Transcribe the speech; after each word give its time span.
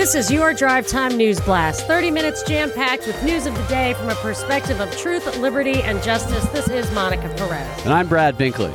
This 0.00 0.14
is 0.14 0.30
your 0.30 0.54
Drive 0.54 0.86
Time 0.86 1.14
News 1.18 1.38
Blast. 1.42 1.86
30 1.86 2.10
minutes 2.10 2.42
jam 2.42 2.72
packed 2.72 3.06
with 3.06 3.22
news 3.22 3.44
of 3.44 3.54
the 3.54 3.62
day 3.64 3.92
from 3.92 4.08
a 4.08 4.14
perspective 4.14 4.80
of 4.80 4.90
truth, 4.96 5.36
liberty, 5.36 5.82
and 5.82 6.02
justice. 6.02 6.42
This 6.52 6.68
is 6.68 6.90
Monica 6.92 7.28
Perez. 7.36 7.84
And 7.84 7.92
I'm 7.92 8.08
Brad 8.08 8.38
Binkley. 8.38 8.72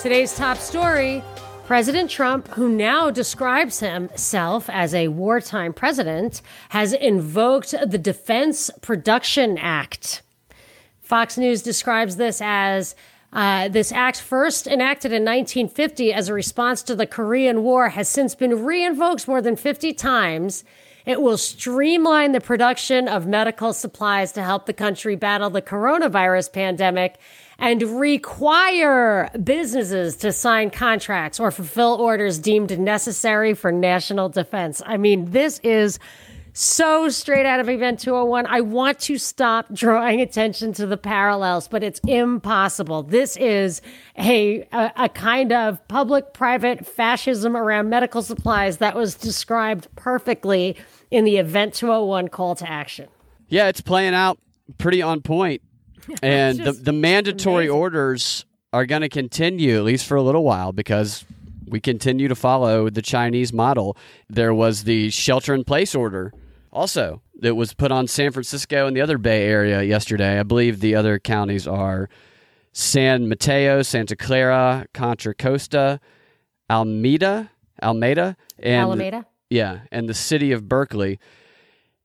Today's 0.00 0.34
top 0.34 0.56
story 0.56 1.22
President 1.66 2.08
Trump, 2.08 2.48
who 2.48 2.70
now 2.70 3.10
describes 3.10 3.80
himself 3.80 4.70
as 4.70 4.94
a 4.94 5.08
wartime 5.08 5.74
president, 5.74 6.40
has 6.70 6.94
invoked 6.94 7.74
the 7.86 7.98
Defense 7.98 8.70
Production 8.80 9.58
Act. 9.58 10.22
Fox 11.02 11.36
News 11.36 11.60
describes 11.60 12.16
this 12.16 12.40
as 12.42 12.94
uh, 13.32 13.68
this 13.68 13.92
act, 13.92 14.20
first 14.20 14.66
enacted 14.66 15.10
in 15.10 15.22
1950 15.22 16.12
as 16.12 16.28
a 16.28 16.34
response 16.34 16.82
to 16.82 16.94
the 16.94 17.06
Korean 17.06 17.62
War, 17.62 17.88
has 17.88 18.08
since 18.08 18.34
been 18.34 18.50
reinvoked 18.50 19.26
more 19.26 19.40
than 19.40 19.56
50 19.56 19.94
times. 19.94 20.64
It 21.06 21.20
will 21.20 21.38
streamline 21.38 22.32
the 22.32 22.40
production 22.40 23.08
of 23.08 23.26
medical 23.26 23.72
supplies 23.72 24.32
to 24.32 24.42
help 24.42 24.66
the 24.66 24.72
country 24.72 25.16
battle 25.16 25.50
the 25.50 25.62
coronavirus 25.62 26.52
pandemic 26.52 27.16
and 27.58 27.82
require 28.00 29.30
businesses 29.42 30.16
to 30.16 30.30
sign 30.30 30.70
contracts 30.70 31.40
or 31.40 31.50
fulfill 31.50 31.94
orders 31.94 32.38
deemed 32.38 32.78
necessary 32.78 33.54
for 33.54 33.72
national 33.72 34.28
defense. 34.28 34.82
I 34.84 34.96
mean, 34.96 35.30
this 35.30 35.58
is 35.60 35.98
so 36.52 37.08
straight 37.08 37.46
out 37.46 37.60
of 37.60 37.68
Event 37.68 38.00
201. 38.00 38.46
I 38.46 38.60
want 38.60 38.98
to 39.00 39.18
stop 39.18 39.72
drawing 39.72 40.20
attention 40.20 40.72
to 40.74 40.86
the 40.86 40.96
parallels, 40.96 41.68
but 41.68 41.82
it's 41.82 42.00
impossible. 42.06 43.02
This 43.02 43.36
is 43.36 43.80
a, 44.18 44.66
a, 44.72 44.92
a 44.96 45.08
kind 45.08 45.52
of 45.52 45.86
public 45.88 46.34
private 46.34 46.86
fascism 46.86 47.56
around 47.56 47.88
medical 47.88 48.22
supplies 48.22 48.78
that 48.78 48.94
was 48.94 49.14
described 49.14 49.88
perfectly 49.96 50.76
in 51.10 51.24
the 51.24 51.38
Event 51.38 51.74
201 51.74 52.28
call 52.28 52.54
to 52.56 52.70
action. 52.70 53.08
Yeah, 53.48 53.68
it's 53.68 53.80
playing 53.80 54.14
out 54.14 54.38
pretty 54.78 55.02
on 55.02 55.20
point. 55.22 55.62
And 56.20 56.58
the, 56.58 56.72
the 56.72 56.92
mandatory 56.92 57.66
amazing. 57.66 57.78
orders 57.78 58.44
are 58.72 58.86
going 58.86 59.02
to 59.02 59.08
continue, 59.08 59.76
at 59.76 59.84
least 59.84 60.04
for 60.04 60.16
a 60.16 60.22
little 60.22 60.42
while, 60.42 60.72
because 60.72 61.24
we 61.68 61.80
continue 61.80 62.26
to 62.26 62.34
follow 62.34 62.90
the 62.90 63.02
Chinese 63.02 63.52
model. 63.52 63.96
There 64.28 64.52
was 64.52 64.82
the 64.82 65.10
shelter 65.10 65.54
in 65.54 65.62
place 65.62 65.94
order 65.94 66.32
also 66.72 67.22
that 67.40 67.54
was 67.54 67.74
put 67.74 67.92
on 67.92 68.06
San 68.06 68.32
Francisco 68.32 68.86
and 68.86 68.96
the 68.96 69.00
other 69.00 69.18
Bay 69.18 69.46
Area 69.46 69.82
yesterday. 69.82 70.38
I 70.38 70.42
believe 70.42 70.80
the 70.80 70.94
other 70.94 71.18
counties 71.18 71.66
are 71.68 72.08
San 72.72 73.28
Mateo, 73.28 73.82
Santa 73.82 74.16
Clara, 74.16 74.86
Contra 74.94 75.34
Costa, 75.34 76.00
Alameda, 76.70 77.50
Almeida, 77.82 78.36
and 78.58 78.82
Alameda? 78.82 79.26
yeah, 79.50 79.80
and 79.90 80.08
the 80.08 80.14
city 80.14 80.52
of 80.52 80.68
Berkeley. 80.68 81.18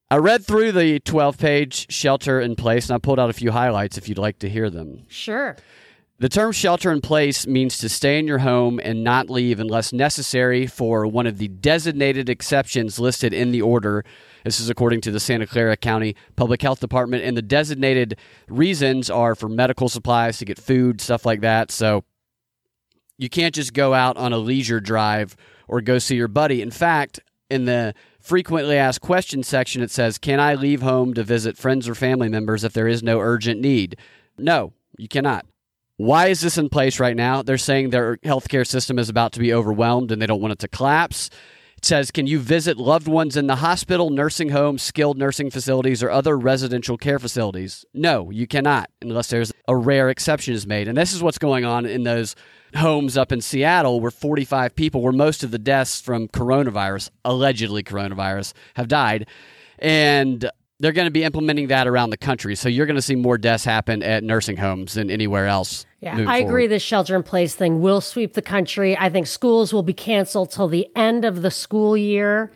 I 0.10 0.18
read 0.18 0.46
through 0.46 0.72
the 0.72 1.00
12 1.02 1.38
page 1.38 1.92
shelter 1.92 2.40
in 2.40 2.56
place 2.56 2.90
and 2.90 2.96
I 2.96 3.00
pulled 3.00 3.20
out 3.20 3.30
a 3.30 3.34
few 3.34 3.52
highlights 3.52 3.98
if 3.98 4.08
you'd 4.08 4.18
like 4.18 4.40
to 4.40 4.50
hear 4.50 4.70
them. 4.70 5.06
Sure. 5.10 5.58
The 6.20 6.30
term 6.30 6.52
shelter 6.52 6.92
in 6.92 7.02
place 7.02 7.46
means 7.46 7.78
to 7.78 7.88
stay 7.88 8.18
in 8.18 8.26
your 8.26 8.40
home 8.40 8.80
and 8.84 9.04
not 9.04 9.30
leave 9.30 9.60
unless 9.60 9.94
necessary 9.94 10.66
for 10.66 11.06
one 11.06 11.28
of 11.28 11.38
the 11.38 11.48
designated 11.48 12.28
exceptions 12.28 12.98
listed 12.98 13.36
in 13.36 13.52
the 13.52 13.62
order. 13.62 14.04
This 14.44 14.60
is 14.60 14.68
according 14.68 15.02
to 15.02 15.12
the 15.12 15.20
Santa 15.20 15.46
Clara 15.46 15.78
County 15.78 16.16
Public 16.36 16.64
Health 16.64 16.80
Department. 16.80 17.24
And 17.24 17.38
the 17.38 17.44
designated 17.44 18.18
reasons 18.48 19.12
are 19.12 19.36
for 19.36 19.48
medical 19.48 19.90
supplies, 19.90 20.40
to 20.40 20.46
get 20.46 20.58
food, 20.58 21.02
stuff 21.02 21.24
like 21.24 21.42
that. 21.42 21.70
So 21.70 22.04
you 23.20 23.30
can't 23.30 23.54
just 23.54 23.76
go 23.76 23.94
out 23.94 24.18
on 24.18 24.34
a 24.34 24.40
leisure 24.40 24.80
drive 24.80 25.36
or 25.68 25.82
go 25.82 26.00
see 26.00 26.16
your 26.16 26.28
buddy. 26.28 26.64
In 26.64 26.72
fact, 26.72 27.20
in 27.48 27.66
the 27.66 27.94
frequently 28.20 28.76
asked 28.76 29.02
questions 29.02 29.48
section, 29.48 29.84
it 29.84 29.92
says, 29.92 30.18
Can 30.18 30.40
I 30.40 30.56
leave 30.56 30.82
home 30.82 31.14
to 31.14 31.24
visit 31.24 31.58
friends 31.58 31.88
or 31.88 31.94
family 31.94 32.28
members 32.28 32.64
if 32.64 32.74
there 32.74 32.88
is 32.88 33.04
no 33.04 33.20
urgent 33.20 33.62
need? 33.62 33.98
No, 34.40 34.74
you 34.98 35.08
cannot. 35.08 35.46
Why 35.98 36.28
is 36.28 36.42
this 36.42 36.60
in 36.60 36.70
place 36.70 37.00
right 37.00 37.16
now? 37.16 37.42
They're 37.42 37.58
saying 37.58 37.90
their 37.90 38.18
healthcare 38.18 38.66
system 38.66 39.00
is 39.00 39.10
about 39.10 39.34
to 39.34 39.40
be 39.40 39.52
overwhelmed 39.52 40.12
and 40.12 40.22
they 40.22 40.28
don't 40.28 40.42
want 40.42 40.54
it 40.54 40.60
to 40.60 40.68
collapse. 40.68 41.32
It 41.76 41.86
says, 41.86 42.12
Can 42.12 42.28
you 42.28 42.40
visit 42.40 42.78
loved 42.78 43.08
ones 43.08 43.36
in 43.36 43.48
the 43.48 43.58
hospital, 43.58 44.12
nursing 44.12 44.50
home, 44.50 44.78
skilled 44.78 45.18
nursing 45.18 45.50
facilities, 45.50 46.04
or 46.04 46.12
other 46.12 46.38
residential 46.38 46.98
care 46.98 47.18
facilities? 47.18 47.84
No, 47.96 48.30
you 48.30 48.46
cannot, 48.46 48.92
unless 49.02 49.30
there's 49.30 49.52
a 49.68 49.76
rare 49.76 50.10
exception 50.10 50.54
is 50.54 50.68
made. 50.68 50.88
And 50.88 50.96
this 50.96 51.14
is 51.14 51.24
what's 51.24 51.40
going 51.40 51.66
on 51.66 51.88
in 51.88 52.04
those 52.04 52.36
homes 52.76 53.18
up 53.18 53.32
in 53.32 53.42
Seattle 53.42 54.00
where 54.00 54.12
45 54.12 54.76
people, 54.76 55.02
where 55.02 55.14
most 55.14 55.44
of 55.44 55.50
the 55.50 55.60
deaths 55.60 56.00
from 56.00 56.28
coronavirus, 56.28 57.10
allegedly 57.26 57.84
coronavirus, 57.84 58.54
have 58.76 58.88
died. 58.88 59.28
And 59.80 60.50
they're 60.80 60.92
going 60.92 61.08
to 61.08 61.12
be 61.12 61.24
implementing 61.24 61.68
that 61.68 61.88
around 61.88 62.12
the 62.12 62.18
country. 62.18 62.56
So 62.56 62.70
you're 62.70 62.86
going 62.86 62.96
to 62.96 63.02
see 63.02 63.16
more 63.16 63.38
deaths 63.38 63.66
happen 63.66 64.04
at 64.04 64.24
nursing 64.24 64.58
homes 64.58 64.94
than 64.94 65.10
anywhere 65.10 65.48
else. 65.48 65.86
Yeah, 66.02 66.26
I 66.28 66.38
agree. 66.38 66.68
This 66.68 66.84
shelter 66.84 67.16
in 67.16 67.24
place 67.24 67.56
thing 67.56 67.82
will 67.82 68.02
sweep 68.02 68.34
the 68.34 68.42
country. 68.42 68.96
I 68.98 69.10
think 69.10 69.26
schools 69.26 69.74
will 69.74 69.84
be 69.84 69.94
canceled 69.94 70.52
till 70.52 70.68
the 70.68 70.88
end 70.96 71.26
of 71.26 71.42
the 71.42 71.50
school 71.50 71.98
year. 71.98 72.52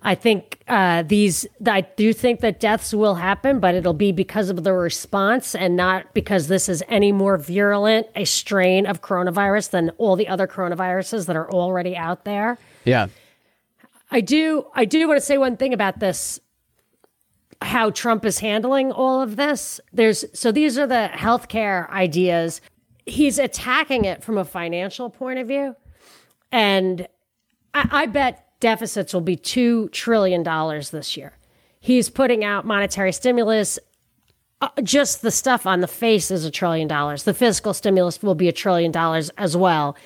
I 0.00 0.14
think 0.14 0.62
uh, 0.68 1.02
these. 1.02 1.46
I 1.66 1.82
do 1.82 2.12
think 2.12 2.40
that 2.40 2.60
deaths 2.60 2.94
will 2.94 3.16
happen, 3.16 3.58
but 3.58 3.74
it'll 3.74 3.92
be 3.92 4.12
because 4.12 4.48
of 4.48 4.62
the 4.62 4.72
response 4.72 5.54
and 5.54 5.76
not 5.76 6.14
because 6.14 6.46
this 6.46 6.68
is 6.68 6.82
any 6.88 7.10
more 7.10 7.36
virulent 7.36 8.06
a 8.14 8.24
strain 8.24 8.86
of 8.86 9.02
coronavirus 9.02 9.70
than 9.70 9.90
all 9.98 10.14
the 10.16 10.28
other 10.28 10.46
coronaviruses 10.46 11.26
that 11.26 11.36
are 11.36 11.50
already 11.50 11.96
out 11.96 12.24
there. 12.24 12.58
Yeah. 12.84 13.08
I 14.10 14.20
do. 14.20 14.66
I 14.74 14.84
do 14.84 15.06
want 15.08 15.18
to 15.18 15.26
say 15.26 15.36
one 15.36 15.56
thing 15.56 15.74
about 15.74 15.98
this. 15.98 16.40
How 17.60 17.90
Trump 17.90 18.24
is 18.24 18.38
handling 18.38 18.92
all 18.92 19.20
of 19.20 19.36
this. 19.36 19.80
There's 19.92 20.24
so 20.32 20.52
these 20.52 20.78
are 20.78 20.86
the 20.86 21.10
healthcare 21.12 21.88
ideas. 21.90 22.60
He's 23.04 23.38
attacking 23.38 24.04
it 24.04 24.22
from 24.22 24.38
a 24.38 24.44
financial 24.44 25.10
point 25.10 25.38
of 25.38 25.48
view, 25.48 25.74
and 26.52 27.08
I, 27.74 27.88
I 27.90 28.06
bet 28.06 28.46
deficits 28.60 29.12
will 29.12 29.20
be 29.20 29.36
two 29.36 29.88
trillion 29.88 30.42
dollars 30.42 30.90
this 30.90 31.16
year. 31.16 31.32
He's 31.80 32.10
putting 32.10 32.44
out 32.44 32.64
monetary 32.64 33.12
stimulus. 33.12 33.78
Uh, 34.60 34.68
just 34.82 35.22
the 35.22 35.30
stuff 35.30 35.66
on 35.66 35.80
the 35.80 35.86
face 35.86 36.30
is 36.30 36.44
a 36.44 36.50
trillion 36.50 36.88
dollars. 36.88 37.22
The 37.22 37.34
fiscal 37.34 37.72
stimulus 37.72 38.22
will 38.22 38.34
be 38.34 38.48
a 38.48 38.52
trillion 38.52 38.90
dollars 38.90 39.30
as 39.38 39.56
well. 39.56 39.96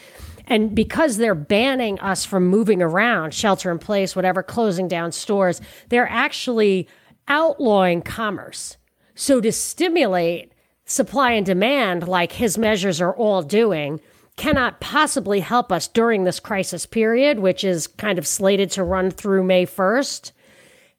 And 0.47 0.75
because 0.75 1.17
they're 1.17 1.35
banning 1.35 1.99
us 2.01 2.25
from 2.25 2.47
moving 2.47 2.83
around, 2.83 3.33
shelter 3.33 3.71
in 3.71 3.79
place, 3.79 4.15
whatever, 4.15 4.43
closing 4.43 4.89
down 4.89 5.13
stores, 5.13 5.61
they're 5.89 6.09
actually 6.09 6.89
outlawing 7.29 8.03
commerce. 8.03 8.77
So 9.15 9.41
to 9.41 9.53
stimulate 9.53 10.53
supply 10.85 11.33
and 11.33 11.47
demand, 11.47 12.09
like 12.09 12.33
his 12.33 12.59
measures 12.59 13.01
are 13.01 13.15
all 13.15 13.43
doing, 13.43 14.01
cannot 14.37 14.81
possibly 14.81 15.41
help 15.41 15.71
us 15.71 15.89
during 15.89 16.25
this 16.25 16.41
crisis 16.41 16.87
period, 16.87 17.39
which 17.39 17.65
is 17.65 17.87
kind 17.87 18.19
of 18.19 18.27
slated 18.27 18.71
to 18.73 18.85
run 18.85 19.11
through 19.11 19.45
May 19.45 19.67
1st. 19.67 20.33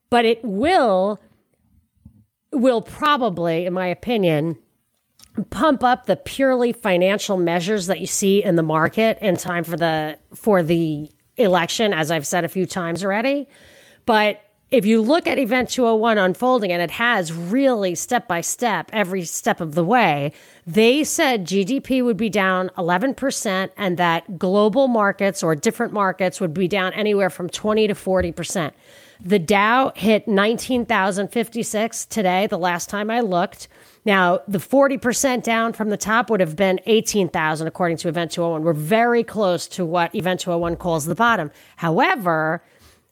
But 0.09 0.25
it 0.25 0.44
will, 0.44 1.19
will 2.51 2.81
probably, 2.81 3.66
in 3.66 3.73
my 3.73 3.88
opinion, 3.88 4.57
pump 5.50 5.84
up 5.84 6.05
the 6.05 6.16
purely 6.16 6.72
financial 6.72 7.38
measures 7.38 7.88
that 7.88 8.00
you 8.00 8.05
see 8.07 8.44
in 8.44 8.55
the 8.55 8.63
market 8.63 9.17
in 9.19 9.35
time 9.35 9.63
for 9.63 9.75
the 9.75 10.17
for 10.35 10.61
the 10.61 11.09
election 11.38 11.91
as 11.91 12.11
I've 12.11 12.28
said 12.28 12.45
a 12.45 12.47
few 12.47 12.67
times 12.67 13.03
already 13.03 13.47
but 14.05 14.43
if 14.73 14.88
you 14.88 15.03
look 15.03 15.28
at 15.28 15.38
event 15.38 15.69
201 15.69 16.17
unfolding 16.17 16.72
and 16.72 16.81
it 16.81 16.89
has 16.89 17.31
really 17.31 17.94
step 17.94 18.28
by 18.28 18.41
step 18.41 18.89
every 18.91 19.23
step 19.23 19.61
of 19.61 19.75
the 19.75 19.84
way 19.84 20.34
they 20.66 21.03
said 21.03 21.46
GDP 21.46 22.03
would 22.03 22.17
be 22.17 22.29
down 22.29 22.72
11% 22.75 23.70
and 23.78 23.97
that 23.97 24.40
global 24.40 24.87
markets 24.87 25.43
or 25.43 25.53
different 25.53 25.93
markets 25.93 26.41
would 26.41 26.55
be 26.55 26.67
down 26.67 26.91
anywhere 26.93 27.29
from 27.29 27.49
20 27.49 27.87
to 27.87 27.93
40% 27.93 28.72
the 29.22 29.37
Dow 29.37 29.91
hit 29.96 30.28
19,056 30.28 32.05
today 32.05 32.47
the 32.47 32.58
last 32.58 32.90
time 32.90 33.11
I 33.11 33.19
looked 33.19 33.67
now, 34.05 34.41
the 34.49 34.58
40% 34.58 35.43
down 35.43 35.72
from 35.72 35.90
the 35.90 35.97
top 35.97 36.29
would 36.29 36.41
have 36.41 36.58
been 36.58 36.79
18,000 36.85 37.67
according 37.67 37.97
to 37.97 38.09
Event 38.09 38.31
201. 38.31 38.64
We're 38.64 38.73
very 38.73 39.23
close 39.23 39.66
to 39.69 39.85
what 39.85 40.14
Event 40.14 40.41
201 40.41 40.76
calls 40.76 41.05
the 41.05 41.16
bottom. 41.16 41.52
However, 41.78 42.61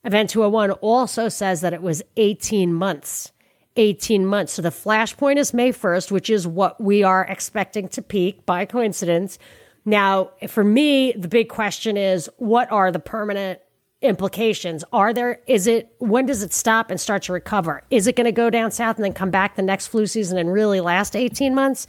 Event 0.03 0.29
201 0.31 0.71
also 0.71 1.29
says 1.29 1.61
that 1.61 1.73
it 1.73 1.81
was 1.81 2.01
18 2.17 2.73
months. 2.73 3.31
18 3.75 4.25
months. 4.25 4.53
So 4.53 4.61
the 4.61 4.69
flashpoint 4.69 5.37
is 5.37 5.53
May 5.53 5.71
1st, 5.71 6.11
which 6.11 6.29
is 6.29 6.47
what 6.47 6.81
we 6.81 7.03
are 7.03 7.25
expecting 7.25 7.87
to 7.89 8.01
peak 8.01 8.45
by 8.45 8.65
coincidence. 8.65 9.37
Now, 9.85 10.31
for 10.47 10.63
me, 10.63 11.13
the 11.13 11.27
big 11.27 11.49
question 11.49 11.97
is 11.97 12.29
what 12.37 12.71
are 12.71 12.91
the 12.91 12.99
permanent 12.99 13.59
implications? 14.01 14.83
Are 14.91 15.13
there, 15.13 15.39
is 15.47 15.67
it, 15.67 15.93
when 15.99 16.25
does 16.25 16.43
it 16.43 16.53
stop 16.53 16.89
and 16.89 16.99
start 16.99 17.23
to 17.23 17.33
recover? 17.33 17.83
Is 17.89 18.07
it 18.07 18.15
going 18.15 18.25
to 18.25 18.31
go 18.31 18.49
down 18.49 18.71
south 18.71 18.97
and 18.97 19.05
then 19.05 19.13
come 19.13 19.29
back 19.29 19.55
the 19.55 19.61
next 19.61 19.87
flu 19.87 20.07
season 20.07 20.37
and 20.37 20.51
really 20.51 20.81
last 20.81 21.15
18 21.15 21.53
months? 21.55 21.87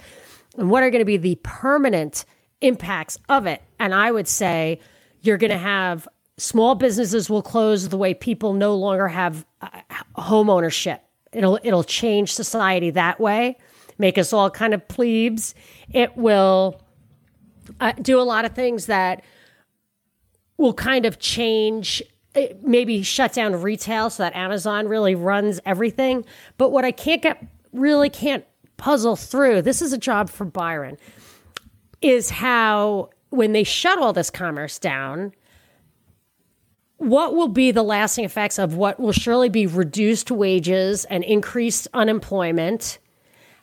And 0.56 0.70
what 0.70 0.82
are 0.82 0.91
going 0.91 1.00
to 1.00 1.06
be 1.06 1.17
the 1.17 1.38
permanent 1.43 2.25
impacts 2.61 3.19
of 3.29 3.47
it? 3.47 3.62
And 3.79 3.94
I 3.94 4.11
would 4.11 4.29
say 4.29 4.81
you're 5.23 5.38
going 5.38 5.50
to 5.50 5.59
have 5.59 6.06
small 6.38 6.75
businesses 6.75 7.29
will 7.29 7.43
close 7.43 7.88
the 7.88 7.96
way 7.96 8.14
people 8.14 8.55
no 8.55 8.75
longer 8.75 9.08
have 9.08 9.44
uh, 9.61 9.69
home 10.17 10.50
ownership. 10.50 11.02
It'll 11.32 11.58
it'll 11.62 11.84
change 11.84 12.32
society 12.32 12.90
that 12.90 13.20
way, 13.20 13.56
make 13.99 14.19
us 14.19 14.32
all 14.32 14.50
kind 14.50 14.75
of 14.75 14.87
plebes. 14.88 15.55
It 15.93 16.17
will 16.17 16.81
uh, 17.81 17.93
do 17.93 18.20
a 18.20 18.23
lot 18.23 18.44
of 18.44 18.55
things 18.55 18.87
that 18.87 19.25
will 20.58 20.75
kind 20.75 21.06
of 21.06 21.19
change 21.19 22.02
uh, 22.35 22.46
maybe 22.62 23.02
shut 23.02 23.32
down 23.32 23.61
retail 23.61 24.11
so 24.11 24.23
that 24.23 24.35
Amazon 24.35 24.88
really 24.88 25.14
runs 25.14 25.61
everything. 25.64 26.25
But 26.56 26.70
what 26.70 26.85
I 26.85 26.90
can't 26.90 27.23
get 27.23 27.44
really 27.73 28.11
can't 28.11 28.44
puzzle 28.76 29.17
through, 29.17 29.62
this 29.62 29.82
is 29.82 29.93
a 29.93 29.99
job 29.99 30.28
for 30.28 30.44
Byron, 30.44 30.96
is 32.00 32.31
how 32.31 33.11
when 33.31 33.52
they 33.52 33.64
shut 33.64 33.99
all 33.99 34.12
this 34.12 34.31
commerce 34.31 34.78
down, 34.78 35.32
what 37.02 37.34
will 37.34 37.49
be 37.49 37.72
the 37.72 37.82
lasting 37.82 38.25
effects 38.25 38.58
of 38.58 38.76
what 38.76 39.00
will 39.00 39.12
surely 39.12 39.49
be 39.49 39.66
reduced 39.66 40.31
wages 40.31 41.04
and 41.06 41.25
increased 41.25 41.88
unemployment? 41.93 42.99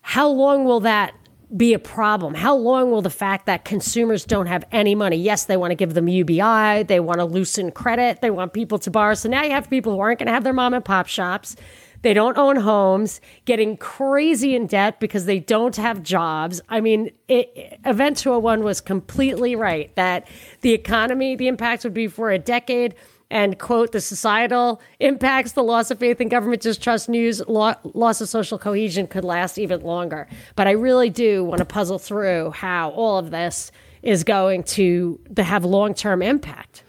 How 0.02 0.28
long 0.28 0.66
will 0.66 0.82
that 0.82 1.14
be 1.56 1.74
a 1.74 1.80
problem? 1.80 2.34
How 2.34 2.56
long 2.56 2.92
will 2.92 3.02
the 3.02 3.10
fact 3.10 3.46
that 3.46 3.66
consumers 3.66 4.26
don't 4.26 4.48
have 4.48 4.66
any 4.72 4.94
money? 4.94 5.16
Yes, 5.16 5.46
they 5.46 5.58
want 5.58 5.72
to 5.72 5.76
give 5.76 5.94
them 5.94 6.08
UBI, 6.08 6.84
they 6.84 7.00
want 7.00 7.20
to 7.20 7.26
loosen 7.26 7.72
credit, 7.72 8.22
they 8.22 8.30
want 8.30 8.54
people 8.54 8.78
to 8.80 8.92
borrow. 8.92 9.14
So 9.14 9.30
now 9.30 9.44
you 9.44 9.52
have 9.52 9.70
people 9.70 9.94
who 9.94 10.00
aren't 10.00 10.20
going 10.20 10.28
to 10.28 10.34
have 10.34 10.44
their 10.44 10.54
mom 10.54 10.74
and 10.74 10.84
pop 10.84 11.08
shops. 11.08 11.56
They 12.02 12.14
don't 12.14 12.38
own 12.38 12.56
homes, 12.58 13.20
getting 13.46 13.76
crazy 13.76 14.56
in 14.56 14.68
debt 14.68 15.00
because 15.00 15.26
they 15.26 15.40
don't 15.40 15.76
have 15.76 16.02
jobs. 16.02 16.62
I 16.70 16.82
mean, 16.82 17.12
it, 17.28 17.80
Event 17.86 18.18
201 18.18 18.64
was 18.64 18.80
completely 18.80 19.56
right 19.56 19.94
that 19.96 20.28
the 20.62 20.72
economy, 20.74 21.36
the 21.36 21.48
impact 21.48 21.84
would 21.84 21.94
be 21.94 22.08
for 22.08 22.32
a 22.32 22.40
decade 22.40 22.96
and 23.32 23.60
quote 23.60 23.92
the 23.92 24.02
societal 24.02 24.82
impacts 25.00 25.52
the 25.54 25.64
loss 25.64 25.92
of 25.92 26.00
faith 26.00 26.20
in 26.20 26.30
government 26.30 26.62
distrust 26.62 27.10
news 27.10 27.42
lo- 27.48 27.76
loss 27.84 28.22
of 28.22 28.30
social 28.30 28.58
cohesion 28.58 29.08
could 29.08 29.24
last 29.24 29.58
even 29.58 29.82
longer 29.82 30.28
but 30.56 30.68
i 30.68 30.72
really 30.72 31.10
do 31.10 31.44
want 31.44 31.60
to 31.60 31.66
puzzle 31.66 32.00
through 32.00 32.52
how 32.52 32.90
all 32.92 33.18
of 33.18 33.32
this 33.32 33.72
is 34.02 34.24
going 34.24 34.64
to, 34.64 35.20
to 35.36 35.44
have 35.44 35.66
long-term 35.66 36.22
impact 36.22 36.84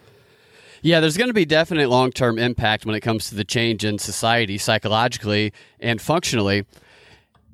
yeah, 0.82 1.00
there's 1.00 1.18
going 1.18 1.28
to 1.28 1.34
be 1.34 1.44
definite 1.44 1.90
long 1.90 2.10
term 2.10 2.38
impact 2.38 2.86
when 2.86 2.94
it 2.94 3.00
comes 3.00 3.28
to 3.28 3.34
the 3.34 3.44
change 3.44 3.84
in 3.84 3.98
society 3.98 4.56
psychologically 4.56 5.52
and 5.78 6.00
functionally. 6.00 6.64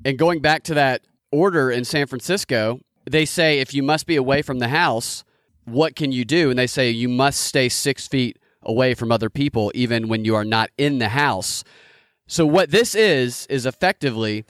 And 0.05 0.17
going 0.17 0.39
back 0.39 0.63
to 0.63 0.73
that 0.75 1.01
order 1.31 1.69
in 1.69 1.83
San 1.83 2.07
Francisco, 2.07 2.79
they 3.09 3.25
say 3.25 3.59
if 3.59 3.73
you 3.73 3.83
must 3.83 4.05
be 4.05 4.15
away 4.15 4.41
from 4.41 4.59
the 4.59 4.69
house, 4.69 5.25
what 5.65 5.95
can 5.95 6.13
you 6.13 6.23
do? 6.23 6.49
And 6.49 6.57
they 6.57 6.67
say 6.67 6.89
you 6.89 7.09
must 7.09 7.41
stay 7.41 7.67
six 7.67 8.07
feet 8.07 8.37
away 8.67 8.93
from 8.93 9.11
other 9.11 9.29
people, 9.29 9.71
even 9.73 10.07
when 10.07 10.25
you 10.25 10.35
are 10.35 10.45
not 10.45 10.69
in 10.77 10.99
the 10.99 11.09
house. 11.09 11.63
So, 12.27 12.45
what 12.45 12.69
this 12.71 12.93
is, 12.93 13.47
is 13.49 13.65
effectively 13.65 14.45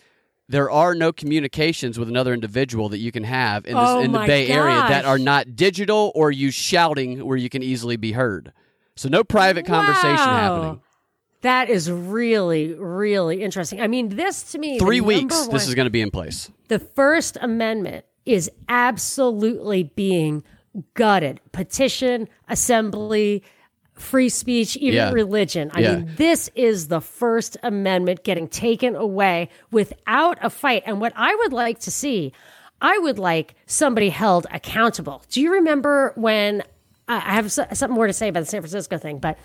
there 0.50 0.72
are 0.72 0.96
no 0.96 1.12
communications 1.14 2.00
with 2.00 2.10
another 2.10 2.34
individual 2.34 2.90
that 2.90 2.98
you 3.00 3.12
can 3.12 3.24
have 3.26 3.66
in, 3.66 3.78
this, 3.78 3.90
Oh 3.90 4.00
in 4.00 4.12
the 4.14 4.20
Bay 4.20 4.48
Area 4.48 4.80
that 4.88 5.06
are 5.06 5.20
not 5.20 5.56
digital 5.56 6.12
or 6.16 6.32
you 6.32 6.52
shouting 6.52 7.24
where 7.26 7.38
you 7.38 7.50
can 7.50 7.62
easily 7.62 7.98
be 7.98 8.14
heard. 8.14 8.52
So, 8.96 9.10
no 9.10 9.24
private 9.24 9.66
conversation 9.66 10.32
Wow. 10.32 10.38
happening. 10.38 10.82
that 11.42 11.70
is 11.70 11.92
really 11.92 12.74
really 12.74 13.44
interesting 13.44 13.80
i 13.80 13.86
mean 13.88 14.10
this 14.10 14.52
to 14.52 14.58
me 14.58 14.80
Three 14.80 15.02
weeks, 15.02 15.36
number 15.38 15.54
this 15.54 15.68
is 15.68 15.76
going 15.76 15.86
to 15.86 15.92
be 15.92 16.02
in 16.02 16.10
place. 16.10 16.50
the 16.68 16.80
First 16.80 17.38
Amendment 17.42 18.06
is 18.26 18.50
absolutely 18.68 19.84
being 19.84 20.44
gutted. 20.96 21.40
Petition, 21.52 22.28
assembly, 22.50 23.44
free 23.98 24.30
speech, 24.30 24.78
even 24.78 24.96
Yeah. 24.96 25.12
religion. 25.12 25.72
I 25.74 25.80
Yeah. 25.82 25.96
mean, 25.96 26.12
this 26.18 26.50
is 26.56 26.88
the 26.88 27.02
First 27.02 27.58
Amendment 27.64 28.24
getting 28.24 28.48
taken 28.48 28.96
away 28.96 29.50
without 29.72 30.38
a 30.42 30.50
fight. 30.50 30.84
And 30.86 31.02
what 31.02 31.14
I 31.16 31.34
would 31.36 31.54
like 31.54 31.80
to 31.80 31.92
see, 31.92 32.32
I 32.82 32.98
would 33.00 33.18
like 33.20 33.56
somebody 33.66 34.10
held 34.10 34.46
accountable. 34.52 35.24
Do 35.30 35.42
you 35.42 35.52
remember 35.54 36.14
when 36.16 36.64
I 37.08 37.20
have 37.20 37.52
so- 37.52 37.66
something 37.74 37.96
more 37.96 38.08
to 38.08 38.14
say 38.14 38.28
about 38.28 38.42
the 38.42 38.46
San 38.46 38.62
Francisco 38.62 38.98
thing, 38.98 39.18
but 39.20 39.38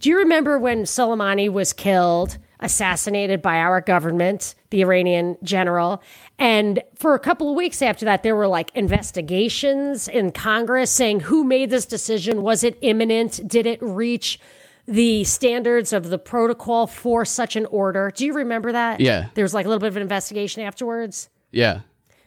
do 0.00 0.08
you 0.08 0.18
remember 0.18 0.58
when 0.58 0.82
Soleimani 0.84 1.50
was 1.52 1.72
killed, 1.72 2.38
assassinated 2.64 3.42
by 3.42 3.58
our 3.58 3.80
government, 3.80 4.54
the 4.70 4.80
Iranian 4.80 5.36
general? 5.42 6.02
And 6.38 6.82
for 6.96 7.14
a 7.14 7.18
couple 7.18 7.50
of 7.50 7.56
weeks 7.56 7.82
after 7.82 8.04
that, 8.06 8.22
there 8.22 8.34
were 8.34 8.48
like 8.48 8.70
investigations 8.74 10.08
in 10.08 10.32
Congress 10.32 10.90
saying 10.90 11.20
who 11.20 11.44
made 11.44 11.70
this 11.70 11.86
decision? 11.86 12.42
Was 12.42 12.64
it 12.64 12.78
imminent? 12.80 13.46
Did 13.46 13.66
it 13.66 13.80
reach 13.82 14.40
the 14.86 15.24
standards 15.24 15.92
of 15.92 16.08
the 16.08 16.18
protocol 16.18 16.86
for 16.86 17.24
such 17.24 17.56
an 17.56 17.66
order? 17.66 18.10
Do 18.14 18.26
you 18.26 18.32
remember 18.32 18.72
that? 18.72 19.00
Yeah. 19.00 19.28
There 19.34 19.44
was 19.44 19.54
like 19.54 19.66
a 19.66 19.68
little 19.68 19.80
bit 19.80 19.88
of 19.88 19.96
an 19.96 20.02
investigation 20.02 20.62
afterwards. 20.62 21.28
Yeah. 21.52 21.80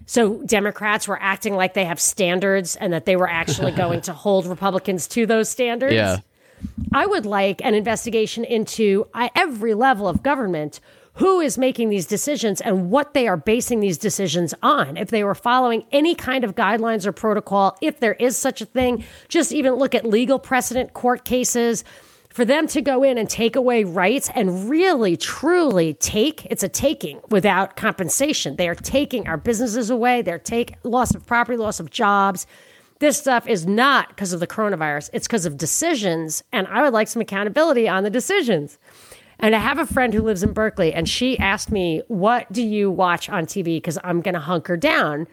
So 0.05 0.41
Democrats 0.43 1.07
were 1.07 1.21
acting 1.21 1.55
like 1.55 1.73
they 1.73 1.85
have 1.85 1.99
standards 1.99 2.75
and 2.77 2.93
that 2.93 3.05
they 3.05 3.15
were 3.15 3.29
actually 3.29 3.71
going 3.75 4.01
to 4.01 4.13
hold 4.13 4.47
Republicans 4.47 5.07
to 5.09 5.25
those 5.25 5.49
standards. 5.49 5.93
Yeah. 5.93 6.17
I 6.93 7.05
would 7.05 7.25
like 7.25 7.63
an 7.63 7.73
investigation 7.73 8.43
into 8.43 9.07
uh, 9.13 9.29
every 9.35 9.73
level 9.73 10.07
of 10.07 10.23
government 10.23 10.79
who 11.17 11.39
is 11.39 11.57
making 11.57 11.89
these 11.89 12.05
decisions 12.05 12.61
and 12.61 12.91
what 12.91 13.13
they 13.13 13.27
are 13.27 13.37
basing 13.37 13.79
these 13.79 13.97
decisions 13.97 14.53
on. 14.61 14.97
If 14.97 15.09
they 15.09 15.23
were 15.23 15.35
following 15.35 15.83
any 15.91 16.13
kind 16.13 16.43
of 16.43 16.55
guidelines 16.55 17.05
or 17.05 17.11
protocol, 17.11 17.75
if 17.81 17.99
there 17.99 18.13
is 18.13 18.37
such 18.37 18.61
a 18.61 18.65
thing, 18.65 19.03
just 19.27 19.51
even 19.51 19.73
look 19.73 19.95
at 19.95 20.05
legal 20.05 20.37
precedent, 20.37 20.93
court 20.93 21.25
cases. 21.25 21.83
For 22.29 22.45
them 22.45 22.67
to 22.67 22.81
go 22.81 23.01
in 23.01 23.17
and 23.17 23.27
take 23.27 23.55
away 23.55 23.83
rights 23.83 24.29
and 24.35 24.69
really, 24.69 25.17
truly 25.17 25.95
take, 25.95 26.45
it's 26.45 26.61
a 26.61 26.69
taking 26.69 27.19
without 27.29 27.75
compensation. 27.75 28.55
They 28.55 28.69
are 28.69 28.75
taking 28.75 29.27
our 29.27 29.37
businesses 29.37 29.89
away. 29.89 30.21
They're 30.21 30.37
take 30.37 30.75
loss 30.83 31.15
of 31.15 31.25
property, 31.25 31.57
loss 31.57 31.79
of 31.79 31.89
jobs 31.89 32.45
this 32.99 33.17
stuff 33.17 33.47
is 33.47 33.65
not 33.65 34.09
because 34.09 34.33
of 34.33 34.39
the 34.39 34.47
coronavirus. 34.47 35.09
It's 35.13 35.27
because 35.27 35.45
of 35.45 35.57
decisions. 35.57 36.43
And 36.51 36.67
I 36.67 36.81
would 36.81 36.93
like 36.93 37.07
some 37.07 37.21
accountability 37.21 37.87
on 37.87 38.03
the 38.03 38.09
decisions. 38.09 38.77
And 39.39 39.55
I 39.55 39.59
have 39.59 39.77
a 39.77 39.85
friend 39.85 40.13
who 40.13 40.21
lives 40.21 40.41
in 40.41 40.51
Berkeley, 40.51 40.93
and 40.93 41.07
she 41.07 41.37
asked 41.37 41.71
me, 41.71 42.01
What 42.07 42.51
do 42.51 42.63
you 42.63 42.89
watch 42.89 43.29
on 43.29 43.45
TV? 43.45 43.75
Because 43.75 43.99
I'm 44.03 44.21
going 44.21 44.33
to 44.33 44.39
hunker 44.39 44.77
down. 44.77 45.27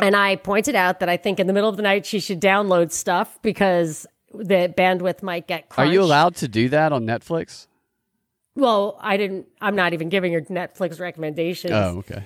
And 0.00 0.16
I 0.16 0.36
pointed 0.36 0.74
out 0.74 1.00
that 1.00 1.08
I 1.08 1.16
think 1.16 1.40
in 1.40 1.46
the 1.46 1.52
middle 1.52 1.68
of 1.68 1.76
the 1.76 1.82
night 1.82 2.06
she 2.06 2.20
should 2.20 2.40
download 2.40 2.92
stuff 2.92 3.40
because 3.42 4.06
the 4.32 4.72
bandwidth 4.76 5.22
might 5.22 5.46
get 5.46 5.66
Are 5.76 5.86
you 5.86 6.02
allowed 6.02 6.36
to 6.36 6.48
do 6.48 6.68
that 6.68 6.92
on 6.92 7.04
Netflix? 7.04 7.66
Well, 8.54 8.98
I 9.00 9.16
didn't. 9.16 9.46
I'm 9.60 9.76
not 9.76 9.92
even 9.92 10.08
giving 10.08 10.32
her 10.32 10.40
Netflix 10.42 10.98
recommendations. 10.98 11.72
Oh, 11.72 11.98
okay. 11.98 12.24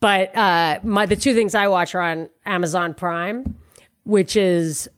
But 0.00 0.34
uh, 0.36 0.80
my 0.82 1.06
the 1.06 1.16
two 1.16 1.34
things 1.34 1.54
I 1.54 1.68
watch 1.68 1.94
are 1.94 2.00
on 2.00 2.30
Amazon 2.46 2.94
Prime, 2.94 3.56
which 4.04 4.36
is 4.36 4.88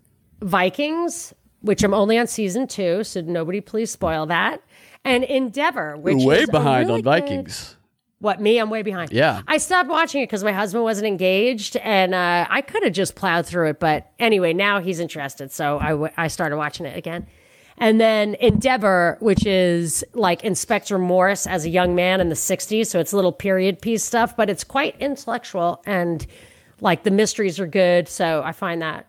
Vikings, 0.42 1.34
which 1.62 1.82
I'm 1.82 1.94
only 1.94 2.18
on 2.18 2.26
season 2.26 2.66
two, 2.66 3.02
so 3.04 3.20
nobody 3.22 3.60
please 3.60 3.90
spoil 3.90 4.26
that, 4.26 4.62
and 5.04 5.25
Endeavour, 5.25 5.96
which 5.96 6.22
Way 6.25 6.42
is 6.42 6.50
behind 6.50 6.88
really 6.88 6.98
on 6.98 7.02
good- 7.02 7.04
Vikings. 7.04 7.76
what 8.20 8.40
me? 8.40 8.58
I'm 8.58 8.70
way 8.70 8.82
behind. 8.82 9.12
Yeah. 9.12 9.42
I 9.48 9.58
stopped 9.58 9.88
watching 9.88 10.22
it 10.22 10.26
because 10.26 10.44
my 10.44 10.52
husband 10.52 10.84
wasn't 10.84 11.06
engaged, 11.06 11.76
and 11.78 12.14
uh, 12.14 12.46
I 12.48 12.60
could 12.60 12.82
have 12.84 12.92
just 12.92 13.14
plowed 13.14 13.46
through 13.46 13.70
it. 13.70 13.80
But 13.80 14.10
anyway, 14.18 14.52
now 14.52 14.80
he's 14.80 15.00
interested, 15.00 15.50
so 15.50 15.78
I, 15.78 15.90
w- 15.90 16.12
I 16.16 16.28
started 16.28 16.56
watching 16.56 16.86
it 16.86 16.96
again. 16.96 17.26
And 17.78 18.00
then 18.00 18.36
Endeavour, 18.36 19.18
which 19.20 19.44
is 19.44 20.02
like 20.14 20.42
Inspector 20.44 20.96
Morse 20.98 21.46
as 21.46 21.66
a 21.66 21.68
young 21.68 21.94
man 21.94 22.22
in 22.22 22.30
the 22.30 22.34
60s. 22.34 22.86
So 22.86 22.98
it's 23.00 23.12
a 23.12 23.16
little 23.16 23.32
period 23.32 23.82
piece 23.82 24.02
stuff, 24.02 24.34
but 24.34 24.48
it's 24.48 24.64
quite 24.64 24.96
intellectual 24.98 25.82
and 25.84 26.26
like 26.80 27.02
the 27.02 27.11
mysteries 27.11 27.59
are 27.61 27.66
good. 27.66 28.09
So 28.09 28.42
I 28.45 28.52
find 28.52 28.83
that 28.83 29.06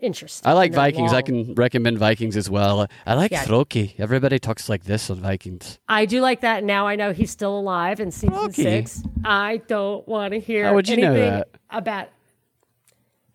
interesting. 0.00 0.48
I 0.48 0.52
like 0.54 0.72
they're 0.72 0.80
Vikings. 0.80 1.12
I 1.12 1.22
can 1.22 1.54
recommend 1.54 1.98
Vikings 1.98 2.36
as 2.36 2.50
well. 2.50 2.86
I 3.06 3.14
like 3.14 3.30
Yeah. 3.30 3.42
Floki. 3.44 3.94
Everybody 3.98 4.38
talks 4.38 4.68
like 4.68 4.84
this 4.84 5.08
on 5.10 5.20
Vikings. 5.20 5.78
I 5.88 6.04
do 6.04 6.20
like 6.20 6.40
that. 6.40 6.64
Now 6.64 6.86
I 6.86 6.96
know 6.96 7.12
he's 7.12 7.30
still 7.30 7.58
alive 7.58 8.00
in 8.00 8.10
season 8.10 8.34
Okay. 8.34 8.62
six. 8.62 9.02
I 9.24 9.58
don't 9.68 10.06
want 10.08 10.32
to 10.34 10.40
hear 10.40 10.64
How 10.66 10.74
would 10.74 10.88
you 10.88 10.96
know 10.96 11.12
anything 11.12 11.42
about 11.70 12.08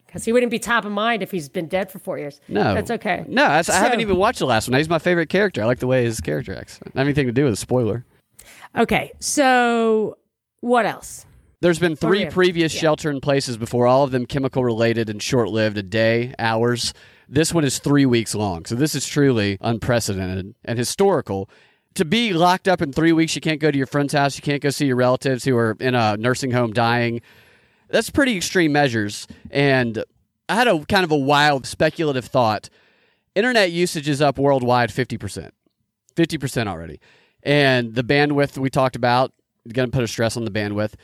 because 0.05 0.25
he 0.25 0.31
wouldn't 0.31 0.51
be 0.51 0.59
top 0.59 0.85
of 0.85 0.91
mind 0.91 1.23
if 1.23 1.31
he's 1.31 1.49
been 1.49 1.67
dead 1.67 1.91
for 1.91 1.97
four 1.97 2.19
years. 2.19 2.39
No, 2.47 2.75
that's 2.75 2.91
okay. 2.91 3.25
No, 3.27 3.47
that's, 3.47 3.67
I 3.67 3.79
haven't 3.79 4.01
even 4.01 4.15
watched 4.17 4.37
the 4.39 4.45
last 4.45 4.69
one. 4.69 4.77
He's 4.77 4.87
my 4.87 4.99
favorite 4.99 5.27
character. 5.29 5.63
I 5.63 5.65
like 5.65 5.79
the 5.79 5.87
way 5.87 6.03
his 6.03 6.21
character 6.21 6.55
acts. 6.55 6.79
Not 6.93 7.01
anything 7.01 7.25
to 7.25 7.31
do 7.33 7.45
with 7.45 7.53
a 7.53 7.57
spoiler. 7.57 8.05
Okay, 8.77 9.11
so 9.19 10.17
what 10.59 10.85
else? 10.85 11.25
There's 11.63 11.79
been 11.79 11.93
oh, 11.93 11.95
three 11.95 12.23
yeah. 12.23 12.29
previous 12.29 12.73
shelter 12.73 13.09
in 13.09 13.21
places 13.21 13.55
before, 13.55 13.87
all 13.87 14.03
of 14.03 14.11
them 14.11 14.25
chemical 14.25 14.65
related 14.65 15.09
and 15.09 15.23
short 15.23 15.47
lived, 15.47 15.77
a 15.77 15.81
day, 15.81 16.33
hours. 16.37 16.93
This 17.29 17.53
one 17.53 17.63
is 17.63 17.79
three 17.79 18.05
weeks 18.05 18.35
long. 18.35 18.65
So 18.65 18.75
this 18.75 18.93
is 18.93 19.07
truly 19.07 19.57
unprecedented 19.61 20.55
and 20.65 20.77
historical. 20.77 21.49
To 21.93 22.03
be 22.03 22.33
locked 22.33 22.67
up 22.67 22.81
in 22.81 22.91
three 22.91 23.13
weeks, 23.13 23.33
you 23.33 23.39
can't 23.39 23.61
go 23.61 23.71
to 23.71 23.77
your 23.77 23.87
friend's 23.87 24.11
house, 24.11 24.35
you 24.35 24.41
can't 24.41 24.61
go 24.61 24.71
see 24.71 24.87
your 24.87 24.97
relatives 24.97 25.45
who 25.45 25.55
are 25.55 25.77
in 25.79 25.95
a 25.95 26.17
nursing 26.17 26.51
home 26.51 26.73
dying. 26.73 27.21
That's 27.87 28.09
pretty 28.09 28.35
extreme 28.35 28.73
measures. 28.73 29.25
And 29.49 30.03
I 30.49 30.55
had 30.55 30.67
a 30.67 30.83
kind 30.87 31.05
of 31.05 31.11
a 31.11 31.17
wild 31.17 31.65
speculative 31.65 32.25
thought. 32.25 32.69
internet 33.35 33.71
usage 33.71 34.09
is 34.09 34.21
up 34.21 34.37
worldwide 34.37 34.89
50%. 34.89 35.51
50% 36.13 36.67
already. 36.67 36.99
And 37.41 37.95
the 37.95 38.03
bandwidth 38.03 38.57
we 38.57 38.69
talked 38.69 38.97
about, 38.97 39.31
going 39.71 39.89
to 39.89 39.95
put 39.95 40.03
a 40.03 40.07
stress 40.07 40.35
on 40.35 40.43
the 40.43 40.51
bandwidth. 40.51 40.95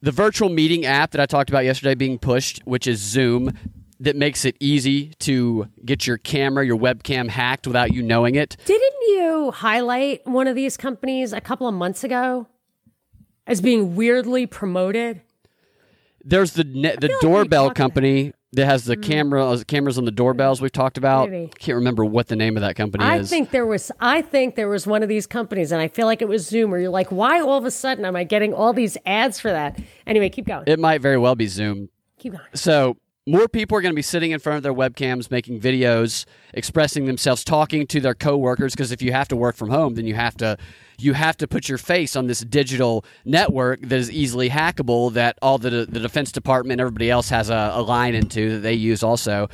The 0.00 0.12
virtual 0.12 0.48
meeting 0.48 0.86
app 0.86 1.10
that 1.10 1.20
I 1.20 1.26
talked 1.26 1.50
about 1.50 1.64
yesterday 1.64 1.94
being 1.94 2.18
pushed, 2.18 2.60
which 2.64 2.86
is 2.86 3.00
Zoom, 3.00 3.52
that 4.00 4.14
makes 4.14 4.44
it 4.44 4.56
easy 4.60 5.12
to 5.20 5.68
get 5.84 6.06
your 6.06 6.18
camera, 6.18 6.64
your 6.64 6.78
webcam 6.78 7.28
hacked 7.28 7.66
without 7.66 7.92
you 7.92 8.02
knowing 8.02 8.36
it. 8.36 8.56
Didn't 8.64 8.94
you 9.08 9.50
highlight 9.50 10.24
one 10.26 10.46
of 10.46 10.54
these 10.54 10.76
companies 10.76 11.32
a 11.32 11.40
couple 11.40 11.66
of 11.66 11.74
months 11.74 12.04
ago 12.04 12.46
as 13.46 13.60
being 13.60 13.96
weirdly 13.96 14.46
promoted? 14.46 15.22
There's 16.24 16.52
the 16.52 16.64
ne- 16.64 16.94
the 16.94 17.08
feel 17.08 17.16
like 17.16 17.20
doorbell 17.20 17.70
company 17.72 18.32
that 18.52 18.66
has 18.66 18.84
the 18.86 18.96
camera 18.96 19.44
uh, 19.46 19.62
cameras 19.66 19.98
on 19.98 20.04
the 20.04 20.10
doorbells 20.10 20.60
we've 20.60 20.72
talked 20.72 20.96
about. 20.96 21.30
Maybe. 21.30 21.52
Can't 21.58 21.76
remember 21.76 22.04
what 22.04 22.28
the 22.28 22.36
name 22.36 22.56
of 22.56 22.62
that 22.62 22.76
company 22.76 23.04
I 23.04 23.18
is. 23.18 23.28
think 23.28 23.50
there 23.50 23.66
was 23.66 23.92
I 24.00 24.22
think 24.22 24.54
there 24.54 24.68
was 24.68 24.86
one 24.86 25.02
of 25.02 25.08
these 25.08 25.26
companies 25.26 25.70
and 25.72 25.80
I 25.82 25.88
feel 25.88 26.06
like 26.06 26.22
it 26.22 26.28
was 26.28 26.46
Zoom 26.46 26.70
where 26.70 26.80
you're 26.80 26.90
like, 26.90 27.12
why 27.12 27.40
all 27.40 27.58
of 27.58 27.64
a 27.64 27.70
sudden 27.70 28.04
am 28.04 28.16
I 28.16 28.24
getting 28.24 28.54
all 28.54 28.72
these 28.72 28.96
ads 29.04 29.38
for 29.38 29.50
that? 29.50 29.78
Anyway, 30.06 30.30
keep 30.30 30.46
going. 30.46 30.64
it 30.66 30.78
might 30.78 31.00
very 31.02 31.18
well 31.18 31.34
be 31.34 31.46
Zoom. 31.46 31.88
keep 32.18 32.32
going. 32.32 32.44
So 32.54 32.96
more 33.28 33.48
people 33.48 33.76
are 33.76 33.80
going 33.80 33.92
to 33.92 33.96
be 33.96 34.02
sitting 34.02 34.30
in 34.30 34.40
front 34.40 34.56
of 34.56 34.62
their 34.62 34.74
webcams, 34.74 35.30
making 35.30 35.60
videos, 35.60 36.24
expressing 36.54 37.04
themselves, 37.06 37.44
talking 37.44 37.86
to 37.86 38.00
their 38.00 38.14
coworkers. 38.14 38.74
Because 38.74 38.90
if 38.90 39.02
you 39.02 39.12
have 39.12 39.28
to 39.28 39.36
work 39.36 39.56
from 39.56 39.70
home, 39.70 39.94
then 39.94 40.06
you 40.06 40.14
have 40.14 40.36
to 40.38 40.56
you 41.00 41.12
have 41.12 41.36
to 41.36 41.46
put 41.46 41.68
your 41.68 41.78
face 41.78 42.16
on 42.16 42.26
this 42.26 42.40
digital 42.40 43.04
network 43.24 43.80
that 43.82 43.98
is 43.98 44.10
easily 44.10 44.50
hackable. 44.50 45.12
That 45.12 45.38
all 45.42 45.58
the 45.58 45.70
the 45.70 46.00
Defense 46.00 46.32
Department, 46.32 46.80
and 46.80 46.80
everybody 46.80 47.10
else 47.10 47.28
has 47.28 47.50
a, 47.50 47.72
a 47.74 47.82
line 47.82 48.14
into 48.14 48.54
that 48.54 48.60
they 48.60 48.74
use 48.74 49.02
also. 49.02 49.48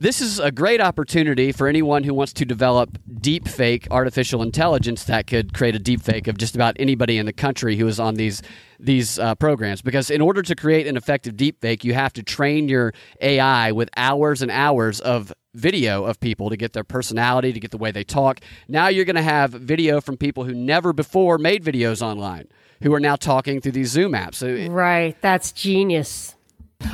This 0.00 0.20
is 0.20 0.38
a 0.38 0.52
great 0.52 0.80
opportunity 0.80 1.50
for 1.50 1.66
anyone 1.66 2.04
who 2.04 2.14
wants 2.14 2.32
to 2.34 2.44
develop 2.44 2.98
deep 3.20 3.48
fake 3.48 3.88
artificial 3.90 4.42
intelligence 4.42 5.02
that 5.04 5.26
could 5.26 5.52
create 5.52 5.74
a 5.74 5.80
deep 5.80 6.00
fake 6.02 6.28
of 6.28 6.38
just 6.38 6.54
about 6.54 6.76
anybody 6.78 7.18
in 7.18 7.26
the 7.26 7.32
country 7.32 7.74
who 7.74 7.88
is 7.88 7.98
on 7.98 8.14
these 8.14 8.40
these 8.78 9.18
uh, 9.18 9.34
programs. 9.34 9.82
Because 9.82 10.08
in 10.08 10.20
order 10.20 10.40
to 10.40 10.54
create 10.54 10.86
an 10.86 10.96
effective 10.96 11.36
deep 11.36 11.60
fake, 11.60 11.82
you 11.82 11.94
have 11.94 12.12
to 12.12 12.22
train 12.22 12.68
your 12.68 12.94
AI 13.20 13.72
with 13.72 13.90
hours 13.96 14.40
and 14.40 14.52
hours 14.52 15.00
of 15.00 15.32
video 15.54 16.04
of 16.04 16.20
people 16.20 16.48
to 16.48 16.56
get 16.56 16.74
their 16.74 16.84
personality, 16.84 17.52
to 17.52 17.58
get 17.58 17.72
the 17.72 17.78
way 17.78 17.90
they 17.90 18.04
talk. 18.04 18.38
Now 18.68 18.86
you're 18.86 19.04
going 19.04 19.16
to 19.16 19.22
have 19.22 19.50
video 19.50 20.00
from 20.00 20.16
people 20.16 20.44
who 20.44 20.54
never 20.54 20.92
before 20.92 21.38
made 21.38 21.64
videos 21.64 22.02
online, 22.02 22.46
who 22.84 22.94
are 22.94 23.00
now 23.00 23.16
talking 23.16 23.60
through 23.60 23.72
these 23.72 23.90
Zoom 23.90 24.12
apps. 24.12 24.36
So 24.36 24.68
Right. 24.70 25.20
That's 25.22 25.50
genius. 25.50 26.36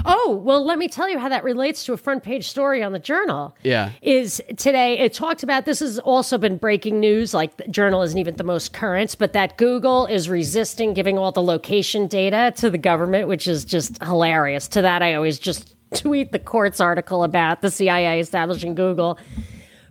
Oh, 0.07 0.41
well, 0.45 0.65
let 0.65 0.79
me 0.79 0.89
tell 0.89 1.09
you 1.09 1.19
how 1.19 1.29
that 1.29 1.45
relates 1.45 1.85
to 1.85 1.93
a 1.93 1.97
front 1.97 2.23
page 2.23 2.49
story 2.49 2.83
on 2.83 2.93
the 2.93 2.99
journal. 2.99 3.57
Yeah. 3.63 3.91
Is 4.03 4.41
today, 4.57 4.99
it 4.99 5.13
talked 5.15 5.43
about 5.43 5.65
this 5.65 5.81
has 5.81 5.99
also 5.99 6.39
been 6.39 6.57
breaking 6.57 7.01
news. 7.01 7.35
Like, 7.35 7.57
the 7.57 7.69
journal 7.69 8.03
isn't 8.03 8.19
even 8.19 8.37
the 8.37 8.45
most 8.45 8.73
current, 8.73 9.17
but 9.19 9.33
that 9.33 9.57
Google 9.57 10.07
is 10.07 10.29
resisting 10.29 10.95
giving 10.95 11.19
all 11.19 11.33
the 11.33 11.43
location 11.43 12.07
data 12.07 12.53
to 12.57 12.71
the 12.71 12.79
government, 12.79 13.29
which 13.29 13.47
is 13.47 13.65
just 13.65 14.03
hilarious. 14.03 14.69
To 14.69 14.83
that, 14.83 15.03
I 15.03 15.15
always 15.15 15.39
just 15.39 15.75
tweet 15.95 16.33
the 16.33 16.39
court's 16.39 16.81
article 16.81 17.25
about 17.25 17.63
the 17.63 17.71
CIA 17.71 18.21
establishing 18.21 18.75
Google. 18.75 19.19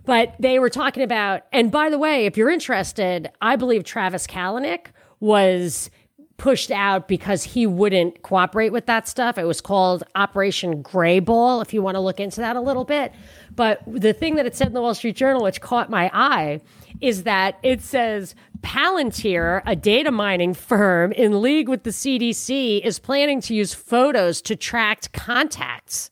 But 0.04 0.34
they 0.38 0.58
were 0.58 0.70
talking 0.70 1.02
about, 1.02 1.42
and 1.52 1.70
by 1.70 1.88
the 1.88 1.98
way, 1.98 2.26
if 2.26 2.36
you're 2.36 2.50
interested, 2.50 3.30
I 3.40 3.56
believe 3.56 3.84
Travis 3.84 4.26
Kalanick 4.26 4.88
was 5.20 5.90
pushed 6.36 6.70
out 6.70 7.06
because 7.08 7.44
he 7.44 7.66
wouldn't 7.66 8.22
cooperate 8.22 8.70
with 8.70 8.86
that 8.86 9.06
stuff. 9.08 9.38
It 9.38 9.44
was 9.44 9.60
called 9.60 10.02
Operation 10.14 10.82
Greyball, 10.82 11.62
if 11.62 11.72
you 11.72 11.80
want 11.80 11.94
to 11.94 12.00
look 12.00 12.18
into 12.20 12.40
that 12.40 12.56
a 12.56 12.60
little 12.60 12.84
bit. 12.84 13.12
But 13.54 13.80
the 13.86 14.12
thing 14.12 14.34
that 14.36 14.44
it 14.46 14.56
said 14.56 14.66
in 14.68 14.72
the 14.74 14.82
Wall 14.82 14.94
Street 14.94 15.16
Journal, 15.16 15.42
which 15.42 15.60
caught 15.60 15.90
my 15.90 16.10
eye, 16.12 16.60
is 17.00 17.22
that 17.22 17.58
it 17.62 17.82
says 17.82 18.34
Palantir, 18.62 19.62
a 19.66 19.76
data 19.76 20.10
mining 20.10 20.54
firm 20.54 21.12
in 21.12 21.40
league 21.40 21.68
with 21.68 21.84
the 21.84 21.90
CDC, 21.90 22.80
is 22.84 22.98
planning 22.98 23.40
to 23.42 23.54
use 23.54 23.72
photos 23.72 24.42
to 24.42 24.56
track 24.56 25.12
contacts. 25.12 26.10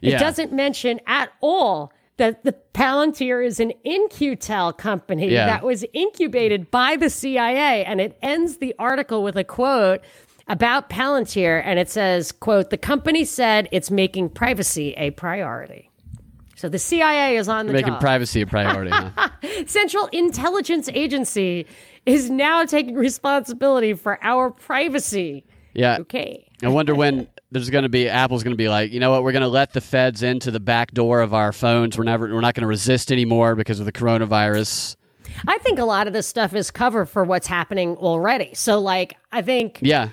It 0.00 0.10
Yeah. 0.12 0.18
doesn't 0.18 0.52
mention 0.52 1.00
at 1.06 1.30
all 1.40 1.92
that 2.18 2.44
the 2.44 2.52
Palantir 2.74 3.44
is 3.44 3.58
an 3.60 3.72
In-Q-Tel 3.84 4.72
company 4.74 5.30
Yeah. 5.30 5.46
that 5.46 5.62
was 5.64 5.84
incubated 5.92 6.70
by 6.70 6.96
the 6.96 7.08
CIA. 7.10 7.84
And 7.84 8.00
it 8.00 8.18
ends 8.22 8.58
the 8.58 8.74
article 8.78 9.22
with 9.22 9.36
a 9.36 9.44
quote 9.44 10.00
about 10.46 10.90
Palantir. 10.90 11.62
And 11.64 11.78
it 11.78 11.88
says, 11.90 12.30
quote, 12.32 12.70
the 12.70 12.76
company 12.76 13.24
said 13.24 13.68
it's 13.72 13.90
making 13.90 14.30
privacy 14.30 14.92
a 14.96 15.10
priority. 15.12 15.90
So 16.56 16.68
the 16.68 16.78
CIA 16.78 17.36
is 17.36 17.48
on 17.48 17.66
the 17.66 17.72
making 17.72 17.94
job. 17.94 18.00
privacy 18.00 18.42
a 18.42 18.46
priority. 18.46 18.90
huh? 18.92 19.28
Central 19.66 20.06
Intelligence 20.12 20.88
Agency 20.92 21.66
is 22.06 22.30
now 22.30 22.64
taking 22.64 22.94
responsibility 22.94 23.94
for 23.94 24.22
our 24.22 24.50
privacy. 24.50 25.44
Yeah. 25.74 25.96
Okay. 26.00 26.46
I 26.62 26.68
wonder 26.68 26.94
when 26.94 27.26
there's 27.52 27.70
going 27.70 27.82
to 27.82 27.88
be 27.88 28.08
Apple's 28.08 28.42
going 28.42 28.52
to 28.52 28.56
be 28.56 28.68
like, 28.68 28.92
you 28.92 29.00
know 29.00 29.10
what, 29.10 29.22
we're 29.22 29.32
going 29.32 29.42
to 29.42 29.48
let 29.48 29.72
the 29.72 29.80
feds 29.80 30.22
into 30.22 30.50
the 30.50 30.60
back 30.60 30.92
door 30.92 31.20
of 31.20 31.34
our 31.34 31.52
phones. 31.52 31.98
We're 31.98 32.04
never, 32.04 32.32
we're 32.32 32.40
not 32.40 32.54
going 32.54 32.62
to 32.62 32.66
resist 32.66 33.12
anymore 33.12 33.54
because 33.54 33.78
of 33.78 33.86
the 33.86 33.92
coronavirus. 33.92 34.96
I 35.46 35.58
think 35.58 35.78
a 35.78 35.84
lot 35.84 36.06
of 36.06 36.12
this 36.12 36.26
stuff 36.26 36.54
is 36.54 36.70
cover 36.70 37.04
for 37.06 37.24
what's 37.24 37.46
happening 37.46 37.96
already. 37.96 38.54
So, 38.54 38.80
like, 38.80 39.16
I 39.30 39.42
think 39.42 39.78
Yeah, 39.82 40.08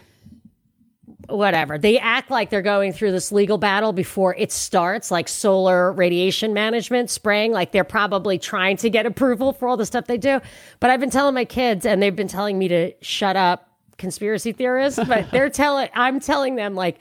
whatever 1.27 1.77
they 1.77 1.99
act 1.99 2.31
like 2.31 2.49
they're 2.49 2.61
going 2.61 2.91
through 2.91 3.11
this 3.11 3.31
legal 3.31 3.57
battle 3.57 3.93
before 3.93 4.35
it 4.35 4.51
starts, 4.51 5.11
like 5.11 5.27
solar 5.27 5.91
radiation 5.91 6.53
management 6.53 7.09
spraying. 7.09 7.51
Like 7.51 7.71
they're 7.71 7.83
probably 7.83 8.37
trying 8.37 8.77
to 8.77 8.89
get 8.89 9.05
approval 9.05 9.53
for 9.53 9.67
all 9.67 9.77
the 9.77 9.85
stuff 9.85 10.05
they 10.07 10.17
do. 10.17 10.41
But 10.79 10.89
I've 10.89 10.99
been 10.99 11.09
telling 11.09 11.35
my 11.35 11.45
kids, 11.45 11.85
and 11.85 12.01
they've 12.01 12.15
been 12.15 12.27
telling 12.27 12.57
me 12.57 12.67
to 12.69 12.93
shut 13.01 13.35
up, 13.35 13.69
conspiracy 13.97 14.51
theorists. 14.51 14.99
But 15.07 15.31
they're 15.31 15.49
telling, 15.51 15.89
I'm 15.93 16.19
telling 16.19 16.55
them 16.55 16.75
like. 16.75 16.99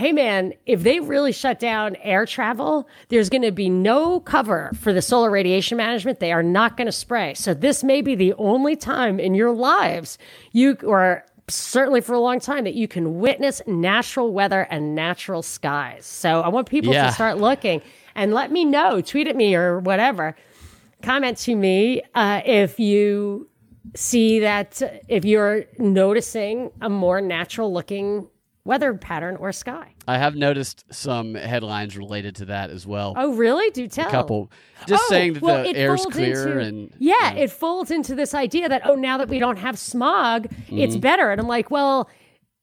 Hey 0.00 0.12
man, 0.12 0.54
if 0.64 0.82
they 0.82 0.98
really 0.98 1.30
shut 1.30 1.58
down 1.58 1.94
air 1.96 2.24
travel, 2.24 2.88
there's 3.10 3.28
going 3.28 3.42
to 3.42 3.52
be 3.52 3.68
no 3.68 4.18
cover 4.18 4.70
for 4.80 4.94
the 4.94 5.02
solar 5.02 5.30
radiation 5.30 5.76
management. 5.76 6.20
They 6.20 6.32
are 6.32 6.42
not 6.42 6.78
going 6.78 6.86
to 6.86 6.92
spray. 6.92 7.34
So 7.34 7.52
this 7.52 7.84
may 7.84 8.00
be 8.00 8.14
the 8.14 8.32
only 8.38 8.76
time 8.76 9.20
in 9.20 9.34
your 9.34 9.52
lives 9.52 10.16
you 10.52 10.78
or 10.84 11.26
certainly 11.48 12.00
for 12.00 12.14
a 12.14 12.18
long 12.18 12.40
time 12.40 12.64
that 12.64 12.72
you 12.72 12.88
can 12.88 13.18
witness 13.18 13.60
natural 13.66 14.32
weather 14.32 14.62
and 14.70 14.94
natural 14.94 15.42
skies. 15.42 16.06
So 16.06 16.40
I 16.40 16.48
want 16.48 16.70
people 16.70 16.94
Yeah. 16.94 17.08
to 17.08 17.12
start 17.12 17.36
looking 17.36 17.82
and 18.14 18.32
let 18.32 18.50
me 18.50 18.64
know, 18.64 19.02
tweet 19.02 19.28
at 19.28 19.36
me 19.36 19.54
or 19.54 19.80
whatever. 19.80 20.34
Comment 21.02 21.36
to 21.36 21.54
me 21.54 22.00
uh, 22.14 22.40
if 22.46 22.80
you 22.80 23.50
see 23.94 24.40
that, 24.40 24.80
if 25.08 25.26
you're 25.26 25.66
noticing 25.78 26.70
a 26.80 26.88
more 26.88 27.20
natural 27.20 27.70
looking 27.70 28.28
weather 28.64 28.94
pattern 28.94 29.36
or 29.36 29.52
sky. 29.52 29.94
I 30.06 30.18
have 30.18 30.34
noticed 30.34 30.84
some 30.92 31.34
headlines 31.34 31.96
related 31.96 32.36
to 32.36 32.44
that 32.46 32.70
as 32.70 32.86
well. 32.86 33.14
Oh, 33.16 33.34
really? 33.34 33.70
Do 33.70 33.88
tell. 33.88 34.08
A 34.08 34.10
couple, 34.10 34.50
just 34.86 35.02
Oh, 35.04 35.08
saying 35.08 35.34
that 35.34 35.42
well, 35.42 35.62
the 35.62 35.76
air's 35.76 36.04
clear 36.06 36.58
into- 36.60 36.66
and 36.66 36.94
yeah, 36.98 37.32
it 37.32 37.50
folds 37.50 37.90
into 37.90 38.14
this 38.14 38.34
idea 38.34 38.68
that 38.68 38.82
oh, 38.84 38.94
now 38.94 39.18
that 39.18 39.28
we 39.28 39.38
don't 39.38 39.58
have 39.58 39.78
smog, 39.78 40.46
it's 40.68 40.94
mm-hmm. 40.94 41.00
better. 41.00 41.30
And 41.30 41.40
I'm 41.40 41.48
like, 41.48 41.70
well, 41.70 42.08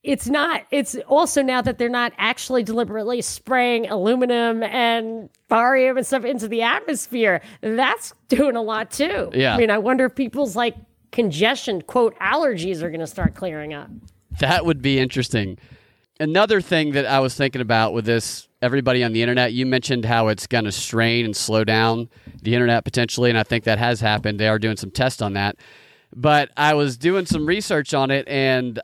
it's 0.04 0.27
not. 0.27 0.63
It's 0.72 0.96
also 1.08 1.42
now 1.42 1.62
that 1.62 1.77
they're 1.77 1.89
not 1.89 2.13
actually 2.18 2.63
deliberately 2.63 3.22
spraying 3.22 3.89
aluminum 3.89 4.63
and 4.63 5.30
barium 5.50 5.98
and 5.98 6.06
stuff 6.06 6.24
into 6.24 6.48
the 6.48 6.62
atmosphere. 6.62 7.42
That's 7.62 8.13
doing 8.30 8.56
a 8.56 8.62
lot 8.62 8.92
too. 8.92 9.32
Yeah. 9.34 9.56
I 9.56 9.58
mean, 9.58 9.70
I 9.70 9.80
wonder 9.80 10.06
if 10.06 10.16
people's 10.16 10.56
like 10.56 10.75
congestion, 11.12 11.82
quote, 11.82 12.18
allergies 12.20 12.82
are 12.82 12.89
going 12.89 13.01
to 13.01 13.08
start 13.08 13.36
clearing 13.36 13.74
up. 13.74 13.89
That 14.39 14.66
would 14.66 14.82
be 14.82 15.00
interesting. 15.00 15.58
Another 16.19 16.62
thing 16.62 16.93
that 16.93 17.05
I 17.05 17.19
was 17.19 17.36
thinking 17.36 17.62
about 17.62 17.93
with 17.93 18.05
this, 18.05 18.47
everybody 18.62 19.03
on 19.03 19.13
the 19.13 19.21
internet, 19.21 19.53
you 19.53 19.67
mentioned 19.67 20.03
how 20.03 20.29
it's 20.29 20.47
going 20.47 20.63
to 20.63 20.71
strain 20.71 21.25
and 21.25 21.36
slow 21.36 21.63
down 21.63 22.09
the 22.41 22.55
internet 22.55 22.83
potentially, 22.83 23.29
and 23.29 23.38
I 23.38 23.43
think 23.43 23.65
that 23.65 23.77
has 23.77 24.01
happened. 24.01 24.39
They 24.39 24.47
are 24.47 24.57
doing 24.57 24.77
some 24.77 24.89
tests 24.89 25.21
on 25.21 25.33
that. 25.33 25.57
But 26.15 26.50
I 26.57 26.74
was 26.74 26.97
doing 26.97 27.27
some 27.27 27.45
research 27.45 27.93
on 27.93 28.09
it, 28.09 28.27
and 28.27 28.79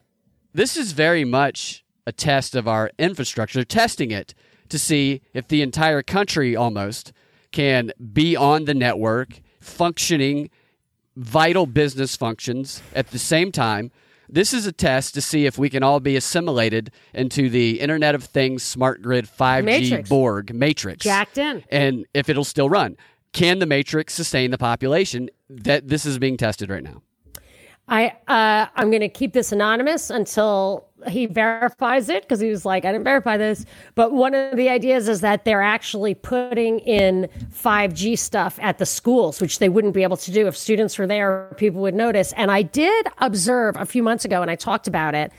this 0.53 0.77
is 0.77 0.91
very 0.91 1.25
much 1.25 1.83
a 2.05 2.11
test 2.11 2.53
of 2.53 2.67
our 2.67 2.91
infrastructure, 2.99 3.63
testing 3.63 4.11
it 4.11 4.35
to 4.69 4.77
see 4.77 5.21
if 5.33 5.47
the 5.47 5.63
entire 5.63 6.03
country 6.03 6.55
almost 6.55 7.13
can 7.51 7.91
be 8.13 8.35
on 8.35 8.65
the 8.65 8.75
network, 8.75 9.41
functioning 9.59 10.51
vital 11.15 11.65
business 11.65 12.15
functions 12.15 12.83
at 12.93 13.07
the 13.07 13.19
same 13.19 13.51
time. 13.51 13.91
This 14.29 14.53
is 14.53 14.65
a 14.65 14.71
test 14.71 15.13
to 15.15 15.21
see 15.21 15.45
if 15.45 15.57
we 15.57 15.69
can 15.69 15.83
all 15.83 15.99
be 15.99 16.15
assimilated 16.15 16.91
into 17.13 17.49
the 17.49 17.79
Internet 17.79 18.15
of 18.15 18.23
Things 18.23 18.63
smart 18.63 19.01
grid 19.01 19.25
5G 19.25 19.63
Matrix. 19.63 20.09
Borg 20.09 20.53
matrix. 20.53 21.03
Jacked 21.03 21.37
in. 21.37 21.63
And 21.69 22.05
if 22.13 22.29
it'll 22.29 22.43
still 22.43 22.69
run. 22.69 22.97
Can 23.33 23.59
the 23.59 23.65
matrix 23.65 24.13
sustain 24.13 24.51
the 24.51 24.57
population? 24.57 25.29
That 25.49 25.87
this 25.87 26.05
is 26.05 26.19
being 26.19 26.37
tested 26.37 26.69
right 26.69 26.83
now. 26.83 27.01
I 27.93 28.07
uh, 28.27 28.65
I'm 28.75 28.89
going 28.89 29.01
to 29.01 29.09
keep 29.09 29.33
this 29.33 29.51
anonymous 29.51 30.09
until 30.09 30.87
he 31.07 31.27
verifies 31.27 32.09
it 32.09 32.23
because 32.23 32.39
he 32.39 32.49
was 32.49 32.65
like, 32.65 32.85
I 32.85 32.91
didn't 32.91 33.03
verify 33.03 33.37
this. 33.37 33.67
But 33.93 34.13
one 34.13 34.33
of 34.33 34.57
the 34.57 34.67
ideas 34.67 35.07
is 35.07 35.21
that 35.21 35.45
they're 35.45 35.61
actually 35.61 36.15
putting 36.15 36.79
in 36.79 37.29
5G 37.53 38.17
stuff 38.17 38.57
at 38.63 38.79
the 38.79 38.87
schools, 38.87 39.39
which 39.39 39.59
they 39.59 39.69
wouldn't 39.69 39.93
be 39.93 40.01
able 40.01 40.17
to 40.17 40.31
do 40.31 40.47
if 40.47 40.57
students 40.57 40.97
were 40.97 41.05
there. 41.05 41.53
People 41.57 41.81
would 41.81 41.93
notice. 41.93 42.33
And 42.33 42.49
I 42.49 42.63
did 42.63 43.05
observe 43.19 43.75
a 43.77 43.85
few 43.85 44.01
months 44.01 44.25
ago, 44.25 44.41
and 44.41 44.49
I 44.49 44.55
talked 44.55 44.87
about 44.87 45.13
it, 45.13 45.31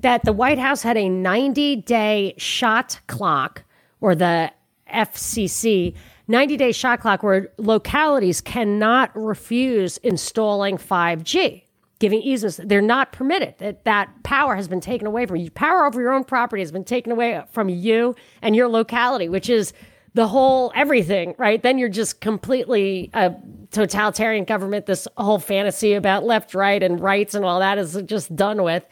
that 0.00 0.22
the 0.24 0.34
White 0.34 0.58
House 0.58 0.82
had 0.82 0.98
a 0.98 1.08
90 1.08 1.76
day 1.76 2.34
shot 2.36 3.00
clock, 3.06 3.64
or 4.02 4.14
the 4.14 4.52
FCC 4.92 5.94
90 6.28 6.56
day 6.58 6.72
shot 6.72 7.00
clock, 7.00 7.22
where 7.22 7.48
localities 7.56 8.42
cannot 8.42 9.10
refuse 9.16 9.96
installing 9.98 10.76
5G 10.76 11.61
giving 12.02 12.20
easements. 12.20 12.58
They're 12.62 12.82
not 12.82 13.12
permitted. 13.12 13.54
That, 13.58 13.84
that 13.84 14.24
power 14.24 14.56
has 14.56 14.66
been 14.66 14.80
taken 14.80 15.06
away 15.06 15.24
from 15.24 15.36
you. 15.36 15.52
Power 15.52 15.86
over 15.86 16.00
your 16.00 16.12
own 16.12 16.24
property 16.24 16.60
has 16.60 16.72
been 16.72 16.82
taken 16.82 17.12
away 17.12 17.40
from 17.52 17.68
you 17.68 18.16
and 18.42 18.56
your 18.56 18.66
locality, 18.66 19.28
which 19.28 19.48
is 19.48 19.72
the 20.14 20.26
whole 20.26 20.72
everything, 20.74 21.36
right? 21.38 21.62
Then 21.62 21.78
you're 21.78 21.88
just 21.88 22.20
completely 22.20 23.08
a 23.14 23.32
totalitarian 23.70 24.44
government. 24.44 24.86
This 24.86 25.06
whole 25.16 25.38
fantasy 25.38 25.94
about 25.94 26.24
left, 26.24 26.56
right, 26.56 26.82
and 26.82 27.00
rights 27.00 27.36
and 27.36 27.44
all 27.44 27.60
that 27.60 27.78
is 27.78 27.96
just 28.06 28.34
done 28.34 28.64
with. 28.64 28.84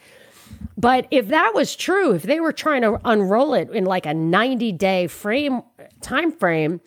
But 0.77 1.05
if 1.11 1.27
that 1.27 1.51
was 1.53 1.75
true, 1.75 2.13
if 2.13 2.23
they 2.23 2.39
were 2.39 2.53
trying 2.53 2.81
to 2.83 2.97
unroll 3.03 3.53
it 3.55 3.69
in 3.71 3.83
like 3.83 4.05
a 4.05 4.13
90 4.13 4.71
day 4.71 5.07
frame 5.07 5.63
time 5.99 6.31
frame, 6.31 6.79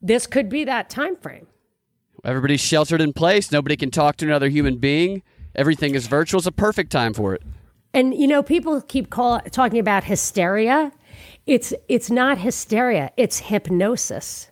this 0.00 0.28
could 0.28 0.48
be 0.48 0.62
that 0.62 0.90
time 0.90 1.16
frame. 1.16 1.48
Everybody's 2.24 2.60
sheltered 2.60 3.00
in 3.00 3.12
place. 3.12 3.50
Nobody 3.50 3.76
can 3.76 3.90
talk 3.90 4.16
to 4.18 4.26
another 4.26 4.48
human 4.48 4.78
being 4.78 5.24
everything 5.54 5.94
is 5.94 6.06
virtual. 6.06 6.38
It's 6.38 6.46
a 6.46 6.52
perfect 6.52 6.92
time 6.92 7.14
for 7.14 7.34
it. 7.34 7.42
And 7.94 8.14
you 8.14 8.26
know, 8.26 8.42
people 8.42 8.80
keep 8.80 9.10
call, 9.10 9.40
talking 9.50 9.78
about 9.78 10.04
hysteria. 10.04 10.92
It's 11.46 11.74
it's 11.88 12.10
not 12.10 12.38
hysteria. 12.38 13.10
It's 13.16 13.38
hypnosis. 13.38 14.50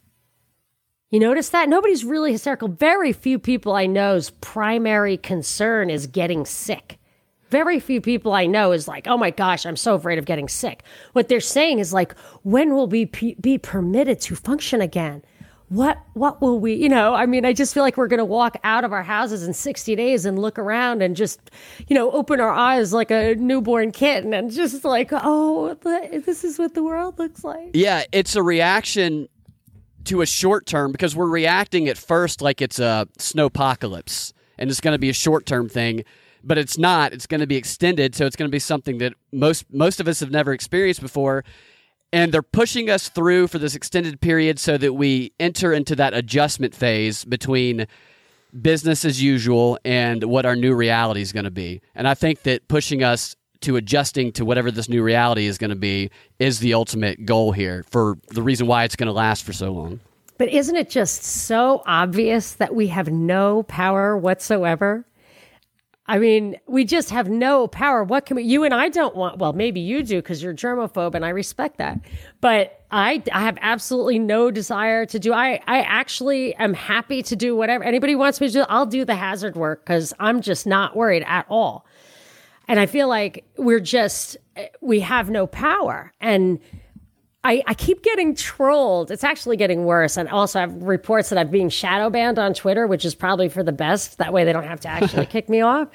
You 1.10 1.18
notice 1.18 1.48
that 1.48 1.68
nobody's 1.68 2.04
really 2.04 2.32
hysterical. 2.32 2.68
Very 2.68 3.12
few 3.12 3.38
people 3.38 3.74
I 3.74 3.86
know's 3.86 4.30
primary 4.30 5.16
concern 5.16 5.90
is 5.90 6.06
getting 6.06 6.44
sick. 6.44 6.98
Very 7.48 7.80
few 7.80 8.00
people 8.00 8.32
I 8.32 8.46
know 8.46 8.70
is 8.70 8.86
like, 8.86 9.08
oh 9.08 9.16
my 9.16 9.30
gosh, 9.30 9.66
I'm 9.66 9.76
so 9.76 9.96
afraid 9.96 10.20
of 10.20 10.24
getting 10.24 10.48
sick. 10.48 10.84
What 11.14 11.26
they're 11.26 11.40
saying 11.40 11.80
is 11.80 11.92
like, 11.92 12.16
when 12.44 12.74
will 12.74 12.86
we 12.86 13.06
be 13.06 13.58
permitted 13.58 14.20
to 14.20 14.36
function 14.36 14.80
again? 14.80 15.24
What 15.70 16.00
what 16.14 16.42
will 16.42 16.58
we 16.58 16.74
you 16.74 16.88
know 16.88 17.14
i 17.14 17.26
mean 17.26 17.44
i 17.44 17.52
just 17.52 17.72
feel 17.72 17.84
like 17.84 17.96
we're 17.96 18.08
going 18.08 18.18
to 18.18 18.24
walk 18.24 18.56
out 18.64 18.82
of 18.82 18.92
our 18.92 19.04
houses 19.04 19.44
in 19.44 19.54
60 19.54 19.94
days 19.94 20.26
and 20.26 20.36
look 20.36 20.58
around 20.58 21.00
and 21.00 21.14
just 21.14 21.40
you 21.86 21.94
know 21.94 22.10
open 22.10 22.40
our 22.40 22.50
eyes 22.50 22.92
like 22.92 23.12
a 23.12 23.36
newborn 23.36 23.92
kitten 23.92 24.34
and 24.34 24.50
just 24.50 24.84
like 24.84 25.10
oh 25.12 25.74
this 26.26 26.42
is 26.42 26.58
what 26.58 26.74
the 26.74 26.82
world 26.82 27.18
looks 27.20 27.44
like. 27.44 27.70
Yeah 27.72 28.02
it's 28.10 28.34
a 28.34 28.42
reaction 28.42 29.28
to 30.04 30.22
a 30.22 30.26
short 30.26 30.66
term 30.66 30.90
because 30.90 31.14
we're 31.14 31.28
reacting 31.28 31.86
at 31.86 31.96
first 31.96 32.42
like 32.42 32.60
it's 32.60 32.80
a 32.80 33.06
snowpocalypse 33.18 34.32
and 34.58 34.70
it's 34.70 34.80
going 34.80 34.92
to 34.92 34.98
be 34.98 35.08
a 35.08 35.14
short 35.14 35.46
term 35.46 35.68
thing 35.68 36.02
but 36.42 36.56
it's 36.56 36.78
not. 36.78 37.12
It's 37.12 37.26
going 37.26 37.42
to 37.42 37.46
be 37.46 37.56
extended 37.56 38.16
so 38.16 38.26
it's 38.26 38.34
going 38.34 38.48
to 38.48 38.52
be 38.52 38.58
something 38.58 38.98
that 38.98 39.12
most 39.32 39.72
most 39.72 40.00
of 40.00 40.08
us 40.08 40.18
have 40.18 40.32
never 40.32 40.52
experienced 40.52 41.00
before 41.00 41.44
and 42.12 42.32
they're 42.32 42.42
pushing 42.42 42.90
us 42.90 43.08
through 43.08 43.46
for 43.48 43.58
this 43.58 43.74
extended 43.74 44.20
period 44.20 44.58
so 44.58 44.76
that 44.76 44.94
we 44.94 45.32
enter 45.38 45.72
into 45.72 45.94
that 45.96 46.14
adjustment 46.14 46.74
phase 46.74 47.24
between 47.24 47.86
business 48.60 49.04
as 49.04 49.22
usual 49.22 49.78
and 49.84 50.24
what 50.24 50.44
our 50.44 50.56
new 50.56 50.74
reality 50.74 51.20
is 51.20 51.32
going 51.32 51.44
to 51.44 51.50
be. 51.50 51.80
And 51.94 52.08
I 52.08 52.14
think 52.14 52.42
that 52.42 52.66
pushing 52.68 53.04
us 53.04 53.36
to 53.60 53.76
adjusting 53.76 54.32
to 54.32 54.44
whatever 54.44 54.70
this 54.70 54.88
new 54.88 55.02
reality 55.02 55.46
is 55.46 55.58
going 55.58 55.70
to 55.70 55.76
be 55.76 56.10
is 56.38 56.60
the 56.60 56.74
ultimate 56.74 57.26
goal 57.26 57.52
here 57.52 57.84
for 57.90 58.18
the 58.28 58.42
reason 58.42 58.66
why 58.66 58.84
it's 58.84 58.96
going 58.96 59.06
to 59.06 59.12
last 59.12 59.44
for 59.44 59.52
so 59.52 59.70
long. 59.70 60.00
But 60.38 60.48
isn't 60.48 60.74
it 60.74 60.88
just 60.88 61.22
so 61.22 61.82
obvious 61.86 62.54
that 62.54 62.74
we 62.74 62.86
have 62.86 63.10
no 63.10 63.62
power 63.64 64.16
whatsoever? 64.16 65.04
I 66.10 66.18
mean, 66.18 66.58
we 66.66 66.84
just 66.84 67.10
have 67.10 67.28
no 67.28 67.68
power. 67.68 68.02
What 68.02 68.26
can 68.26 68.34
we, 68.34 68.42
you 68.42 68.64
and 68.64 68.74
I 68.74 68.88
don't 68.88 69.14
want, 69.14 69.38
well, 69.38 69.52
maybe 69.52 69.78
you 69.78 70.02
do 70.02 70.16
because 70.16 70.42
you're 70.42 70.52
germaphobe 70.52 71.14
and 71.14 71.24
I 71.24 71.28
respect 71.28 71.78
that. 71.78 72.00
But 72.40 72.84
I, 72.90 73.22
I 73.32 73.42
have 73.42 73.56
absolutely 73.60 74.18
no 74.18 74.50
desire 74.50 75.06
to 75.06 75.20
do, 75.20 75.32
I, 75.32 75.60
I 75.68 75.82
actually 75.82 76.52
am 76.56 76.74
happy 76.74 77.22
to 77.22 77.36
do 77.36 77.54
whatever 77.54 77.84
anybody 77.84 78.16
wants 78.16 78.40
me 78.40 78.48
to 78.48 78.52
do. 78.52 78.64
I'll 78.68 78.86
do 78.86 79.04
the 79.04 79.14
hazard 79.14 79.54
work 79.54 79.84
because 79.84 80.12
I'm 80.18 80.40
just 80.40 80.66
not 80.66 80.96
worried 80.96 81.22
at 81.28 81.46
all. 81.48 81.86
And 82.66 82.80
I 82.80 82.86
feel 82.86 83.06
like 83.06 83.44
we're 83.56 83.78
just, 83.78 84.36
we 84.80 84.98
have 84.98 85.30
no 85.30 85.46
power. 85.46 86.12
And 86.20 86.58
I, 87.42 87.62
I 87.66 87.74
keep 87.74 88.02
getting 88.02 88.34
trolled. 88.34 89.10
It's 89.10 89.24
actually 89.24 89.56
getting 89.56 89.84
worse. 89.84 90.16
And 90.16 90.28
also, 90.28 90.58
I 90.58 90.62
have 90.62 90.74
reports 90.82 91.30
that 91.30 91.38
I'm 91.38 91.48
being 91.48 91.70
shadow 91.70 92.10
banned 92.10 92.38
on 92.38 92.52
Twitter, 92.52 92.86
which 92.86 93.04
is 93.04 93.14
probably 93.14 93.48
for 93.48 93.62
the 93.62 93.72
best. 93.72 94.18
That 94.18 94.32
way, 94.32 94.44
they 94.44 94.52
don't 94.52 94.64
have 94.64 94.80
to 94.80 94.88
actually 94.88 95.26
kick 95.34 95.48
me 95.48 95.62
off. 95.62 95.88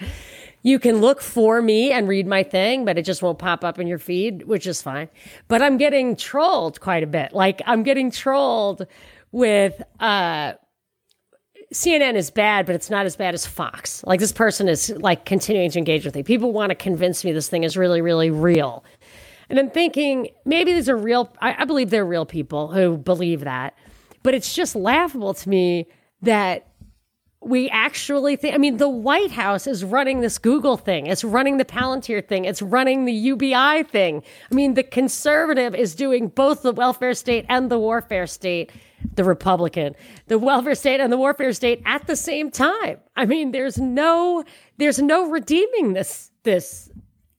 You 0.64 0.80
can 0.80 1.02
look 1.02 1.22
for 1.22 1.62
me 1.62 1.92
and 1.92 2.08
read 2.08 2.26
my 2.26 2.42
thing, 2.42 2.86
but 2.86 2.98
it 2.98 3.04
just 3.04 3.22
won't 3.22 3.38
pop 3.38 3.64
up 3.64 3.78
in 3.78 3.86
your 3.86 4.00
feed, 4.00 4.48
which 4.48 4.66
is 4.66 4.82
fine. 4.82 5.10
But 5.48 5.62
I'm 5.62 5.78
getting 5.78 6.16
trolled 6.16 6.82
quite 6.82 7.04
a 7.04 7.08
bit. 7.08 7.34
Like, 7.34 7.62
I'm 7.68 7.84
getting 7.84 8.10
trolled 8.10 8.88
with, 9.32 9.80
uh, 10.00 10.54
CNN 11.74 12.16
is 12.16 12.32
bad, 12.32 12.66
but 12.66 12.74
it's 12.74 12.90
not 12.90 13.06
as 13.06 13.16
bad 13.16 13.34
as 13.34 13.46
Fox. 13.46 14.04
Like 14.06 14.20
this 14.20 14.32
person 14.32 14.70
is 14.70 14.90
like 14.92 15.26
continuing 15.26 15.70
to 15.72 15.78
engage 15.78 16.06
with 16.06 16.16
me. 16.16 16.24
People 16.24 16.54
want 16.54 16.70
to 16.70 16.76
convince 16.76 17.26
me 17.26 17.32
this 17.32 17.50
thing 17.50 17.64
is 17.64 17.76
really, 17.76 18.02
really 18.02 18.30
real. 18.30 18.86
And 19.50 19.60
I'm 19.60 19.70
thinking 19.70 20.30
maybe 20.46 20.74
these 20.74 20.90
are 20.90 20.98
real, 20.98 21.34
I, 21.42 21.62
I 21.62 21.66
believe 21.66 21.90
they're 21.90 22.06
real 22.06 22.26
people 22.26 22.72
who 22.72 22.98
believe 22.98 23.42
that. 23.42 23.76
But 24.24 24.34
it's 24.34 24.54
just 24.56 24.76
laughable 24.76 25.34
to 25.34 25.50
me 25.50 25.88
that 26.22 26.68
we 27.46 27.70
actually 27.70 28.36
think, 28.36 28.56
I 28.56 28.58
mean, 28.58 28.78
the 28.78 28.90
White 28.90 29.30
House 29.30 29.68
is 29.68 29.84
running 29.84 30.22
this 30.22 30.40
Google 30.40 30.78
thing. 30.78 31.06
It's 31.06 31.24
running 31.24 31.58
the 31.58 31.66
Palantir 31.66 32.28
thing. 32.28 32.46
It's 32.46 32.62
running 32.62 33.06
the 33.06 33.14
UBI 33.14 33.84
thing. 33.84 34.24
I 34.52 34.56
mean, 34.56 34.74
the 34.74 34.82
conservative 34.82 35.76
is 35.76 35.94
doing 35.94 36.30
both 36.30 36.64
the 36.64 36.72
welfare 36.72 37.14
state 37.14 37.46
and 37.48 37.70
the 37.70 37.78
warfare 37.78 38.26
state, 38.26 38.72
the 39.14 39.24
Republican, 39.24 39.96
the 40.26 40.40
welfare 40.40 40.74
state 40.74 41.00
and 41.00 41.14
the 41.14 41.18
warfare 41.18 41.54
state 41.54 41.84
at 41.86 42.08
the 42.08 42.16
same 42.16 42.50
time. 42.50 42.98
I 43.16 43.26
mean, 43.26 43.52
there's 43.52 43.78
no, 43.78 44.44
there's 44.78 45.00
no 45.00 45.30
redeeming 45.30 45.94
this, 45.94 46.32
this 46.42 46.90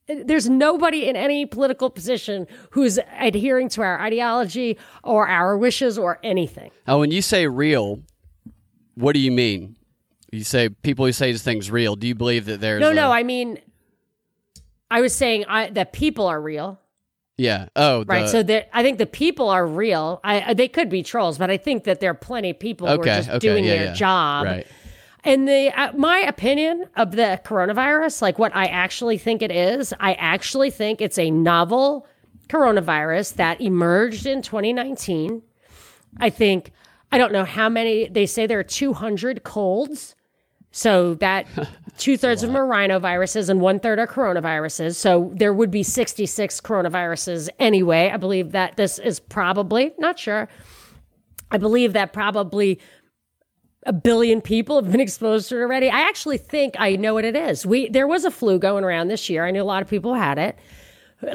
there's 0.07 0.49
nobody 0.49 1.07
in 1.07 1.15
any 1.15 1.45
political 1.45 1.89
position 1.89 2.47
who's 2.71 2.99
adhering 3.19 3.69
to 3.69 3.81
our 3.81 3.99
ideology 3.99 4.77
or 5.03 5.27
our 5.27 5.57
wishes 5.57 5.97
or 5.97 6.19
anything. 6.23 6.71
Oh, 6.87 6.99
when 6.99 7.11
you 7.11 7.21
say 7.21 7.47
real, 7.47 8.01
what 8.95 9.13
do 9.13 9.19
you 9.19 9.31
mean? 9.31 9.75
You 10.31 10.43
say 10.43 10.69
people 10.69 11.05
who 11.05 11.11
say 11.11 11.31
this 11.31 11.43
thing's 11.43 11.69
real. 11.69 11.95
Do 11.95 12.07
you 12.07 12.15
believe 12.15 12.45
that 12.45 12.61
there's 12.61 12.81
no, 12.81 12.91
a... 12.91 12.93
no? 12.93 13.11
I 13.11 13.23
mean, 13.23 13.59
I 14.89 15.01
was 15.01 15.13
saying 15.13 15.45
I, 15.47 15.69
that 15.71 15.93
people 15.93 16.27
are 16.27 16.39
real. 16.39 16.79
Yeah. 17.37 17.67
Oh, 17.75 17.99
the... 17.99 18.05
right. 18.05 18.29
So 18.29 18.43
that 18.43 18.69
I 18.73 18.83
think 18.83 18.97
the 18.97 19.05
people 19.05 19.49
are 19.49 19.65
real. 19.65 20.19
I, 20.23 20.53
they 20.53 20.67
could 20.67 20.89
be 20.89 21.03
trolls, 21.03 21.37
but 21.37 21.49
I 21.49 21.57
think 21.57 21.83
that 21.83 21.99
there 21.99 22.11
are 22.11 22.15
plenty 22.15 22.49
of 22.51 22.59
people 22.59 22.87
okay, 22.87 22.95
who 22.95 23.01
are 23.01 23.05
just 23.05 23.29
okay, 23.29 23.39
doing 23.39 23.63
yeah, 23.63 23.75
their 23.75 23.85
yeah. 23.85 23.93
job. 23.93 24.45
Right 24.45 24.67
in 25.27 25.43
the 25.43 25.71
uh, 25.77 25.91
my 25.93 26.19
opinion 26.19 26.85
of 26.95 27.11
the 27.11 27.39
coronavirus, 27.43 28.21
like 28.21 28.39
what 28.39 28.55
I 28.55 28.65
actually 28.67 29.17
think 29.17 29.41
it 29.41 29.51
is, 29.51 29.93
I 29.99 30.13
actually 30.13 30.71
think 30.71 31.01
it's 31.01 31.19
a 31.19 31.29
novel 31.29 32.07
coronavirus 32.47 33.35
that 33.35 33.59
emerged 33.59 34.25
in 34.25 34.41
2019. 34.41 35.41
I 36.19 36.29
think 36.29 36.71
I 37.11 37.17
don't 37.17 37.33
know 37.33 37.43
how 37.43 37.67
many 37.67 38.07
they 38.07 38.25
say 38.25 38.47
there 38.47 38.59
are 38.59 38.63
200 38.63 39.43
colds. 39.43 40.15
So 40.71 41.15
that 41.15 41.45
two 41.97 42.17
thirds 42.17 42.43
of 42.43 42.49
them 42.49 42.57
are 42.57 42.67
rhinoviruses 42.67 43.49
and 43.49 43.59
one 43.59 43.79
third 43.81 43.99
are 43.99 44.07
coronaviruses. 44.07 44.95
So 44.95 45.31
there 45.35 45.53
would 45.53 45.71
be 45.71 45.83
66 45.83 46.61
coronaviruses 46.61 47.49
anyway. 47.59 48.11
I 48.13 48.17
believe 48.17 48.51
that 48.51 48.77
this 48.77 48.97
is 48.99 49.19
probably, 49.19 49.93
not 49.97 50.19
sure. 50.19 50.47
I 51.49 51.57
believe 51.57 51.93
that 51.93 52.13
probably 52.13 52.79
a 53.85 53.93
billion 53.93 54.41
people 54.41 54.81
have 54.81 54.91
been 54.91 55.01
exposed 55.07 55.49
to 55.49 55.57
it 55.57 55.61
already. 55.61 55.89
I 55.89 56.01
actually 56.01 56.37
think 56.37 56.75
I 56.79 56.95
know 56.95 57.13
what 57.13 57.25
it 57.25 57.35
is. 57.35 57.65
We 57.65 57.89
there 57.89 58.07
was 58.07 58.25
a 58.25 58.31
flu 58.31 58.59
going 58.59 58.83
around 58.83 59.07
this 59.07 59.29
year. 59.29 59.45
I 59.45 59.51
knew 59.51 59.61
a 59.61 59.65
lot 59.65 59.81
of 59.81 59.87
people 59.87 60.13
had 60.13 60.37
it, 60.37 60.57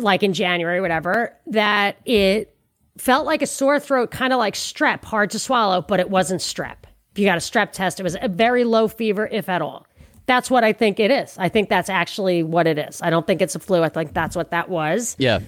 like 0.00 0.22
in 0.22 0.32
January, 0.32 0.80
whatever. 0.80 1.36
That 1.46 1.96
it 2.04 2.54
felt 2.98 3.26
like 3.26 3.42
a 3.42 3.46
sore 3.46 3.80
throat, 3.80 4.10
kind 4.10 4.32
of 4.32 4.38
like 4.38 4.54
strep, 4.54 5.04
hard 5.04 5.30
to 5.30 5.38
swallow, 5.38 5.82
but 5.82 6.00
it 6.00 6.10
wasn't 6.10 6.40
strep. 6.40 6.76
If 7.12 7.18
you 7.18 7.26
got 7.26 7.36
a 7.36 7.40
strep 7.40 7.72
test, 7.72 8.00
it 8.00 8.02
was 8.02 8.16
a 8.20 8.28
very 8.28 8.64
low 8.64 8.88
fever, 8.88 9.28
if 9.30 9.48
at 9.48 9.60
all. 9.60 9.86
That's 10.26 10.50
what 10.50 10.64
I 10.64 10.72
think 10.72 11.00
it 11.00 11.10
is. 11.10 11.36
I 11.36 11.48
think 11.48 11.68
that's 11.68 11.90
actually 11.90 12.42
what 12.42 12.66
it 12.66 12.78
is. 12.78 13.02
I 13.02 13.10
don't 13.10 13.26
think 13.26 13.42
it's 13.42 13.54
a 13.54 13.58
flu. 13.58 13.82
I 13.82 13.88
think 13.88 14.14
that's 14.14 14.36
what 14.36 14.50
that 14.50 14.68
was. 14.68 15.16
Yeah. 15.18 15.40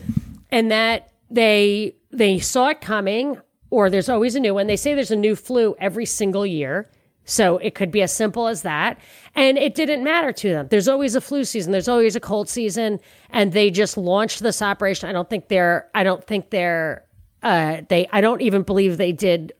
And 0.50 0.70
that 0.70 1.12
they 1.30 1.94
they 2.10 2.38
saw 2.38 2.68
it 2.68 2.80
coming 2.80 3.38
or 3.74 3.90
there's 3.90 4.08
always 4.08 4.34
a 4.36 4.40
new 4.40 4.54
one. 4.54 4.66
They 4.68 4.76
say 4.84 4.94
there's 4.94 5.10
a 5.10 5.16
new 5.28 5.34
flu 5.34 5.74
every 5.78 6.06
single 6.06 6.46
year 6.46 6.88
So 7.24 7.58
it 7.58 7.74
could 7.74 7.90
be 7.90 8.02
as 8.02 8.14
simple 8.14 8.46
as 8.46 8.62
that. 8.62 8.98
And 9.34 9.56
it 9.58 9.74
didn't 9.74 10.04
matter 10.04 10.32
to 10.32 10.48
them. 10.50 10.68
There's 10.68 10.88
always 10.88 11.14
a 11.14 11.20
flu 11.20 11.44
season, 11.44 11.72
there's 11.72 11.88
always 11.88 12.16
a 12.16 12.20
cold 12.20 12.48
season, 12.48 13.00
and 13.30 13.52
they 13.52 13.70
just 13.70 13.96
launched 13.96 14.42
this 14.42 14.60
operation. 14.62 15.08
I 15.08 15.12
don't 15.12 15.28
think 15.28 15.48
they're 15.48 15.88
I 15.94 16.04
don't 16.04 16.24
think 16.24 16.50
they're 16.50 17.04
uh 17.42 17.82
they 17.88 18.06
I 18.12 18.20
don't 18.20 18.42
even 18.42 18.62
believe 18.62 18.98
they 18.98 19.12
did 19.12 19.52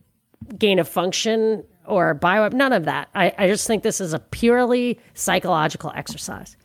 gain 0.58 0.78
of 0.78 0.88
function 0.88 1.64
or 1.86 2.14
bio 2.14 2.48
none 2.48 2.72
of 2.72 2.84
that. 2.84 3.08
I, 3.14 3.32
I 3.38 3.46
just 3.46 3.66
think 3.66 3.82
this 3.82 4.00
is 4.00 4.12
a 4.12 4.18
purely 4.18 4.98
psychological 5.14 5.90
exercise. 5.94 6.56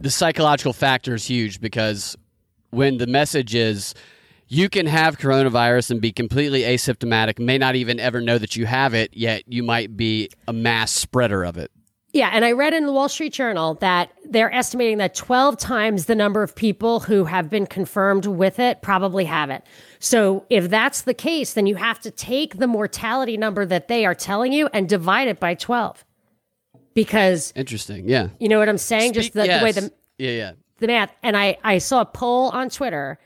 The 0.00 0.10
psychological 0.10 0.72
factor 0.72 1.14
is 1.14 1.26
huge 1.26 1.60
because 1.60 2.16
when 2.70 2.98
the 2.98 3.06
message 3.06 3.54
is 3.54 3.94
you 4.48 4.68
can 4.68 4.86
have 4.86 5.18
coronavirus 5.18 5.92
and 5.92 6.00
be 6.00 6.12
completely 6.12 6.62
asymptomatic, 6.62 7.38
may 7.38 7.58
not 7.58 7.76
even 7.76 8.00
ever 8.00 8.20
know 8.20 8.38
that 8.38 8.56
you 8.56 8.66
have 8.66 8.94
it, 8.94 9.10
yet 9.12 9.42
you 9.46 9.62
might 9.62 9.96
be 9.96 10.30
a 10.46 10.52
mass 10.52 10.90
spreader 10.90 11.44
of 11.44 11.58
it. 11.58 11.70
Yeah, 12.14 12.30
and 12.32 12.42
I 12.42 12.52
read 12.52 12.72
in 12.72 12.86
the 12.86 12.92
Wall 12.92 13.10
Street 13.10 13.34
Journal 13.34 13.74
that 13.74 14.10
they're 14.24 14.52
estimating 14.52 14.96
that 14.98 15.14
12 15.14 15.58
times 15.58 16.06
the 16.06 16.14
number 16.14 16.42
of 16.42 16.54
people 16.54 17.00
who 17.00 17.24
have 17.24 17.50
been 17.50 17.66
confirmed 17.66 18.24
with 18.24 18.58
it 18.58 18.80
probably 18.80 19.26
have 19.26 19.50
it. 19.50 19.62
So 19.98 20.46
if 20.48 20.70
that's 20.70 21.02
the 21.02 21.12
case, 21.12 21.52
then 21.52 21.66
you 21.66 21.76
have 21.76 22.00
to 22.00 22.10
take 22.10 22.56
the 22.56 22.66
mortality 22.66 23.36
number 23.36 23.66
that 23.66 23.88
they 23.88 24.06
are 24.06 24.14
telling 24.14 24.54
you 24.54 24.70
and 24.72 24.88
divide 24.88 25.28
it 25.28 25.38
by 25.38 25.54
12. 25.54 26.02
Because 26.94 27.52
Interesting. 27.54 28.08
Yeah. 28.08 28.28
you 28.40 28.48
know 28.48 28.58
what 28.58 28.70
I'm 28.70 28.78
saying? 28.78 29.12
Just 29.12 29.34
the, 29.34 29.44
yes. 29.44 29.60
the 29.60 29.64
way 29.64 29.72
the 29.72 29.92
Yeah, 30.16 30.30
yeah. 30.30 30.52
the 30.78 30.86
math. 30.86 31.12
And 31.22 31.36
I, 31.36 31.58
I 31.62 31.76
saw 31.76 32.00
a 32.00 32.06
poll 32.06 32.48
on 32.48 32.70
Twitter 32.70 33.18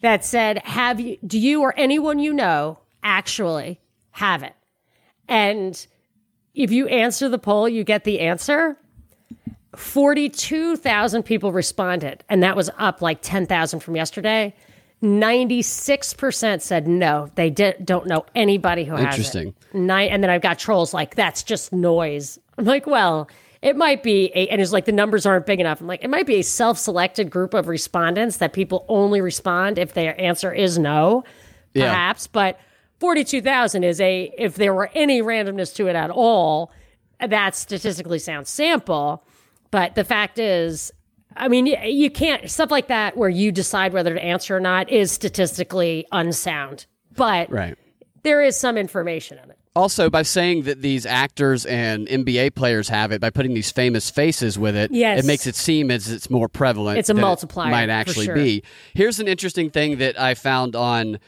that 0.00 0.24
said, 0.24 0.58
have 0.58 1.00
you, 1.00 1.18
do 1.26 1.38
you 1.38 1.62
or 1.62 1.74
anyone 1.76 2.18
you 2.18 2.32
know 2.32 2.78
actually 3.02 3.80
have 4.12 4.42
it? 4.42 4.54
And 5.28 5.86
if 6.54 6.70
you 6.70 6.86
answer 6.88 7.28
the 7.28 7.38
poll, 7.38 7.68
you 7.68 7.84
get 7.84 8.04
the 8.04 8.20
answer. 8.20 8.76
42,000 9.76 11.22
people 11.22 11.52
responded, 11.52 12.24
and 12.28 12.42
that 12.42 12.56
was 12.56 12.70
up 12.78 13.02
like 13.02 13.18
10,000 13.20 13.80
from 13.80 13.94
yesterday. 13.94 14.54
96% 15.02 16.62
said 16.62 16.88
no, 16.88 17.30
they 17.34 17.50
di- 17.50 17.74
don't 17.84 18.06
know 18.06 18.24
anybody 18.34 18.84
who 18.84 18.94
has 18.96 19.02
it. 19.02 19.06
Interesting. 19.08 19.54
And 19.74 20.22
then 20.22 20.30
I've 20.30 20.40
got 20.40 20.58
trolls 20.58 20.94
like, 20.94 21.14
that's 21.14 21.42
just 21.42 21.72
noise. 21.72 22.38
I'm 22.56 22.64
like, 22.64 22.86
well, 22.86 23.28
it 23.62 23.76
might 23.76 24.02
be, 24.02 24.30
a, 24.34 24.48
and 24.48 24.60
it's 24.60 24.72
like 24.72 24.84
the 24.84 24.92
numbers 24.92 25.26
aren't 25.26 25.46
big 25.46 25.60
enough. 25.60 25.80
I'm 25.80 25.86
like, 25.86 26.04
it 26.04 26.08
might 26.10 26.26
be 26.26 26.36
a 26.36 26.42
self 26.42 26.78
selected 26.78 27.30
group 27.30 27.54
of 27.54 27.68
respondents 27.68 28.36
that 28.38 28.52
people 28.52 28.84
only 28.88 29.20
respond 29.20 29.78
if 29.78 29.94
their 29.94 30.18
answer 30.20 30.52
is 30.52 30.78
no, 30.78 31.24
Yeah. 31.74 31.88
perhaps. 31.90 32.26
But 32.26 32.58
42,000 33.00 33.84
is 33.84 34.00
a, 34.00 34.32
if 34.38 34.54
there 34.56 34.72
were 34.74 34.90
any 34.94 35.22
randomness 35.22 35.74
to 35.76 35.88
it 35.88 35.96
at 35.96 36.10
all, 36.10 36.70
that 37.20 37.54
statistically 37.54 38.18
sounds 38.18 38.48
sample. 38.50 39.24
But 39.70 39.94
the 39.94 40.04
fact 40.04 40.38
is, 40.38 40.92
I 41.36 41.48
mean, 41.48 41.66
you 41.66 42.10
can't, 42.10 42.50
stuff 42.50 42.70
like 42.70 42.88
that 42.88 43.16
where 43.16 43.28
you 43.28 43.52
decide 43.52 43.92
whether 43.92 44.14
to 44.14 44.22
answer 44.22 44.56
or 44.56 44.60
not 44.60 44.90
is 44.90 45.12
statistically 45.12 46.06
unsound. 46.12 46.86
But 47.14 47.50
Right. 47.50 47.76
there 48.22 48.42
is 48.42 48.56
some 48.56 48.76
information 48.78 49.38
in 49.42 49.50
it. 49.50 49.58
Also, 49.76 50.08
by 50.08 50.22
saying 50.22 50.62
that 50.62 50.80
these 50.80 51.04
actors 51.04 51.66
and 51.66 52.08
NBA 52.08 52.54
players 52.54 52.88
have 52.88 53.12
it, 53.12 53.20
by 53.20 53.28
putting 53.30 53.52
these 53.54 53.70
famous 53.70 54.10
faces 54.10 54.58
with 54.58 54.74
it, 54.74 54.90
Yes. 54.90 55.22
it 55.22 55.26
makes 55.26 55.46
it 55.46 55.54
seem 55.54 55.90
as 55.90 56.10
it's 56.10 56.30
more 56.30 56.48
prevalent. 56.48 56.98
It's 56.98 57.10
a 57.10 57.12
than 57.12 57.18
it 57.22 57.26
multiplier, 57.26 57.70
might 57.70 57.90
actually 57.90 58.24
sure. 58.24 58.34
be. 58.34 58.62
Here's 58.94 59.20
an 59.20 59.28
interesting 59.28 59.68
thing 59.70 59.98
that 59.98 60.18
I 60.18 60.32
found 60.34 60.74
on 60.74 61.18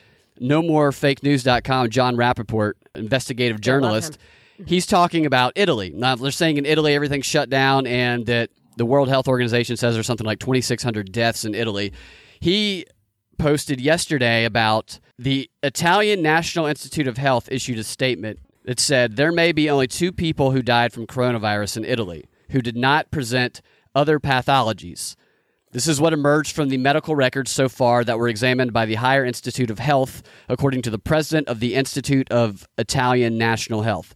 NoMoreFakeNews.com. 0.41 1.91
Jon 1.91 2.17
Rappoport, 2.17 2.73
investigative 2.95 3.61
journalist, 3.61 4.19
he's 4.67 4.87
talking 4.87 5.27
about 5.27 5.53
Italy. 5.55 5.93
Now, 5.95 6.15
they're 6.17 6.31
saying 6.31 6.57
in 6.57 6.67
Italy 6.67 6.95
everything's 6.95 7.27
shut 7.27 7.51
down 7.51 7.87
and 7.87 8.27
that 8.27 8.51
the 8.77 8.87
World 8.87 9.09
Health 9.09 9.29
Organization 9.29 9.77
says 9.77 9.95
there's 9.95 10.07
something 10.07 10.27
like 10.27 10.39
2,600 10.39 11.13
deaths 11.13 11.45
in 11.45 11.55
Italy. 11.55 11.93
He 12.41 12.87
posted 13.38 13.81
yesterday 13.81 14.44
about 14.44 14.98
the 15.18 15.51
Italian 15.62 16.22
National 16.22 16.66
Institute 16.66 17.07
of 17.07 17.16
Health 17.16 17.48
issued 17.51 17.79
a 17.79 17.85
statement 17.85 18.40
that 18.64 18.79
said 18.79 19.16
there 19.16 19.33
may 19.33 19.53
be 19.53 19.70
only 19.70 19.87
two 19.87 20.12
people 20.12 20.51
who 20.51 20.62
died 20.62 20.92
from 20.92 21.07
coronavirus 21.07 21.79
in 21.79 21.85
Italy 21.85 22.27
who 22.51 22.61
did 22.61 22.77
not 22.77 23.11
present 23.11 23.62
other 23.94 24.18
pathologies. 24.20 25.16
This 25.72 25.87
is 25.87 26.01
what 26.01 26.14
emerged 26.14 26.55
from 26.55 26.70
the 26.70 26.79
medical 26.79 27.14
records 27.14 27.51
so 27.51 27.68
far 27.68 28.03
that 28.05 28.18
were 28.18 28.29
examined 28.29 28.72
by 28.72 28.87
the 28.87 28.94
Higher 28.94 29.24
Institute 29.24 29.70
of 29.70 29.79
Health, 29.79 30.22
according 30.48 30.83
to 30.83 30.90
the 30.90 30.98
president 30.98 31.48
of 31.48 31.61
the 31.61 31.74
Institute 31.74 32.31
of 32.31 32.66
Italian 32.79 33.37
National 33.37 33.83
Health. 33.83 34.14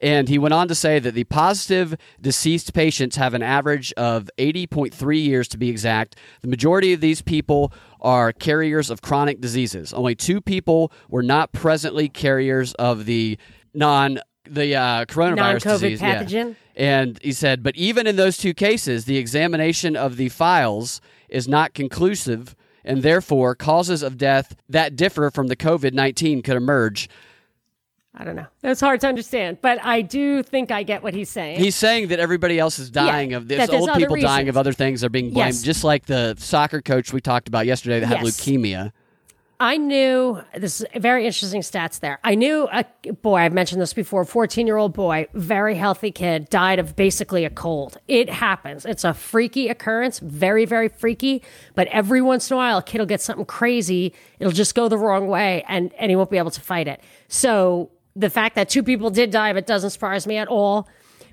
And 0.00 0.28
he 0.28 0.38
went 0.38 0.54
on 0.54 0.68
to 0.68 0.74
say 0.74 0.98
that 0.98 1.14
the 1.14 1.24
positive 1.24 1.96
deceased 2.20 2.74
patients 2.74 3.16
have 3.16 3.32
an 3.32 3.42
average 3.42 3.92
of 3.94 4.28
80.3 4.38 5.24
years 5.24 5.48
to 5.48 5.58
be 5.58 5.70
exact. 5.70 6.16
The 6.40 6.48
majority 6.48 6.92
of 6.92 7.00
these 7.00 7.22
people 7.22 7.72
are 8.04 8.32
carriers 8.32 8.90
of 8.90 9.02
chronic 9.02 9.40
diseases. 9.40 9.92
Only 9.92 10.14
two 10.14 10.40
people 10.40 10.92
were 11.08 11.22
not 11.22 11.52
presently 11.52 12.08
carriers 12.08 12.74
of 12.74 13.06
the 13.06 13.38
non 13.72 14.20
the 14.48 14.76
uh, 14.76 15.04
coronavirus 15.06 15.64
Non-COVID 15.64 15.80
disease. 15.80 16.02
yeah. 16.02 16.22
pathogen? 16.22 16.56
And 16.76 17.18
he 17.22 17.32
said, 17.32 17.62
but 17.62 17.74
even 17.76 18.06
in 18.06 18.16
those 18.16 18.36
two 18.36 18.52
cases, 18.52 19.06
the 19.06 19.16
examination 19.16 19.96
of 19.96 20.18
the 20.18 20.28
files 20.28 21.00
is 21.30 21.48
not 21.48 21.72
conclusive, 21.72 22.54
and 22.84 23.02
therefore 23.02 23.54
causes 23.54 24.02
of 24.02 24.18
death 24.18 24.54
that 24.68 24.96
differ 24.96 25.30
from 25.30 25.46
the 25.46 25.56
COVID 25.56 25.94
19 25.94 26.42
could 26.42 26.56
emerge. 26.56 27.08
I 28.16 28.22
don't 28.22 28.36
know. 28.36 28.46
That's 28.60 28.80
hard 28.80 29.00
to 29.00 29.08
understand, 29.08 29.58
but 29.60 29.84
I 29.84 30.00
do 30.02 30.42
think 30.44 30.70
I 30.70 30.84
get 30.84 31.02
what 31.02 31.14
he's 31.14 31.28
saying. 31.28 31.58
He's 31.58 31.74
saying 31.74 32.08
that 32.08 32.20
everybody 32.20 32.60
else 32.60 32.78
is 32.78 32.88
dying 32.90 33.32
Yeah, 33.32 33.38
of 33.38 33.48
this. 33.48 33.68
Old 33.70 33.88
other 33.88 33.98
people 33.98 34.16
dying 34.20 34.48
of 34.48 34.56
other 34.56 34.72
things 34.72 35.02
are 35.02 35.08
being 35.08 35.30
blamed, 35.32 35.54
Yes. 35.54 35.62
just 35.62 35.82
like 35.82 36.06
the 36.06 36.36
soccer 36.38 36.80
coach 36.80 37.12
we 37.12 37.20
talked 37.20 37.48
about 37.48 37.66
yesterday 37.66 37.98
that 38.00 38.06
had 38.06 38.22
Yes. 38.22 38.40
leukemia. 38.40 38.92
I 39.60 39.76
knew 39.78 40.42
this 40.56 40.80
is 40.80 40.86
very 40.96 41.26
interesting 41.26 41.60
stats 41.62 42.00
there. 42.00 42.18
I 42.24 42.34
knew 42.34 42.68
a 42.72 42.84
boy, 43.22 43.36
I've 43.36 43.52
mentioned 43.52 43.80
this 43.80 43.94
before, 43.94 44.24
14 44.24 44.66
year 44.66 44.76
old 44.76 44.92
boy, 44.92 45.26
very 45.32 45.76
healthy 45.76 46.10
kid, 46.10 46.50
died 46.50 46.78
of 46.80 46.96
basically 46.96 47.44
a 47.44 47.50
cold. 47.50 47.96
It 48.08 48.28
happens. 48.28 48.84
It's 48.84 49.04
a 49.04 49.14
freaky 49.14 49.68
occurrence, 49.68 50.18
very, 50.18 50.64
very 50.64 50.88
freaky. 50.88 51.40
But 51.74 51.86
every 51.88 52.20
once 52.20 52.50
in 52.50 52.54
a 52.54 52.58
while, 52.58 52.78
a 52.78 52.82
kid 52.82 52.98
will 52.98 53.06
get 53.06 53.20
something 53.20 53.46
crazy. 53.46 54.12
It'll 54.40 54.52
just 54.52 54.74
go 54.74 54.88
the 54.88 54.98
wrong 54.98 55.28
way 55.28 55.64
and, 55.68 55.92
and 55.94 56.10
he 56.10 56.16
won't 56.16 56.30
be 56.30 56.38
able 56.38 56.50
to 56.50 56.60
fight 56.60 56.88
it. 56.88 57.00
So 57.28 57.90
the 58.16 58.30
fact 58.30 58.54
that 58.54 58.68
two 58.68 58.82
people 58.82 59.10
did 59.10 59.30
die 59.30 59.48
of 59.48 59.56
it 59.56 59.66
doesn't 59.66 59.90
surprise 59.90 60.26
me 60.26 60.36
at 60.36 60.48
all. 60.48 60.88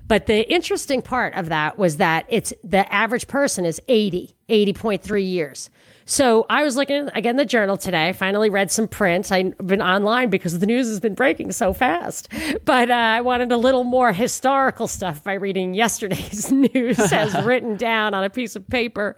But 0.08 0.26
the 0.26 0.50
interesting 0.52 1.00
part 1.00 1.34
of 1.34 1.48
that 1.48 1.78
was 1.78 1.98
that 1.98 2.26
it's 2.28 2.52
the 2.64 2.92
average 2.92 3.28
person 3.28 3.64
is 3.64 3.80
80, 3.88 4.34
80.3 4.48 5.26
years. 5.26 5.70
So 6.04 6.46
I 6.50 6.64
was 6.64 6.76
looking 6.76 7.08
again 7.14 7.36
the 7.36 7.44
journal 7.44 7.76
today. 7.76 8.08
I 8.08 8.12
finally 8.12 8.50
read 8.50 8.70
some 8.70 8.88
print. 8.88 9.30
I've 9.30 9.56
been 9.58 9.80
online 9.80 10.30
because 10.30 10.58
the 10.58 10.66
news 10.66 10.88
has 10.88 11.00
been 11.00 11.14
breaking 11.14 11.52
so 11.52 11.72
fast. 11.72 12.28
But 12.64 12.90
uh, 12.90 12.94
I 12.94 13.20
wanted 13.20 13.52
a 13.52 13.56
little 13.56 13.84
more 13.84 14.12
historical 14.12 14.88
stuff 14.88 15.22
by 15.22 15.34
reading 15.34 15.74
yesterday's 15.74 16.50
news 16.74 16.98
as 16.98 17.34
written 17.44 17.76
down 17.76 18.14
on 18.14 18.24
a 18.24 18.30
piece 18.30 18.56
of 18.56 18.68
paper. 18.68 19.16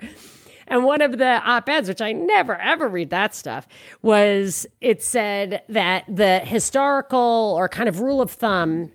And 0.66 0.84
one 0.84 1.02
of 1.02 1.18
the 1.18 1.42
op 1.44 1.68
eds, 1.68 1.88
which 1.88 2.00
I 2.00 2.12
never 2.12 2.56
ever 2.56 2.88
read 2.88 3.10
that 3.10 3.34
stuff, 3.34 3.68
was 4.02 4.66
it 4.80 5.02
said 5.02 5.62
that 5.68 6.04
the 6.08 6.40
historical 6.40 7.54
or 7.56 7.68
kind 7.68 7.88
of 7.88 8.00
rule 8.00 8.20
of 8.20 8.30
thumb 8.30 8.92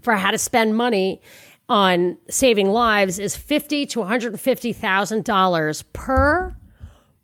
for 0.00 0.14
how 0.14 0.30
to 0.30 0.38
spend 0.38 0.76
money 0.76 1.20
on 1.68 2.18
saving 2.28 2.68
lives 2.70 3.18
is 3.18 3.36
fifty 3.36 3.86
to 3.86 4.00
one 4.00 4.08
hundred 4.08 4.38
fifty 4.38 4.72
thousand 4.72 5.24
dollars 5.24 5.82
per 5.92 6.54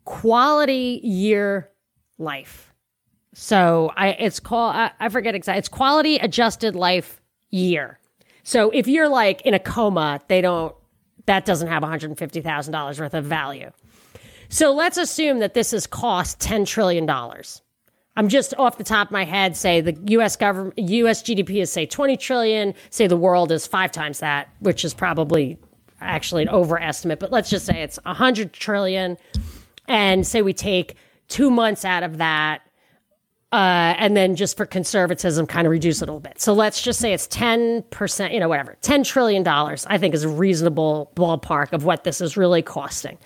quality 0.05 0.99
year 1.03 1.69
life. 2.17 2.73
So 3.33 3.91
I 3.95 4.09
it's 4.09 4.39
called 4.39 4.75
I, 4.75 4.91
I 4.99 5.09
forget 5.09 5.35
exactly 5.35 5.59
it's 5.59 5.69
quality 5.69 6.17
adjusted 6.17 6.75
life 6.75 7.21
year. 7.51 7.99
So 8.43 8.71
if 8.71 8.87
you're 8.87 9.09
like 9.09 9.41
in 9.41 9.53
a 9.53 9.59
coma, 9.59 10.19
they 10.27 10.41
don't 10.41 10.75
that 11.25 11.45
doesn't 11.45 11.67
have 11.67 11.81
one 11.81 11.91
hundred 11.91 12.17
fifty 12.17 12.41
thousand 12.41 12.73
dollars 12.73 12.99
worth 12.99 13.13
of 13.13 13.25
value. 13.25 13.71
So 14.49 14.73
let's 14.73 14.97
assume 14.97 15.39
that 15.39 15.53
this 15.53 15.71
has 15.71 15.87
cost 15.87 16.39
ten 16.39 16.65
trillion 16.65 17.05
dollars. 17.05 17.61
I'm 18.17 18.27
just 18.27 18.53
off 18.57 18.77
the 18.77 18.83
top 18.83 19.07
of 19.07 19.11
my 19.11 19.23
head 19.23 19.55
say 19.55 19.79
the 19.81 19.97
US 20.17 20.35
government 20.35 20.77
US 20.77 21.23
GDP 21.23 21.61
is 21.61 21.71
say 21.71 21.85
20 21.85 22.17
trillion, 22.17 22.73
say 22.89 23.07
the 23.07 23.17
world 23.17 23.51
is 23.51 23.65
5 23.65 23.91
times 23.91 24.19
that, 24.19 24.49
which 24.59 24.83
is 24.83 24.93
probably 24.93 25.57
actually 26.01 26.41
an 26.41 26.49
overestimate, 26.49 27.19
but 27.19 27.31
let's 27.31 27.49
just 27.49 27.65
say 27.65 27.81
it's 27.81 27.99
100 28.03 28.51
trillion 28.51 29.17
and 29.87 30.27
say 30.27 30.41
we 30.41 30.51
take 30.51 30.95
2 31.29 31.49
months 31.49 31.85
out 31.85 32.03
of 32.03 32.17
that 32.17 32.61
uh, 33.51 33.95
and 33.97 34.15
then 34.15 34.35
just 34.35 34.55
for 34.55 34.65
conservatism 34.65 35.45
kind 35.45 35.67
of 35.67 35.71
reduce 35.71 36.01
it 36.01 36.07
a 36.07 36.11
little 36.11 36.19
bit. 36.19 36.39
So 36.39 36.53
let's 36.53 36.81
just 36.81 36.99
say 36.99 37.13
it's 37.13 37.27
10%, 37.27 38.33
you 38.33 38.39
know, 38.39 38.49
whatever. 38.49 38.77
10 38.81 39.03
trillion 39.03 39.43
dollars 39.43 39.85
I 39.89 39.97
think 39.97 40.13
is 40.13 40.23
a 40.23 40.29
reasonable 40.29 41.11
ballpark 41.15 41.73
of 41.73 41.83
what 41.83 42.03
this 42.03 42.21
is 42.21 42.37
really 42.37 42.61
costing 42.61 43.17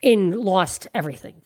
in 0.00 0.32
lost 0.32 0.86
everything 0.94 1.42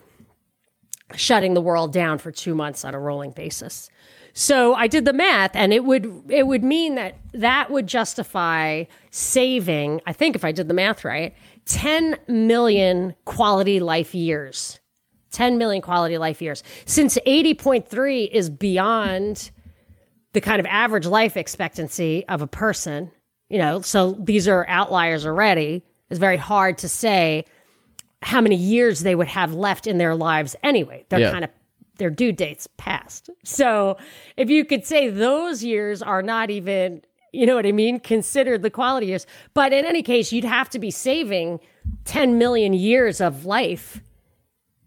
shutting 1.16 1.55
the 1.55 1.61
world 1.61 1.92
down 1.92 2.18
for 2.18 2.31
two 2.31 2.55
months 2.55 2.85
on 2.85 2.95
a 2.95 2.99
rolling 2.99 3.33
basis. 3.33 3.90
So 4.35 4.75
I 4.75 4.87
did 4.87 5.05
the 5.05 5.12
math, 5.12 5.55
and 5.55 5.73
it 5.73 5.85
would 5.85 6.23
it 6.29 6.47
would 6.47 6.64
mean 6.64 6.95
that 6.95 7.16
that 7.33 7.71
would 7.71 7.87
justify 7.87 8.85
saving. 9.11 10.01
I 10.07 10.12
think 10.12 10.37
if 10.37 10.45
I 10.45 10.53
did 10.53 10.68
the 10.68 10.75
math 10.75 11.05
right, 11.05 11.35
ten 11.66 12.16
million 12.29 13.14
quality 13.27 13.79
life 13.81 14.14
years. 14.14 14.81
10 15.33 15.59
million 15.59 15.83
quality 15.83 16.18
life 16.18 16.40
years. 16.40 16.62
Since 16.85 17.18
80.3 17.27 18.29
is 18.31 18.49
beyond 18.51 19.51
the 20.33 20.40
kind 20.40 20.61
of 20.61 20.66
average 20.66 21.07
life 21.07 21.37
expectancy 21.37 22.25
of 22.29 22.40
a 22.42 22.47
person, 22.47 23.11
you 23.49 23.59
know, 23.59 23.81
so 23.81 24.12
these 24.12 24.49
are 24.49 24.66
outliers 24.68 25.27
already. 25.27 25.83
It's 26.11 26.18
very 26.21 26.37
hard 26.37 26.79
to 26.79 26.88
say 26.88 27.45
how 28.23 28.40
many 28.40 28.57
years 28.57 29.01
they 29.01 29.14
would 29.14 29.27
have 29.29 29.53
left 29.53 29.87
in 29.87 29.99
their 29.99 30.14
lives 30.14 30.55
anyway. 30.62 31.05
They're 31.09 31.21
Yeah. 31.21 31.33
kind 31.33 31.45
of 31.45 31.51
their 31.99 32.11
due 32.11 32.33
dates 32.33 32.66
passed. 32.79 33.29
So 33.45 33.97
if 34.37 34.49
you 34.49 34.64
could 34.64 34.87
say 34.87 35.09
those 35.09 35.62
years 35.62 36.03
are 36.03 36.23
not 36.23 36.51
even, 36.51 37.03
you 37.33 37.47
know 37.47 37.55
what 37.57 37.66
I 37.66 37.73
mean, 37.73 38.01
considered 38.01 38.62
the 38.62 38.71
quality 38.71 39.07
years. 39.07 39.27
But 39.55 39.73
in 39.73 39.85
any 39.85 40.03
case, 40.03 40.33
you'd 40.33 40.45
have 40.45 40.71
to 40.71 40.79
be 40.79 40.90
saving 40.90 41.61
10 42.05 42.38
million 42.38 42.73
years 42.73 43.21
of 43.21 43.45
life 43.45 44.01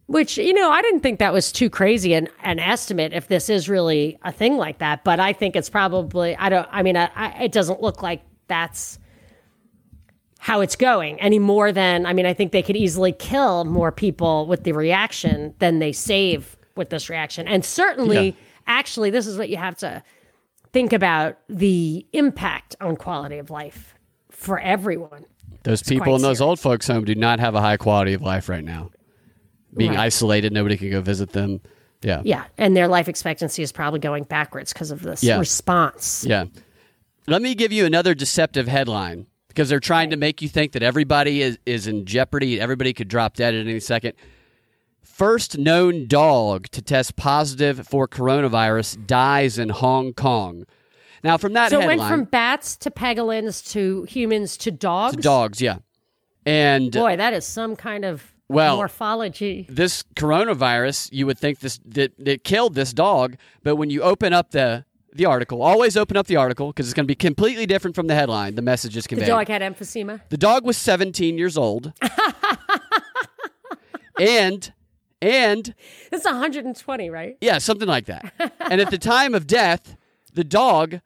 which, 0.07 0.37
you 0.37 0.53
know, 0.53 0.69
I 0.69 0.81
didn't 0.81 0.99
think 1.01 1.19
that 1.19 1.33
was 1.33 1.51
too 1.51 1.69
crazy 1.69 2.13
an, 2.13 2.27
an 2.43 2.59
estimate 2.59 3.13
if 3.13 3.27
this 3.27 3.49
is 3.49 3.67
really 3.67 4.19
a 4.23 4.31
thing 4.31 4.57
like 4.57 4.77
that. 4.79 5.03
But 5.03 5.19
I 5.19 5.33
think 5.33 5.55
it's 5.55 5.69
probably, 5.69 6.35
I 6.35 6.49
don't, 6.49 6.67
I 6.71 6.83
mean, 6.83 6.95
I, 6.95 7.09
I, 7.15 7.43
it 7.43 7.51
doesn't 7.51 7.81
look 7.81 8.03
like 8.03 8.21
that's 8.47 8.99
how 10.37 10.61
it's 10.61 10.75
going 10.75 11.19
any 11.19 11.39
more 11.39 11.71
than, 11.71 12.05
I 12.05 12.13
mean, 12.13 12.27
I 12.27 12.33
think 12.33 12.51
they 12.51 12.61
could 12.61 12.75
easily 12.77 13.11
kill 13.11 13.65
more 13.65 13.91
people 13.91 14.45
with 14.45 14.63
the 14.63 14.73
reaction 14.73 15.55
than 15.57 15.79
they 15.79 15.91
save 15.91 16.55
with 16.75 16.91
this 16.91 17.09
reaction. 17.09 17.47
And 17.47 17.65
certainly, 17.65 18.27
Yeah. 18.27 18.31
actually, 18.67 19.09
this 19.09 19.25
is 19.25 19.39
what 19.39 19.49
you 19.49 19.57
have 19.57 19.75
to 19.77 20.03
think 20.71 20.93
about 20.93 21.37
the 21.49 22.05
impact 22.13 22.75
on 22.79 22.95
quality 22.95 23.39
of 23.39 23.49
life 23.49 23.95
for 24.29 24.59
everyone. 24.59 25.25
Those 25.63 25.81
people 25.81 26.15
in 26.15 26.21
those 26.21 26.37
serious. 26.37 26.41
old 26.41 26.59
folks' 26.59 26.85
home 26.87 27.05
do 27.05 27.15
not 27.15 27.39
have 27.39 27.55
a 27.55 27.61
high 27.61 27.77
quality 27.77 28.13
of 28.13 28.21
life 28.21 28.47
right 28.47 28.63
now. 28.63 28.91
Being 29.75 29.91
Right. 29.91 29.99
isolated, 29.99 30.53
nobody 30.53 30.77
can 30.77 30.89
go 30.89 31.01
visit 31.01 31.31
them. 31.33 31.59
Yeah. 32.01 32.21
Yeah. 32.23 32.45
And 32.57 32.75
their 32.77 32.87
life 32.87 33.07
expectancy 33.07 33.63
is 33.63 33.71
probably 33.71 33.99
going 33.99 34.23
backwards 34.23 34.71
because 34.73 34.91
of 34.91 35.01
this 35.01 35.23
Yeah. 35.23 35.37
response. 35.39 36.25
Yeah. 36.27 36.45
Let 37.27 37.41
me 37.41 37.55
give 37.55 37.71
you 37.71 37.85
another 37.85 38.13
deceptive 38.13 38.67
headline 38.67 39.25
because 39.47 39.69
they're 39.69 39.79
trying 39.79 40.11
to 40.11 40.15
make 40.17 40.41
you 40.41 40.47
think 40.49 40.73
that 40.73 40.83
everybody 40.83 41.41
is, 41.41 41.57
is 41.65 41.87
in 41.87 42.05
jeopardy. 42.05 42.59
Everybody 42.61 42.93
could 42.93 43.07
drop 43.07 43.35
dead 43.35 43.55
at 43.55 43.65
any 43.65 43.79
second. 43.79 44.13
First 45.01 45.57
known 45.57 46.07
dog 46.07 46.67
to 46.71 46.81
test 46.81 47.15
positive 47.15 47.87
for 47.87 48.07
coronavirus 48.07 49.07
dies 49.07 49.57
in 49.57 49.69
Hong 49.69 50.13
Kong. 50.13 50.65
Now, 51.23 51.37
from 51.37 51.53
that 51.53 51.71
So 51.71 51.79
it 51.81 51.87
went 51.87 52.01
from 52.03 52.25
bats 52.25 52.75
to 52.77 52.91
pangolins 52.91 53.67
to 53.71 54.03
humans 54.03 54.57
to 54.57 54.71
dogs. 54.71 55.15
dogs, 55.17 55.61
yeah. 55.61 55.77
And 56.45 56.91
Boy, 56.91 57.15
that 57.15 57.33
is 57.33 57.45
some 57.45 57.75
kind 57.75 58.05
of 58.05 58.34
Well- 58.47 58.77
morphology. 58.77 59.65
this 59.69 60.03
coronavirus, 60.15 61.09
you 61.11 61.25
would 61.25 61.39
think 61.39 61.59
this 61.59 61.79
that 61.85 62.13
it 62.19 62.43
killed 62.43 62.75
this 62.75 62.93
dog, 62.93 63.37
but 63.63 63.75
when 63.77 63.89
you 63.89 64.01
open 64.03 64.33
up 64.33 64.51
the 64.51 64.85
the 65.13 65.25
article, 65.25 65.61
always 65.61 65.95
open 65.95 66.17
up 66.17 66.27
the 66.27 66.35
article 66.35 66.67
because 66.67 66.87
it's 66.87 66.93
going 66.93 67.05
to 67.05 67.07
be 67.07 67.15
completely 67.15 67.65
different 67.65 67.95
from 67.95 68.07
the 68.07 68.15
headline. 68.15 68.55
The 68.55 68.61
message 68.61 68.97
is 68.97 69.07
conveyed. 69.07 69.27
The 69.27 69.31
dog 69.31 69.47
had 69.47 69.61
emphysema. 69.61 70.19
The 70.29 70.37
dog 70.37 70.65
was 70.65 70.75
17 70.77 71.37
years 71.37 71.57
old. 71.57 71.93
and 74.19 74.73
and 75.21 75.73
That's 76.11 76.25
120, 76.25 77.09
right? 77.09 77.37
yeah, 77.41 77.57
something 77.57 77.87
like 77.87 78.05
that. 78.05 78.33
And 78.59 78.81
at 78.81 78.91
the 78.91 78.97
time 78.97 79.33
of 79.33 79.47
death, 79.47 79.95
the 80.33 80.43
dog 80.43 80.99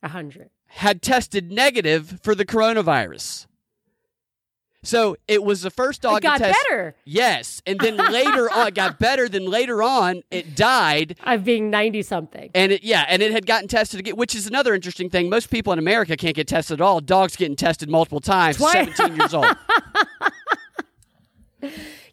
100. 0.00 0.48
had 0.68 1.02
tested 1.02 1.52
negative 1.52 2.18
for 2.22 2.34
the 2.34 2.46
coronavirus. 2.46 3.46
So 4.82 5.16
it 5.28 5.42
was 5.44 5.60
the 5.60 5.70
first 5.70 6.00
dog 6.00 6.18
It 6.18 6.22
got 6.22 6.38
to 6.38 6.44
test. 6.44 6.58
better 6.68 6.94
Yes, 7.04 7.60
and 7.66 7.78
then 7.78 7.96
later 7.98 8.50
on, 8.50 8.68
it 8.68 8.74
got 8.74 8.98
better. 8.98 9.28
Then 9.28 9.44
later 9.44 9.82
on, 9.82 10.22
it 10.30 10.54
died, 10.56 11.16
of 11.24 11.44
being 11.44 11.68
90 11.68 12.00
something. 12.02 12.50
and 12.54 12.72
it 12.72 12.82
yeah, 12.82 13.04
and 13.08 13.20
it 13.20 13.30
had 13.30 13.44
gotten 13.44 13.68
tested 13.68 14.00
again, 14.00 14.16
which 14.16 14.34
is 14.34 14.46
another 14.46 14.74
interesting 14.74 15.10
thing. 15.10 15.28
Most 15.28 15.50
people 15.50 15.72
in 15.74 15.78
America 15.78 16.16
can't 16.16 16.34
get 16.34 16.48
tested 16.48 16.80
at 16.80 16.84
all. 16.84 17.00
Dogs 17.00 17.36
getting 17.36 17.56
tested 17.56 17.90
multiple 17.90 18.20
times. 18.20 18.56
Twice. 18.56 18.72
Seventeen 18.96 19.16
years 19.18 19.34
old. 19.34 19.46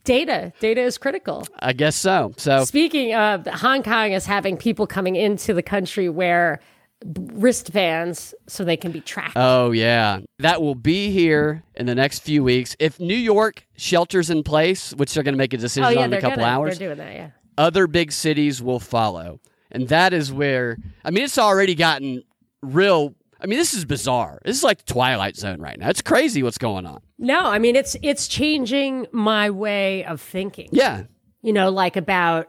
Data. 0.04 0.54
Data 0.62 0.82
is 0.82 0.98
critical. 0.98 1.46
I 1.60 1.74
guess 1.74 1.96
so. 1.96 2.34
So 2.38 2.64
Speaking 2.64 3.14
of, 3.14 3.46
Hong 3.48 3.84
Kong 3.84 4.14
is 4.14 4.26
having 4.26 4.56
people 4.58 4.88
coming 4.88 5.16
into 5.18 5.54
the 5.54 5.62
country 5.64 6.08
wear 6.08 6.62
wristbands 7.06 8.34
so 8.48 8.64
they 8.64 8.78
can 8.78 8.92
be 8.92 9.02
tracked. 9.02 9.34
Oh 9.36 9.72
yeah, 9.72 10.20
that 10.40 10.62
will 10.62 10.76
be 10.76 11.12
here 11.12 11.64
in 11.76 11.86
the 11.86 11.96
next 11.96 12.20
few 12.20 12.44
weeks. 12.44 12.76
If 12.80 13.00
New 13.00 13.16
York 13.16 13.66
shelters 13.76 14.30
in 14.30 14.44
place, 14.44 14.94
which 14.94 15.14
they're 15.14 15.24
going 15.24 15.36
to 15.36 15.38
make 15.38 15.54
a 15.54 15.58
decision 15.58 15.86
oh, 15.86 15.90
yeah, 15.90 16.02
on 16.02 16.14
in 16.14 16.14
a 16.14 16.22
couple 16.22 16.38
gonna, 16.38 16.48
hours, 16.48 16.78
They're 16.78 16.90
doing 16.90 16.98
that, 17.00 17.14
yeah. 17.14 17.30
other 17.58 17.88
big 17.88 18.12
cities 18.12 18.62
will 18.62 18.80
follow, 18.80 19.40
and 19.72 19.88
that 19.90 20.14
is 20.14 20.32
where 20.32 20.78
I 21.04 21.12
mean 21.12 21.24
it's 21.24 21.38
already 21.38 21.76
gotten 21.76 22.24
real. 22.62 23.14
I 23.40 23.46
mean 23.46 23.60
this 23.60 23.74
is 23.74 23.86
bizarre. 23.86 24.40
This 24.44 24.58
is 24.58 24.64
like 24.64 24.80
the 24.80 24.92
Twilight 24.94 25.36
Zone 25.36 25.62
right 25.62 25.78
now. 25.80 25.90
It's 25.90 26.02
crazy 26.02 26.42
what's 26.42 26.58
going 26.58 26.86
on. 26.86 27.02
No, 27.20 27.42
I 27.42 27.60
mean 27.60 27.76
it's 27.76 27.96
it's 28.02 28.28
changing 28.28 29.08
my 29.12 29.50
way 29.52 30.04
of 30.06 30.20
thinking. 30.22 30.70
Yeah, 30.72 31.04
You 31.42 31.54
know, 31.54 31.70
like 31.70 31.96
about 31.96 32.48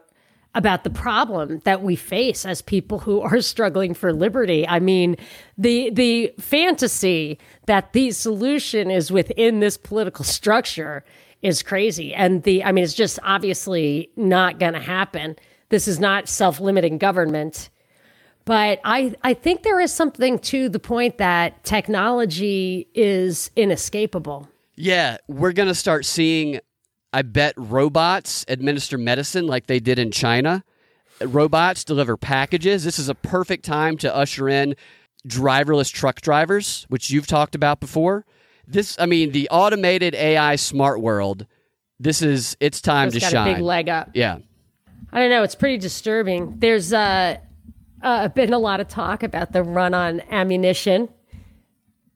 about 0.55 0.83
the 0.83 0.89
problem 0.89 1.61
that 1.63 1.81
we 1.83 1.95
face 1.95 2.45
as 2.45 2.61
people 2.61 2.99
who 2.99 3.21
are 3.21 3.41
struggling 3.53 3.93
for 3.93 4.11
liberty. 4.11 4.67
I 4.67 4.79
mean, 4.79 5.15
the 5.57 5.89
the 5.91 6.33
fantasy 6.39 7.39
that 7.65 7.93
the 7.93 8.11
solution 8.11 8.89
is 8.89 9.11
within 9.11 9.59
this 9.59 9.77
political 9.77 10.25
structure 10.25 11.03
is 11.41 11.63
crazy. 11.63 12.13
And 12.13 12.43
the 12.43 12.63
I 12.63 12.71
mean 12.71 12.83
it's 12.83 12.93
just 12.93 13.19
obviously 13.23 14.09
not 14.15 14.59
going 14.59 14.73
to 14.73 14.79
happen. 14.79 15.35
This 15.69 15.87
is 15.87 15.99
not 15.99 16.27
self-limiting 16.27 16.97
government. 16.97 17.69
But 18.45 18.79
I, 18.83 19.13
I 19.23 19.35
think 19.35 19.61
there 19.61 19.79
is 19.79 19.93
something 19.93 20.39
to 20.39 20.69
the 20.69 20.79
point 20.79 21.19
that 21.19 21.63
technology 21.63 22.87
is 22.95 23.51
inescapable. 23.55 24.49
yeah. 24.75 25.17
We're 25.27 25.51
going 25.51 25.67
to 25.69 25.75
start 25.75 26.03
seeing. 26.05 26.59
I 27.11 27.21
bet 27.23 27.53
robots 27.57 28.45
administer 28.47 28.97
medicine 28.97 29.47
like 29.47 29.67
they 29.67 29.79
did 29.79 29.97
in 29.99 30.11
China. 30.11 30.63
Robots 31.21 31.83
deliver 31.83 32.15
packages. 32.17 32.83
This 32.83 32.99
is 32.99 33.09
a 33.09 33.15
perfect 33.15 33.65
time 33.65 33.97
to 33.97 34.15
usher 34.15 34.47
in 34.47 34.75
driverless 35.27 35.91
truck 35.91 36.21
drivers, 36.21 36.85
which 36.89 37.09
you've 37.09 37.27
talked 37.27 37.55
about 37.55 37.79
before. 37.79 38.25
This, 38.67 38.95
I 38.99 39.05
mean, 39.05 39.31
the 39.31 39.49
automated 39.49 40.13
AI 40.15 40.55
smart 40.55 41.01
world. 41.01 41.45
This 41.99 42.21
is 42.21 42.55
it's 42.59 42.79
time 42.79 43.07
It's 43.07 43.15
to 43.15 43.19
got 43.21 43.31
shine. 43.31 43.47
a 43.49 43.53
big 43.55 43.63
leg 43.63 43.89
up. 43.89 44.11
yeah, 44.13 44.37
I 45.11 45.19
don't 45.19 45.29
know. 45.31 45.43
It's 45.43 45.55
pretty 45.55 45.77
disturbing. 45.77 46.55
There's 46.59 46.93
uh, 46.93 47.37
uh, 48.01 48.27
been 48.29 48.53
a 48.53 48.59
lot 48.59 48.79
of 48.79 48.87
talk 48.87 49.23
about 49.23 49.51
the 49.51 49.63
run 49.63 49.93
on 49.93 50.21
ammunition. 50.31 51.09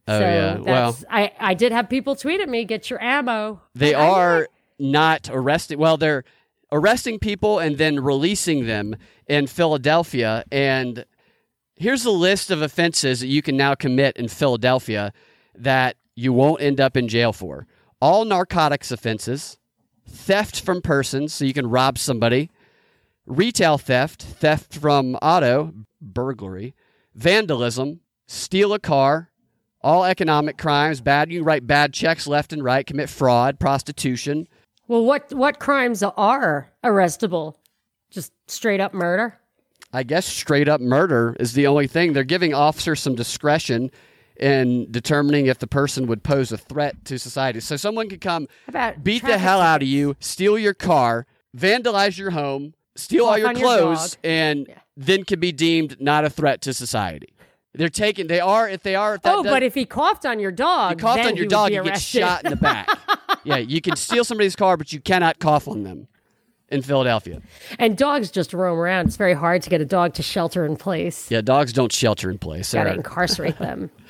Oh 0.08 0.19
so 0.19 0.25
yeah. 0.25 0.58
Well, 0.60 0.97
I, 1.10 1.32
I 1.39 1.53
did 1.56 1.71
have 1.73 1.89
people 1.89 2.15
tweet 2.15 2.39
at 2.39 2.47
me, 2.47 2.63
get 2.63 2.89
your 2.89 3.01
ammo. 3.01 3.62
they 3.75 3.93
I- 3.93 4.06
I- 4.06 4.10
are 4.21 4.47
not 4.84 5.30
arresting. 5.32 5.80
Well, 5.80 5.98
they're 5.98 6.24
arresting 6.72 7.19
people 7.19 7.60
and 7.60 7.78
then 7.78 8.00
releasing 8.00 8.67
them 8.67 8.96
in 9.28 9.48
Philadelphia. 9.48 10.43
And 10.52 11.06
here's 11.76 12.06
a 12.06 12.12
list 12.12 12.52
of 12.52 12.62
offenses 12.62 13.22
that 13.22 13.28
you 13.28 13.41
can 13.41 13.58
now 13.58 13.76
commit 13.76 14.17
in 14.17 14.28
Philadelphia 14.28 15.13
that 15.56 15.98
you 16.15 16.34
won't 16.34 16.62
end 16.62 16.80
up 16.82 16.98
in 16.98 17.08
jail 17.08 17.34
for. 17.34 17.67
All 18.02 18.26
narcotics 18.26 18.91
offenses, 18.91 19.58
theft 20.08 20.60
from 20.60 20.82
persons, 20.82 21.34
so 21.34 21.46
you 21.46 21.54
can 21.54 21.69
rob 21.69 21.98
somebody, 21.98 22.52
retail 23.26 23.78
theft, 23.78 24.22
theft 24.22 24.76
from 24.76 25.15
auto, 25.15 25.74
burglary, 26.02 26.76
vandalism, 27.15 28.02
steal 28.28 28.74
a 28.74 28.80
car, 28.80 29.30
all 29.82 30.06
economic 30.06 30.58
crimes, 30.58 31.02
bad 31.02 31.32
you 31.32 31.43
write 31.43 31.67
bad 31.67 31.93
checks 31.93 32.26
left 32.26 32.54
and 32.54 32.63
right, 32.63 32.86
commit 32.86 33.10
fraud, 33.10 33.60
prostitution. 33.60 34.48
Well, 34.88 35.06
what 35.06 35.34
what 35.34 35.60
crimes 35.60 36.04
are 36.04 36.72
arrestable? 36.84 37.56
Just 38.10 38.32
straight 38.48 38.80
up 38.80 38.93
murder. 38.93 39.39
I 39.91 40.04
guess 40.04 40.26
straight 40.26 40.67
up 40.67 40.82
murder 40.82 41.36
is 41.39 41.54
the 41.54 41.67
only 41.67 41.88
thing. 41.88 42.13
They're 42.13 42.24
giving 42.24 42.54
officers 42.54 43.00
some 43.00 43.15
discretion 43.15 43.91
in 44.39 44.91
determining 44.91 45.46
if 45.46 45.60
the 45.60 45.67
person 45.67 46.08
would 46.08 46.24
pose 46.24 46.52
a 46.52 46.58
threat 46.58 47.06
to 47.06 47.19
society. 47.19 47.60
So 47.60 47.78
someone 47.78 48.10
could 48.10 48.22
come 48.22 48.48
beat 49.04 49.24
the 49.24 49.38
hell 49.38 49.62
out 49.62 49.82
of 49.84 49.88
you, 49.88 50.15
steal 50.19 50.58
your 50.58 50.74
car, 50.74 51.28
vandalize 51.56 52.17
your 52.17 52.32
home, 52.32 52.74
steal 52.96 53.26
all 53.26 53.38
your 53.38 53.52
your 53.52 53.60
clothes, 53.60 54.12
dog. 54.12 54.19
and 54.24 54.67
then 54.98 55.24
could 55.24 55.39
be 55.39 55.52
deemed 55.52 56.02
not 56.02 56.26
a 56.26 56.30
threat 56.30 56.62
to 56.62 56.74
society. 56.74 57.33
They're 57.75 57.89
taking. 57.89 58.27
They 58.27 58.39
are. 58.39 58.69
If 58.69 58.83
they 58.83 58.95
are. 58.95 59.15
If 59.15 59.23
that 59.23 59.36
Oh, 59.36 59.43
but 59.43 59.63
if 59.63 59.73
he 59.73 59.86
coughed 59.86 60.25
on 60.25 60.39
your 60.39 60.51
dog, 60.51 60.91
you 60.91 60.97
coughed 60.97 61.25
on 61.25 61.36
your 61.36 61.47
dog, 61.47 61.71
you 61.71 61.83
get 61.83 61.99
shot 61.99 62.43
in 62.43 62.51
the 62.51 62.55
back. 62.55 62.88
yeah, 63.43 63.57
you 63.57 63.81
can 63.81 63.95
steal 63.95 64.23
somebody's 64.23 64.55
car, 64.55 64.77
but 64.77 64.93
you 64.93 64.99
cannot 64.99 65.39
cough 65.39 65.67
on 65.67 65.83
them. 65.83 66.07
in 66.69 66.81
Philadelphia. 66.81 67.41
And 67.79 67.97
dogs 67.97 68.29
just 68.31 68.53
roam 68.53 68.77
around. 68.79 69.07
It's 69.07 69.17
very 69.17 69.33
hard 69.33 69.62
to 69.63 69.69
get 69.69 69.81
a 69.81 69.86
dog 69.86 70.13
to 70.15 70.23
shelter 70.23 70.65
in 70.65 70.75
place. 70.75 71.29
Yeah, 71.31 71.41
dogs 71.41 71.73
don't 71.73 71.91
shelter 71.91 72.29
in 72.29 72.38
place. 72.38 72.73
Got 72.73 72.83
to 72.83 72.89
They're- 72.89 72.95
incarcerate 72.97 73.57
them. 73.59 73.89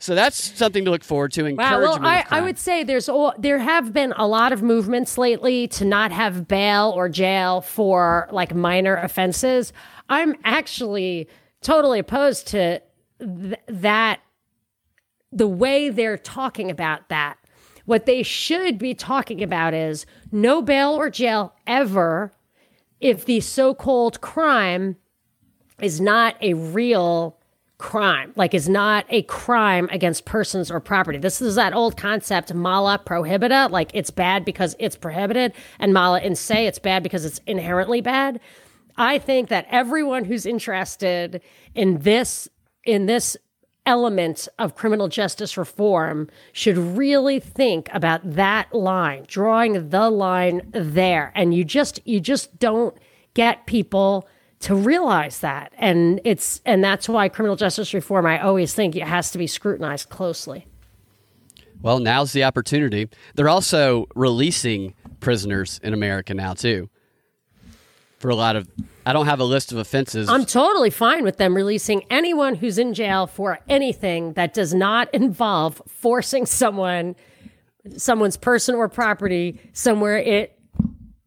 So 0.00 0.14
that's 0.14 0.36
something 0.36 0.84
to 0.84 0.90
look 0.90 1.02
forward 1.02 1.32
to. 1.32 1.44
Wow. 1.44 1.48
Encouragement. 1.48 2.02
Well, 2.02 2.10
I, 2.10 2.26
I 2.30 2.40
would 2.42 2.58
say 2.58 2.84
there's 2.84 3.08
all, 3.08 3.32
there 3.38 3.58
have 3.58 3.94
been 3.94 4.12
a 4.18 4.26
lot 4.26 4.52
of 4.52 4.62
movements 4.62 5.16
lately 5.16 5.66
to 5.68 5.86
not 5.86 6.12
have 6.12 6.46
bail 6.46 6.92
or 6.94 7.08
jail 7.08 7.62
for 7.62 8.28
like 8.30 8.54
minor 8.54 8.96
offenses. 8.96 9.72
I'm 10.10 10.34
actually 10.44 11.26
totally 11.62 12.00
opposed 12.00 12.48
to 12.48 12.82
th- 13.24 13.60
that. 13.66 14.20
The 15.32 15.48
way 15.48 15.90
they're 15.90 16.16
talking 16.16 16.70
about 16.70 17.08
that, 17.08 17.38
what 17.86 18.06
they 18.06 18.22
should 18.22 18.78
be 18.78 18.94
talking 18.94 19.42
about 19.42 19.74
is 19.74 20.06
no 20.30 20.62
bail 20.62 20.90
or 20.90 21.10
jail 21.10 21.54
ever 21.66 22.32
if 23.00 23.24
the 23.24 23.40
so-called 23.40 24.20
crime 24.20 24.96
is 25.80 26.00
not 26.00 26.36
a 26.40 26.54
real 26.54 27.36
crime, 27.78 28.32
like 28.36 28.54
is 28.54 28.68
not 28.68 29.04
a 29.10 29.22
crime 29.22 29.88
against 29.90 30.24
persons 30.24 30.70
or 30.70 30.78
property. 30.78 31.18
This 31.18 31.42
is 31.42 31.56
that 31.56 31.74
old 31.74 31.96
concept, 31.96 32.54
mala 32.54 33.00
prohibita, 33.04 33.70
like 33.70 33.90
it's 33.92 34.10
bad 34.10 34.44
because 34.44 34.76
it's 34.78 34.96
prohibited, 34.96 35.52
and 35.80 35.92
mala 35.92 36.20
in 36.20 36.36
se, 36.36 36.66
it's 36.66 36.78
bad 36.78 37.02
because 37.02 37.24
it's 37.24 37.40
inherently 37.46 38.00
bad. 38.00 38.38
I 38.96 39.18
think 39.18 39.48
that 39.48 39.66
everyone 39.68 40.24
who's 40.24 40.46
interested 40.46 41.42
in 41.74 41.98
this 41.98 42.48
in 42.84 43.06
this 43.06 43.36
element 43.86 44.48
of 44.58 44.74
criminal 44.74 45.08
justice 45.08 45.56
reform 45.56 46.28
should 46.52 46.78
really 46.78 47.38
think 47.38 47.88
about 47.92 48.20
that 48.24 48.72
line, 48.74 49.24
drawing 49.28 49.90
the 49.90 50.08
line 50.10 50.62
there. 50.72 51.32
And 51.34 51.54
you 51.54 51.64
just 51.64 52.00
you 52.06 52.20
just 52.20 52.58
don't 52.58 52.96
get 53.34 53.66
people 53.66 54.28
to 54.60 54.74
realize 54.74 55.40
that. 55.40 55.72
And 55.76 56.20
it's 56.24 56.60
and 56.64 56.82
that's 56.82 57.08
why 57.08 57.28
criminal 57.28 57.56
justice 57.56 57.92
reform 57.92 58.26
I 58.26 58.40
always 58.40 58.74
think 58.74 58.96
it 58.96 59.06
has 59.06 59.30
to 59.32 59.38
be 59.38 59.46
scrutinized 59.46 60.08
closely. 60.08 60.66
Well, 61.82 61.98
now's 61.98 62.32
the 62.32 62.44
opportunity. 62.44 63.10
They're 63.34 63.48
also 63.48 64.06
releasing 64.14 64.94
prisoners 65.20 65.80
in 65.82 65.92
America 65.92 66.32
now 66.32 66.54
too. 66.54 66.88
For 68.18 68.30
a 68.30 68.34
lot 68.34 68.56
of, 68.56 68.66
I 69.06 69.12
don't 69.12 69.26
have 69.26 69.40
a 69.40 69.44
list 69.44 69.70
of 69.72 69.78
offenses. 69.78 70.28
I'm 70.28 70.44
totally 70.46 70.90
fine 70.90 71.24
with 71.24 71.36
them 71.36 71.54
releasing 71.54 72.04
anyone 72.10 72.54
who's 72.54 72.78
in 72.78 72.94
jail 72.94 73.26
for 73.26 73.58
anything 73.68 74.32
that 74.34 74.54
does 74.54 74.72
not 74.74 75.12
involve 75.14 75.80
forcing 75.86 76.46
someone, 76.46 77.14
someone's 77.96 78.36
person 78.36 78.74
or 78.74 78.88
property 78.88 79.60
somewhere 79.72 80.16
it 80.18 80.50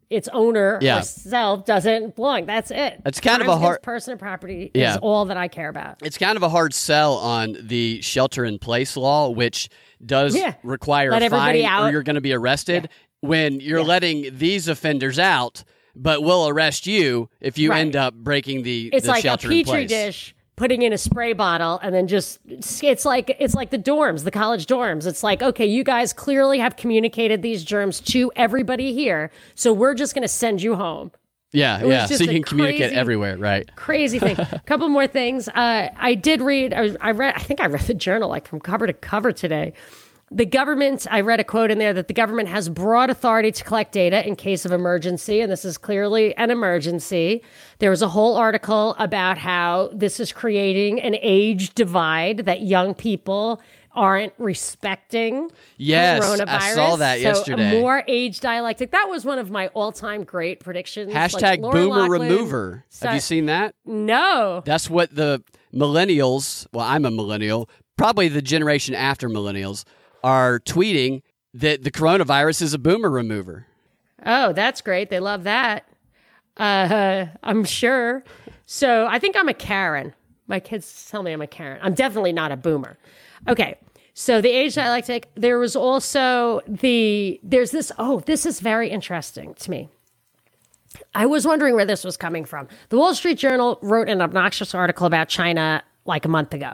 its 0.10 0.30
owner 0.32 0.80
Yeah. 0.82 1.00
or 1.00 1.02
self 1.02 1.66
doesn't 1.66 2.16
belong. 2.16 2.46
That's 2.46 2.72
it. 2.72 3.02
It's 3.06 3.20
kind 3.20 3.42
of 3.42 3.50
a 3.50 3.58
hard- 3.58 3.82
person 3.82 4.12
and 4.12 4.20
property 4.20 4.72
Yeah. 4.74 4.92
is 4.92 4.98
all 5.02 5.26
that 5.26 5.36
I 5.36 5.50
care 5.50 5.68
about. 5.68 5.98
it's 6.02 6.18
kind 6.18 6.38
of 6.38 6.44
a 6.44 6.50
hard 6.50 6.74
sell 6.74 7.16
on 7.16 7.58
the 7.62 8.00
shelter 8.02 8.46
in 8.46 8.58
place 8.58 8.96
law, 8.96 9.30
which 9.30 9.68
does 10.06 10.34
Yeah. 10.34 10.54
require 10.64 11.12
Let 11.12 11.24
a 11.24 11.26
everybody 11.26 11.64
fine 11.64 11.70
or 11.70 11.88
out. 11.88 11.92
you're 11.92 12.04
going 12.04 12.16
to 12.16 12.22
be 12.22 12.32
arrested. 12.32 12.88
When 13.20 13.60
you're 13.60 13.84
letting 13.84 14.30
these 14.38 14.70
offenders 14.70 15.20
out, 15.20 15.66
but 15.98 16.24
we'll 16.24 16.48
arrest 16.48 16.88
you 16.88 17.30
if 17.42 17.58
you 17.58 17.72
Right. 17.72 17.80
end 17.80 17.96
up 17.96 18.14
breaking 18.14 18.64
the, 18.64 18.90
It's 18.94 19.06
the 19.06 19.12
like 19.12 19.26
a 19.26 19.38
petri 19.38 19.86
dish 19.86 20.34
putting 20.56 20.82
in 20.82 20.92
a 20.92 20.98
spray 20.98 21.34
bottle 21.34 21.80
and 21.84 21.94
then 21.94 22.08
just 22.08 22.40
it's 22.48 23.06
like 23.06 23.36
it's 23.40 23.54
like 23.54 23.70
the 23.70 23.78
dorms, 23.78 24.24
the 24.24 24.32
college 24.32 24.66
dorms. 24.66 25.06
It's 25.06 25.22
like, 25.24 25.42
okay, 25.44 25.66
you 25.68 25.84
guys 25.84 26.14
clearly 26.14 26.58
have 26.60 26.76
communicated 26.76 27.42
these 27.44 27.64
germs 27.64 28.00
to 28.02 28.32
everybody 28.36 28.94
here, 28.94 29.30
so 29.56 29.72
we're 29.74 29.94
just 29.94 30.16
going 30.16 30.24
to 30.24 30.28
send 30.28 30.62
you 30.64 30.76
home. 30.76 31.12
Yeah, 31.54 31.82
yeah. 31.86 32.06
So 32.08 32.24
you 32.26 32.30
can 32.30 32.44
communicate 32.44 32.82
crazy- 32.82 32.96
everywhere, 32.96 33.38
right? 33.38 33.70
crazy 33.78 34.20
thing. 34.20 34.38
A 34.38 34.62
couple 34.66 34.90
more 34.90 35.08
things. 35.08 35.48
Uh, 35.48 35.90
I 35.96 36.14
did 36.14 36.42
read. 36.42 36.74
I, 36.74 36.82
was- 36.82 36.98
I 37.00 37.12
read. 37.12 37.36
I 37.36 37.40
think 37.40 37.62
I 37.62 37.68
read 37.68 37.84
the 37.84 37.94
journal 37.94 38.28
like 38.28 38.48
from 38.48 38.60
cover 38.60 38.86
to 38.86 38.94
cover 38.94 39.32
today. 39.32 39.74
The 40.30 40.46
government. 40.46 41.08
I 41.10 41.22
read 41.22 41.40
a 41.40 41.44
quote 41.44 41.72
in 41.72 41.78
there 41.78 41.94
that 41.94 42.10
the 42.10 42.14
government 42.14 42.50
has 42.50 42.68
broad 42.68 43.10
authority 43.10 43.52
to 43.52 43.64
collect 43.64 43.94
data 43.94 44.28
in 44.28 44.36
case 44.36 44.66
of 44.66 44.74
emergency, 44.74 45.40
and 45.40 45.50
this 45.52 45.64
is 45.64 45.78
clearly 45.78 46.36
an 46.36 46.52
emergency. 46.52 47.42
There 47.80 47.90
was 47.90 48.02
a 48.02 48.10
whole 48.10 48.36
article 48.36 48.96
about 49.00 49.38
how 49.38 49.90
this 49.94 50.20
is 50.20 50.34
creating 50.34 51.00
an 51.02 51.16
age 51.22 51.74
divide 51.76 52.40
that 52.40 52.62
young 52.62 52.94
people 52.94 53.62
aren't 53.98 54.34
respecting 54.38 55.50
Yes, 55.78 56.40
I 56.42 56.74
saw 56.76 56.98
that 56.98 57.16
So 57.16 57.22
yesterday. 57.22 57.78
A 57.78 57.82
more 57.82 58.04
age 58.08 58.40
dialectic. 58.40 58.92
That 58.92 59.08
was 59.10 59.26
one 59.26 59.40
of 59.40 59.50
my 59.50 59.68
all-time 59.70 60.24
great 60.24 60.60
predictions. 60.60 61.12
Hashtag 61.12 61.62
Lori 61.62 61.82
boomer 61.82 62.02
Loughlin 62.02 62.30
remover. 62.30 62.86
Have 63.02 63.16
you 63.16 63.20
seen 63.20 63.48
that? 63.48 63.74
No. 63.86 64.62
That's 64.66 64.90
what 64.90 65.16
the 65.16 65.44
millennials, 65.74 66.68
well, 66.74 66.86
I'm 66.86 67.06
a 67.06 67.12
millennial, 67.12 67.70
probably 67.98 68.28
the 68.28 68.42
generation 68.42 68.94
after 68.94 69.30
millennials, 69.30 69.84
are 70.28 70.60
tweeting 70.60 71.22
that 71.54 71.86
the 71.86 71.90
coronavirus 71.90 72.62
is 72.62 72.74
a 72.74 72.78
boomer 72.78 73.10
remover. 73.10 73.66
Oh, 74.26 74.52
that's 74.52 74.82
great. 74.82 75.10
They 75.10 75.22
love 75.22 75.46
that. 75.46 75.88
Uh, 76.58 77.28
I'm 77.44 77.64
sure. 77.64 78.26
So 78.66 79.08
I 79.08 79.20
think 79.20 79.38
I'm 79.38 79.48
a 79.48 79.54
Karen. 79.54 80.14
My 80.48 80.60
kids 80.60 81.08
tell 81.10 81.24
me 81.24 81.32
I'm 81.32 81.42
a 81.42 81.48
Karen. 81.48 81.80
I'm 81.82 81.94
definitely 81.94 82.34
not 82.34 82.52
a 82.52 82.58
boomer. 82.58 82.98
Okay. 83.48 83.78
So 84.16 84.42
the 84.42 84.50
age 84.50 84.76
dialectic, 84.76 85.30
there 85.36 85.60
was 85.60 85.78
also 85.78 86.60
the, 86.68 87.40
there's 87.42 87.72
this, 87.72 87.94
oh, 87.98 88.20
this 88.22 88.46
is 88.46 88.60
very 88.60 88.90
interesting 88.90 89.54
to 89.54 89.72
me. 89.72 89.88
I 91.16 91.26
was 91.26 91.48
wondering 91.48 91.76
where 91.76 91.86
this 91.86 92.04
was 92.04 92.18
coming 92.18 92.44
from. 92.44 92.68
The 92.90 92.98
Wall 92.98 93.16
Street 93.16 93.38
Journal 93.38 93.80
wrote 93.82 94.10
an 94.10 94.22
obnoxious 94.22 94.76
article 94.76 95.08
about 95.08 95.30
China 95.30 95.84
like 96.04 96.26
a 96.26 96.30
month 96.30 96.54
ago. 96.54 96.74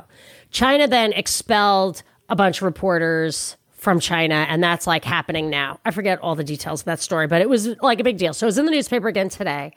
China 0.50 0.88
then 0.88 1.14
expelled 1.14 2.02
a 2.34 2.36
bunch 2.36 2.58
of 2.58 2.64
reporters 2.64 3.58
from 3.76 4.00
China, 4.00 4.48
and 4.50 4.64
that's 4.64 4.88
like 4.88 5.06
happening 5.06 5.52
now. 5.52 5.80
I 5.86 5.92
forget 5.92 6.18
all 6.20 6.34
the 6.34 6.44
details 6.44 6.82
of 6.82 6.86
that 6.86 7.00
story, 7.00 7.28
but 7.28 7.44
it 7.44 7.50
was 7.50 7.80
like 7.84 8.00
a 8.00 8.04
big 8.04 8.18
deal. 8.18 8.34
So 8.34 8.48
it 8.48 8.50
was 8.50 8.58
in 8.58 8.66
the 8.66 8.72
newspaper 8.72 9.08
again 9.08 9.30
today 9.30 9.76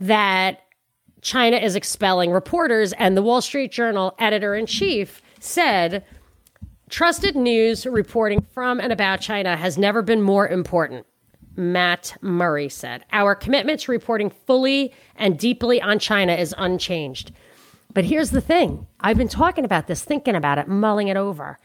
that 0.00 0.62
China 1.20 1.58
is 1.58 1.76
expelling 1.76 2.30
reporters, 2.30 2.94
and 2.94 3.14
the 3.14 3.20
Wall 3.20 3.42
Street 3.42 3.72
Journal 3.72 4.14
editor 4.18 4.54
in 4.54 4.64
chief 4.64 5.20
said, 5.38 6.02
Trusted 6.88 7.36
news 7.36 7.84
reporting 7.84 8.40
from 8.40 8.80
and 8.80 8.90
about 8.90 9.20
China 9.20 9.54
has 9.54 9.76
never 9.76 10.00
been 10.00 10.22
more 10.22 10.48
important. 10.48 11.04
Matt 11.56 12.16
Murray 12.22 12.70
said, 12.70 13.04
Our 13.12 13.34
commitment 13.34 13.80
to 13.80 13.92
reporting 13.92 14.30
fully 14.30 14.94
and 15.14 15.38
deeply 15.38 15.82
on 15.82 15.98
China 15.98 16.32
is 16.32 16.54
unchanged. 16.56 17.32
But 17.94 18.04
here's 18.04 18.30
the 18.30 18.40
thing 18.40 18.86
I've 19.00 19.18
been 19.18 19.28
talking 19.28 19.64
about 19.64 19.86
this, 19.86 20.02
thinking 20.02 20.34
about 20.34 20.58
it, 20.58 20.68
mulling 20.68 21.08
it 21.08 21.16
over. 21.16 21.58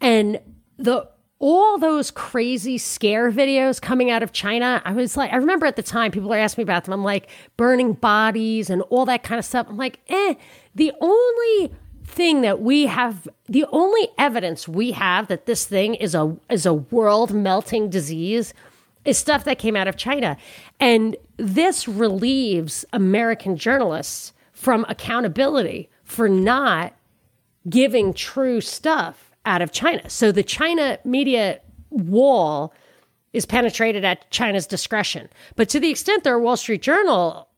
And 0.00 0.40
the 0.76 1.08
all 1.40 1.78
those 1.78 2.10
crazy 2.10 2.78
scare 2.78 3.30
videos 3.30 3.80
coming 3.80 4.10
out 4.10 4.24
of 4.24 4.32
China, 4.32 4.82
I 4.84 4.92
was 4.92 5.16
like, 5.16 5.32
I 5.32 5.36
remember 5.36 5.66
at 5.66 5.76
the 5.76 5.84
time 5.84 6.10
people 6.10 6.28
were 6.28 6.36
asking 6.36 6.62
me 6.62 6.64
about 6.64 6.84
them. 6.84 6.94
I'm 6.94 7.04
like, 7.04 7.30
burning 7.56 7.92
bodies 7.92 8.70
and 8.70 8.82
all 8.82 9.06
that 9.06 9.22
kind 9.22 9.38
of 9.38 9.44
stuff. 9.44 9.66
I'm 9.68 9.76
like, 9.76 10.00
eh, 10.08 10.34
the 10.74 10.92
only 11.00 11.72
thing 12.04 12.40
that 12.40 12.60
we 12.60 12.86
have 12.86 13.28
the 13.48 13.66
only 13.70 14.08
evidence 14.16 14.66
we 14.66 14.92
have 14.92 15.28
that 15.28 15.44
this 15.46 15.66
thing 15.66 15.94
is 15.94 16.14
a 16.14 16.36
is 16.48 16.64
a 16.64 16.72
world 16.72 17.34
melting 17.34 17.90
disease 17.90 18.54
is 19.04 19.18
stuff 19.18 19.44
that 19.44 19.58
came 19.58 19.76
out 19.76 19.86
of 19.86 19.96
China. 19.96 20.36
And 20.80 21.16
this 21.36 21.86
relieves 21.86 22.84
American 22.92 23.56
journalists 23.56 24.32
from 24.58 24.84
accountability 24.88 25.88
for 26.02 26.28
not 26.28 26.92
giving 27.68 28.12
true 28.12 28.60
stuff 28.60 29.30
out 29.46 29.62
of 29.62 29.70
China. 29.70 30.10
So 30.10 30.32
the 30.32 30.42
China 30.42 30.98
media 31.04 31.60
wall 31.90 32.74
is 33.32 33.46
penetrated 33.46 34.04
at 34.04 34.28
China's 34.32 34.66
discretion. 34.66 35.28
But 35.54 35.68
to 35.68 35.78
the 35.78 35.90
extent 35.90 36.24
there 36.24 36.34
are 36.34 36.40
Wall 36.40 36.56
Street 36.56 36.82
Journal 36.82 37.48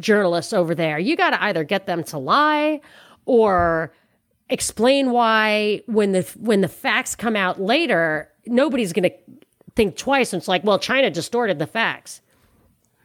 journalists 0.00 0.52
over 0.52 0.74
there, 0.74 0.98
you 0.98 1.14
got 1.14 1.30
to 1.30 1.42
either 1.44 1.62
get 1.62 1.86
them 1.86 2.02
to 2.04 2.18
lie 2.18 2.80
or 3.24 3.92
explain 4.50 5.12
why 5.12 5.82
when 5.86 6.10
the 6.10 6.22
when 6.40 6.60
the 6.60 6.68
facts 6.68 7.14
come 7.14 7.36
out 7.36 7.60
later, 7.60 8.28
nobody's 8.46 8.92
going 8.92 9.08
to 9.08 9.16
think 9.76 9.96
twice. 9.96 10.32
And 10.32 10.40
it's 10.40 10.48
like, 10.48 10.64
well, 10.64 10.80
China 10.80 11.08
distorted 11.08 11.60
the 11.60 11.68
facts. 11.68 12.20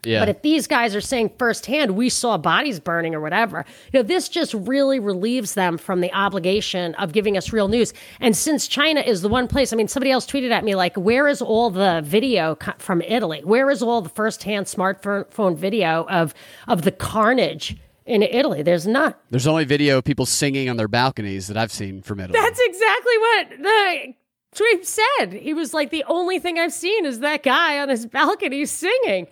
Yeah. 0.05 0.19
But 0.19 0.29
if 0.29 0.41
these 0.41 0.67
guys 0.67 0.95
are 0.95 1.01
saying 1.01 1.31
firsthand, 1.37 1.91
we 1.91 2.09
saw 2.09 2.37
bodies 2.37 2.79
burning 2.79 3.15
or 3.15 3.21
whatever, 3.21 3.65
you 3.91 3.99
know, 3.99 4.03
this 4.03 4.29
just 4.29 4.53
really 4.53 4.99
relieves 4.99 5.53
them 5.53 5.77
from 5.77 6.01
the 6.01 6.11
obligation 6.13 6.93
of 6.95 7.13
giving 7.13 7.37
us 7.37 7.53
real 7.53 7.67
news. 7.67 7.93
And 8.19 8.35
since 8.35 8.67
China 8.67 9.01
is 9.01 9.21
the 9.21 9.29
one 9.29 9.47
place, 9.47 9.71
I 9.71 9.75
mean, 9.75 9.87
somebody 9.87 10.11
else 10.11 10.25
tweeted 10.25 10.51
at 10.51 10.63
me, 10.63 10.75
like, 10.75 10.95
where 10.95 11.27
is 11.27 11.41
all 11.41 11.69
the 11.69 12.01
video 12.03 12.55
co- 12.55 12.73
from 12.77 13.01
Italy? 13.01 13.41
Where 13.43 13.69
is 13.69 13.81
all 13.81 14.01
the 14.01 14.09
firsthand 14.09 14.65
smartphone 14.65 15.55
video 15.55 16.05
of, 16.09 16.33
of 16.67 16.81
the 16.81 16.91
carnage 16.91 17.77
in 18.05 18.23
Italy? 18.23 18.61
There's 18.61 18.85
none. 18.85 19.13
There's 19.29 19.47
only 19.47 19.63
video 19.63 19.99
of 19.99 20.03
people 20.03 20.25
singing 20.25 20.69
on 20.69 20.77
their 20.77 20.87
balconies 20.89 21.47
that 21.47 21.57
I've 21.57 21.71
seen 21.71 22.01
from 22.01 22.19
Italy. 22.19 22.37
That's 22.39 22.59
exactly 22.61 23.17
what 23.17 23.49
the 23.61 24.13
tweet 24.55 24.85
said. 24.85 25.33
He 25.33 25.53
was 25.53 25.73
like, 25.73 25.89
the 25.89 26.03
only 26.07 26.39
thing 26.39 26.59
I've 26.59 26.73
seen 26.73 27.05
is 27.05 27.21
that 27.21 27.43
guy 27.43 27.79
on 27.79 27.89
his 27.89 28.05
balcony 28.05 28.65
singing. 28.65 29.27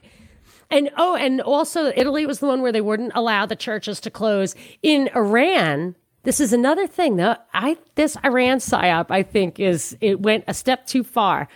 And 0.72 0.90
oh, 0.98 1.16
and 1.16 1.42
also 1.42 1.92
Italy 1.96 2.26
was 2.26 2.40
the 2.40 2.48
one 2.48 2.62
where 2.62 2.72
they 2.72 2.82
wouldn't 2.82 3.12
allow 3.14 3.46
the 3.46 3.58
churches 3.58 4.00
to 4.02 4.10
close. 4.10 4.56
In 4.82 5.10
Iran, 5.16 5.96
this 6.24 6.40
is 6.40 6.54
another 6.54 6.88
thing 6.88 7.18
though. 7.18 7.36
I 7.54 7.78
this 7.96 8.18
Iran 8.24 8.60
psyop, 8.60 9.08
I 9.10 9.24
think, 9.24 9.60
is 9.60 9.98
it 10.00 10.22
went 10.22 10.46
a 10.48 10.54
step 10.54 10.86
too 10.86 11.04
far 11.04 11.50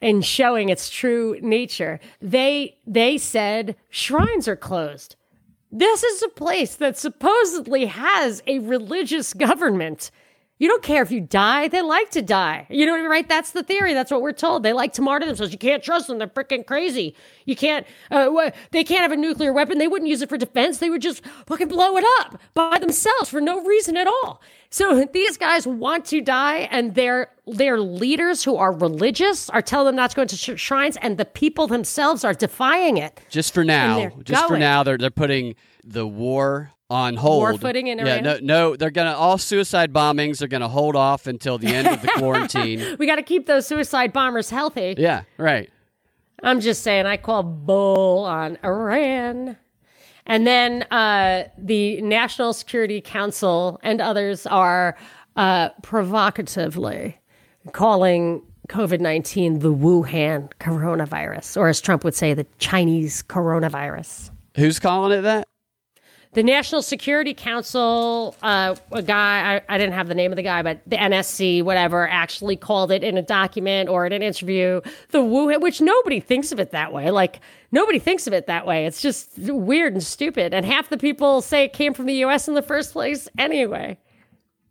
in 0.00 0.20
showing 0.22 0.68
its 0.68 0.90
true 0.90 1.38
nature. 1.40 2.00
They 2.20 2.76
they 2.86 3.18
said 3.18 3.76
shrines 3.88 4.48
are 4.48 4.56
closed. 4.56 5.14
This 5.70 6.02
is 6.02 6.22
a 6.22 6.28
place 6.28 6.74
that 6.74 6.98
supposedly 6.98 7.86
has 7.86 8.42
a 8.48 8.58
religious 8.58 9.32
government. 9.32 10.10
You 10.60 10.68
don't 10.68 10.82
care 10.82 11.02
if 11.02 11.10
you 11.10 11.22
die. 11.22 11.68
They 11.68 11.80
like 11.80 12.10
to 12.10 12.20
die. 12.20 12.66
You 12.68 12.84
know 12.84 12.92
what 12.92 12.98
I 12.98 13.00
mean, 13.00 13.10
right? 13.10 13.26
That's 13.26 13.52
the 13.52 13.62
theory. 13.62 13.94
That's 13.94 14.10
what 14.10 14.20
we're 14.20 14.32
told. 14.32 14.62
They 14.62 14.74
like 14.74 14.92
to 14.92 15.02
martyr 15.02 15.24
themselves. 15.24 15.52
You 15.52 15.58
can't 15.58 15.82
trust 15.82 16.06
them. 16.06 16.18
They're 16.18 16.28
freaking 16.28 16.66
crazy. 16.66 17.16
You 17.46 17.56
can't, 17.56 17.86
uh, 18.10 18.50
they 18.70 18.84
can't 18.84 19.00
have 19.00 19.10
a 19.10 19.16
nuclear 19.16 19.54
weapon. 19.54 19.78
They 19.78 19.88
wouldn't 19.88 20.10
use 20.10 20.20
it 20.20 20.28
for 20.28 20.36
defense. 20.36 20.76
They 20.76 20.90
would 20.90 21.00
just 21.00 21.24
fucking 21.46 21.68
blow 21.68 21.96
it 21.96 22.04
up 22.20 22.38
by 22.52 22.78
themselves 22.78 23.30
for 23.30 23.40
no 23.40 23.64
reason 23.64 23.96
at 23.96 24.06
all. 24.06 24.42
So 24.68 25.06
these 25.14 25.38
guys 25.38 25.66
want 25.66 26.04
to 26.06 26.20
die 26.20 26.68
and 26.70 26.94
their, 26.94 27.30
their 27.46 27.80
leaders 27.80 28.44
who 28.44 28.56
are 28.56 28.70
religious 28.70 29.48
are 29.48 29.62
telling 29.62 29.86
them 29.86 29.96
not 29.96 30.10
to 30.10 30.16
go 30.16 30.22
into 30.22 30.36
sh- 30.36 30.60
shrines 30.60 30.98
and 31.00 31.16
the 31.16 31.24
people 31.24 31.68
themselves 31.68 32.22
are 32.22 32.34
defying 32.34 32.98
it. 32.98 33.18
Just 33.30 33.54
for 33.54 33.64
now, 33.64 34.10
just 34.24 34.46
for 34.46 34.58
now, 34.58 34.82
they're, 34.82 34.98
they're 34.98 35.08
putting 35.08 35.54
the 35.82 36.06
war 36.06 36.72
on 36.90 37.16
hold. 37.16 37.38
War 37.38 37.56
footing 37.56 37.86
in 37.86 38.00
Iran. 38.00 38.06
Yeah, 38.06 38.20
no, 38.20 38.38
no, 38.42 38.76
they're 38.76 38.90
gonna 38.90 39.14
all 39.14 39.38
suicide 39.38 39.92
bombings. 39.92 40.38
They're 40.38 40.48
gonna 40.48 40.68
hold 40.68 40.96
off 40.96 41.26
until 41.26 41.56
the 41.56 41.68
end 41.68 41.86
of 41.86 42.02
the 42.02 42.08
quarantine. 42.16 42.96
we 42.98 43.06
got 43.06 43.16
to 43.16 43.22
keep 43.22 43.46
those 43.46 43.66
suicide 43.66 44.12
bombers 44.12 44.50
healthy. 44.50 44.94
Yeah, 44.98 45.22
right. 45.38 45.70
I'm 46.42 46.60
just 46.60 46.82
saying, 46.82 47.06
I 47.06 47.16
call 47.16 47.42
bull 47.42 48.24
on 48.24 48.58
Iran. 48.64 49.56
And 50.26 50.46
then 50.46 50.82
uh, 50.84 51.48
the 51.58 52.00
National 52.02 52.52
Security 52.52 53.00
Council 53.00 53.78
and 53.82 54.00
others 54.00 54.46
are 54.46 54.96
uh, 55.36 55.70
provocatively 55.82 57.18
calling 57.72 58.42
COVID 58.68 59.00
19 59.00 59.58
the 59.58 59.74
Wuhan 59.74 60.50
coronavirus, 60.60 61.56
or 61.56 61.68
as 61.68 61.80
Trump 61.80 62.04
would 62.04 62.14
say, 62.14 62.34
the 62.34 62.46
Chinese 62.58 63.22
coronavirus. 63.22 64.30
Who's 64.56 64.78
calling 64.78 65.18
it 65.18 65.22
that? 65.22 65.48
The 66.32 66.42
National 66.44 66.80
Security 66.80 67.34
Council, 67.34 68.36
uh, 68.42 68.76
a 68.92 69.02
guy, 69.02 69.56
I, 69.56 69.74
I, 69.74 69.78
didn't 69.78 69.94
have 69.94 70.06
the 70.06 70.14
name 70.14 70.30
of 70.30 70.36
the 70.36 70.44
guy, 70.44 70.62
but 70.62 70.80
the 70.86 70.96
NSC, 70.96 71.64
whatever, 71.64 72.08
actually 72.08 72.56
called 72.56 72.92
it 72.92 73.02
in 73.02 73.16
a 73.16 73.22
document 73.22 73.88
or 73.88 74.06
in 74.06 74.12
an 74.12 74.22
interview, 74.22 74.80
the 75.10 75.18
Wuhan, 75.18 75.60
which 75.60 75.80
nobody 75.80 76.20
thinks 76.20 76.52
of 76.52 76.60
it 76.60 76.70
that 76.70 76.92
way. 76.92 77.10
Like, 77.10 77.40
nobody 77.72 77.98
thinks 77.98 78.28
of 78.28 78.32
it 78.32 78.46
that 78.46 78.64
way. 78.64 78.86
It's 78.86 79.02
just 79.02 79.30
weird 79.38 79.92
and 79.94 80.02
stupid. 80.02 80.54
And 80.54 80.64
half 80.64 80.88
the 80.88 80.98
people 80.98 81.42
say 81.42 81.64
it 81.64 81.72
came 81.72 81.94
from 81.94 82.06
the 82.06 82.24
US 82.24 82.46
in 82.46 82.54
the 82.54 82.62
first 82.62 82.92
place 82.92 83.28
anyway. 83.36 83.98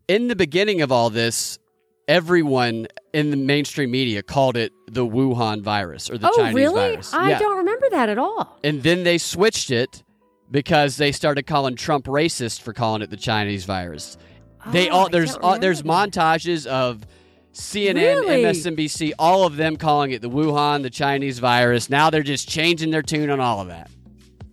In 0.07 0.29
the 0.29 0.37
beginning 0.37 0.81
of 0.81 0.93
all 0.93 1.09
this, 1.09 1.59
everyone 2.07 2.87
in 3.13 3.31
the 3.31 3.37
mainstream 3.37 3.91
media 3.91 4.23
called 4.23 4.55
it 4.55 4.71
the 4.87 5.05
Wuhan 5.05 5.61
virus 5.61 6.09
or 6.09 6.17
the 6.17 6.29
Chinese 6.29 6.35
virus. 6.35 6.37
oh, 6.37 6.43
Chinese 6.43 6.55
really? 6.55 6.91
virus. 6.91 7.13
I 7.13 7.29
yeah. 7.31 7.39
don't 7.39 7.57
remember 7.57 7.89
that 7.91 8.07
at 8.07 8.17
all. 8.17 8.59
And 8.63 8.81
then 8.81 9.03
they 9.03 9.17
switched 9.17 9.71
it 9.71 10.03
because 10.51 10.97
they 10.97 11.11
started 11.11 11.45
calling 11.45 11.75
Trump 11.75 12.05
racist 12.05 12.61
for 12.61 12.73
calling 12.73 13.01
it 13.01 13.09
the 13.09 13.17
Chinese 13.17 13.65
virus. 13.65 14.17
Oh, 14.65 14.71
they 14.71 14.89
all 14.89 15.09
there's 15.09 15.35
all, 15.35 15.59
there's 15.59 15.83
montages 15.83 16.65
of 16.65 17.05
CNN, 17.53 18.21
really? 18.21 18.43
MSNBC, 18.43 19.13
all 19.19 19.45
of 19.45 19.57
them 19.57 19.75
calling 19.75 20.11
it 20.11 20.21
the 20.21 20.29
Wuhan, 20.29 20.81
the 20.81 20.89
Chinese 20.89 21.39
virus. 21.39 21.89
Now 21.89 22.09
they're 22.09 22.23
just 22.23 22.47
changing 22.47 22.91
their 22.91 23.01
tune 23.01 23.29
on 23.29 23.39
all 23.39 23.61
of 23.61 23.67
that. 23.67 23.89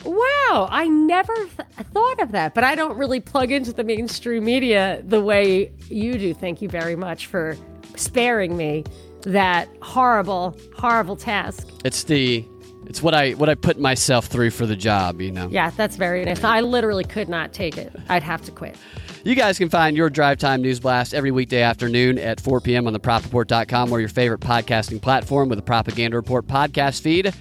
Wow, 0.05 0.69
I 0.71 0.87
never 0.87 1.35
th- 1.35 1.89
thought 1.93 2.21
of 2.21 2.33
that, 2.33 2.55
but 2.55 2.63
I 2.63 2.75
don't 2.75 2.97
really 2.97 3.19
plug 3.21 3.51
into 3.51 3.73
the 3.73 3.83
mainstream 3.83 4.45
media 4.45 5.03
the 5.05 5.21
way 5.21 5.73
you 5.89 6.17
do. 6.17 6.33
Thank 6.33 6.63
you 6.63 6.69
very 6.69 6.95
much 6.95 7.27
for 7.27 7.57
sparing 7.97 8.57
me 8.57 8.85
that 9.23 9.69
horrible, 9.83 10.57
horrible 10.77 11.17
task. 11.17 11.67
It's 11.85 12.05
the 12.05 12.47
it's 12.87 13.03
what 13.03 13.15
I 13.15 13.33
what 13.33 13.49
I 13.49 13.55
put 13.55 13.79
myself 13.79 14.27
through 14.27 14.51
for 14.51 14.65
the 14.67 14.77
job, 14.77 15.21
you 15.21 15.33
know. 15.33 15.49
Yeah, 15.51 15.71
that's 15.71 15.97
very 15.97 16.25
nice. 16.25 16.43
I 16.45 16.61
literally 16.61 17.05
could 17.05 17.29
not 17.29 17.53
take 17.53 17.77
it. 17.77 17.95
I'd 18.09 18.23
have 18.23 18.43
to 18.43 18.53
quit. 18.53 18.77
You 19.25 19.35
guys 19.35 19.59
can 19.59 19.69
find 19.69 19.97
your 19.97 20.09
Drive 20.09 20.39
Time 20.39 20.63
News 20.63 20.79
Blast 20.79 21.13
every 21.13 21.33
weekday 21.33 21.63
afternoon 21.63 22.17
at 22.17 22.41
4 22.41 22.61
p.m. 22.61 22.87
on 22.87 22.93
the 22.93 23.01
PropReport.com 23.01 23.91
or 23.91 23.99
your 23.99 24.09
favorite 24.09 24.41
podcasting 24.41 25.03
platform 25.03 25.49
with 25.49 25.59
the 25.59 25.65
Propaganda 25.65 26.17
Report 26.17 26.47
podcast 26.47 27.01
feed. 27.01 27.35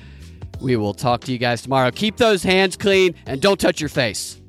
We 0.60 0.78
will 0.78 0.96
talk 0.96 1.22
to 1.22 1.32
you 1.32 1.38
guys 1.38 1.62
tomorrow. 1.62 1.92
Keep 1.92 2.18
those 2.18 2.42
hands 2.42 2.76
clean 2.76 3.14
and 3.28 3.40
don't 3.40 3.60
touch 3.60 3.80
your 3.80 3.90
face. 3.90 4.42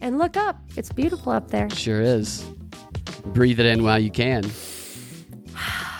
And 0.00 0.16
look 0.16 0.38
up. 0.38 0.62
It's 0.76 0.90
beautiful 0.90 1.32
up 1.32 1.50
there. 1.50 1.68
Sure 1.70 2.00
is. 2.00 2.42
Breathe 3.26 3.60
it 3.60 3.66
in 3.66 3.82
while 3.82 3.98
you 3.98 4.10
can. 4.10 4.44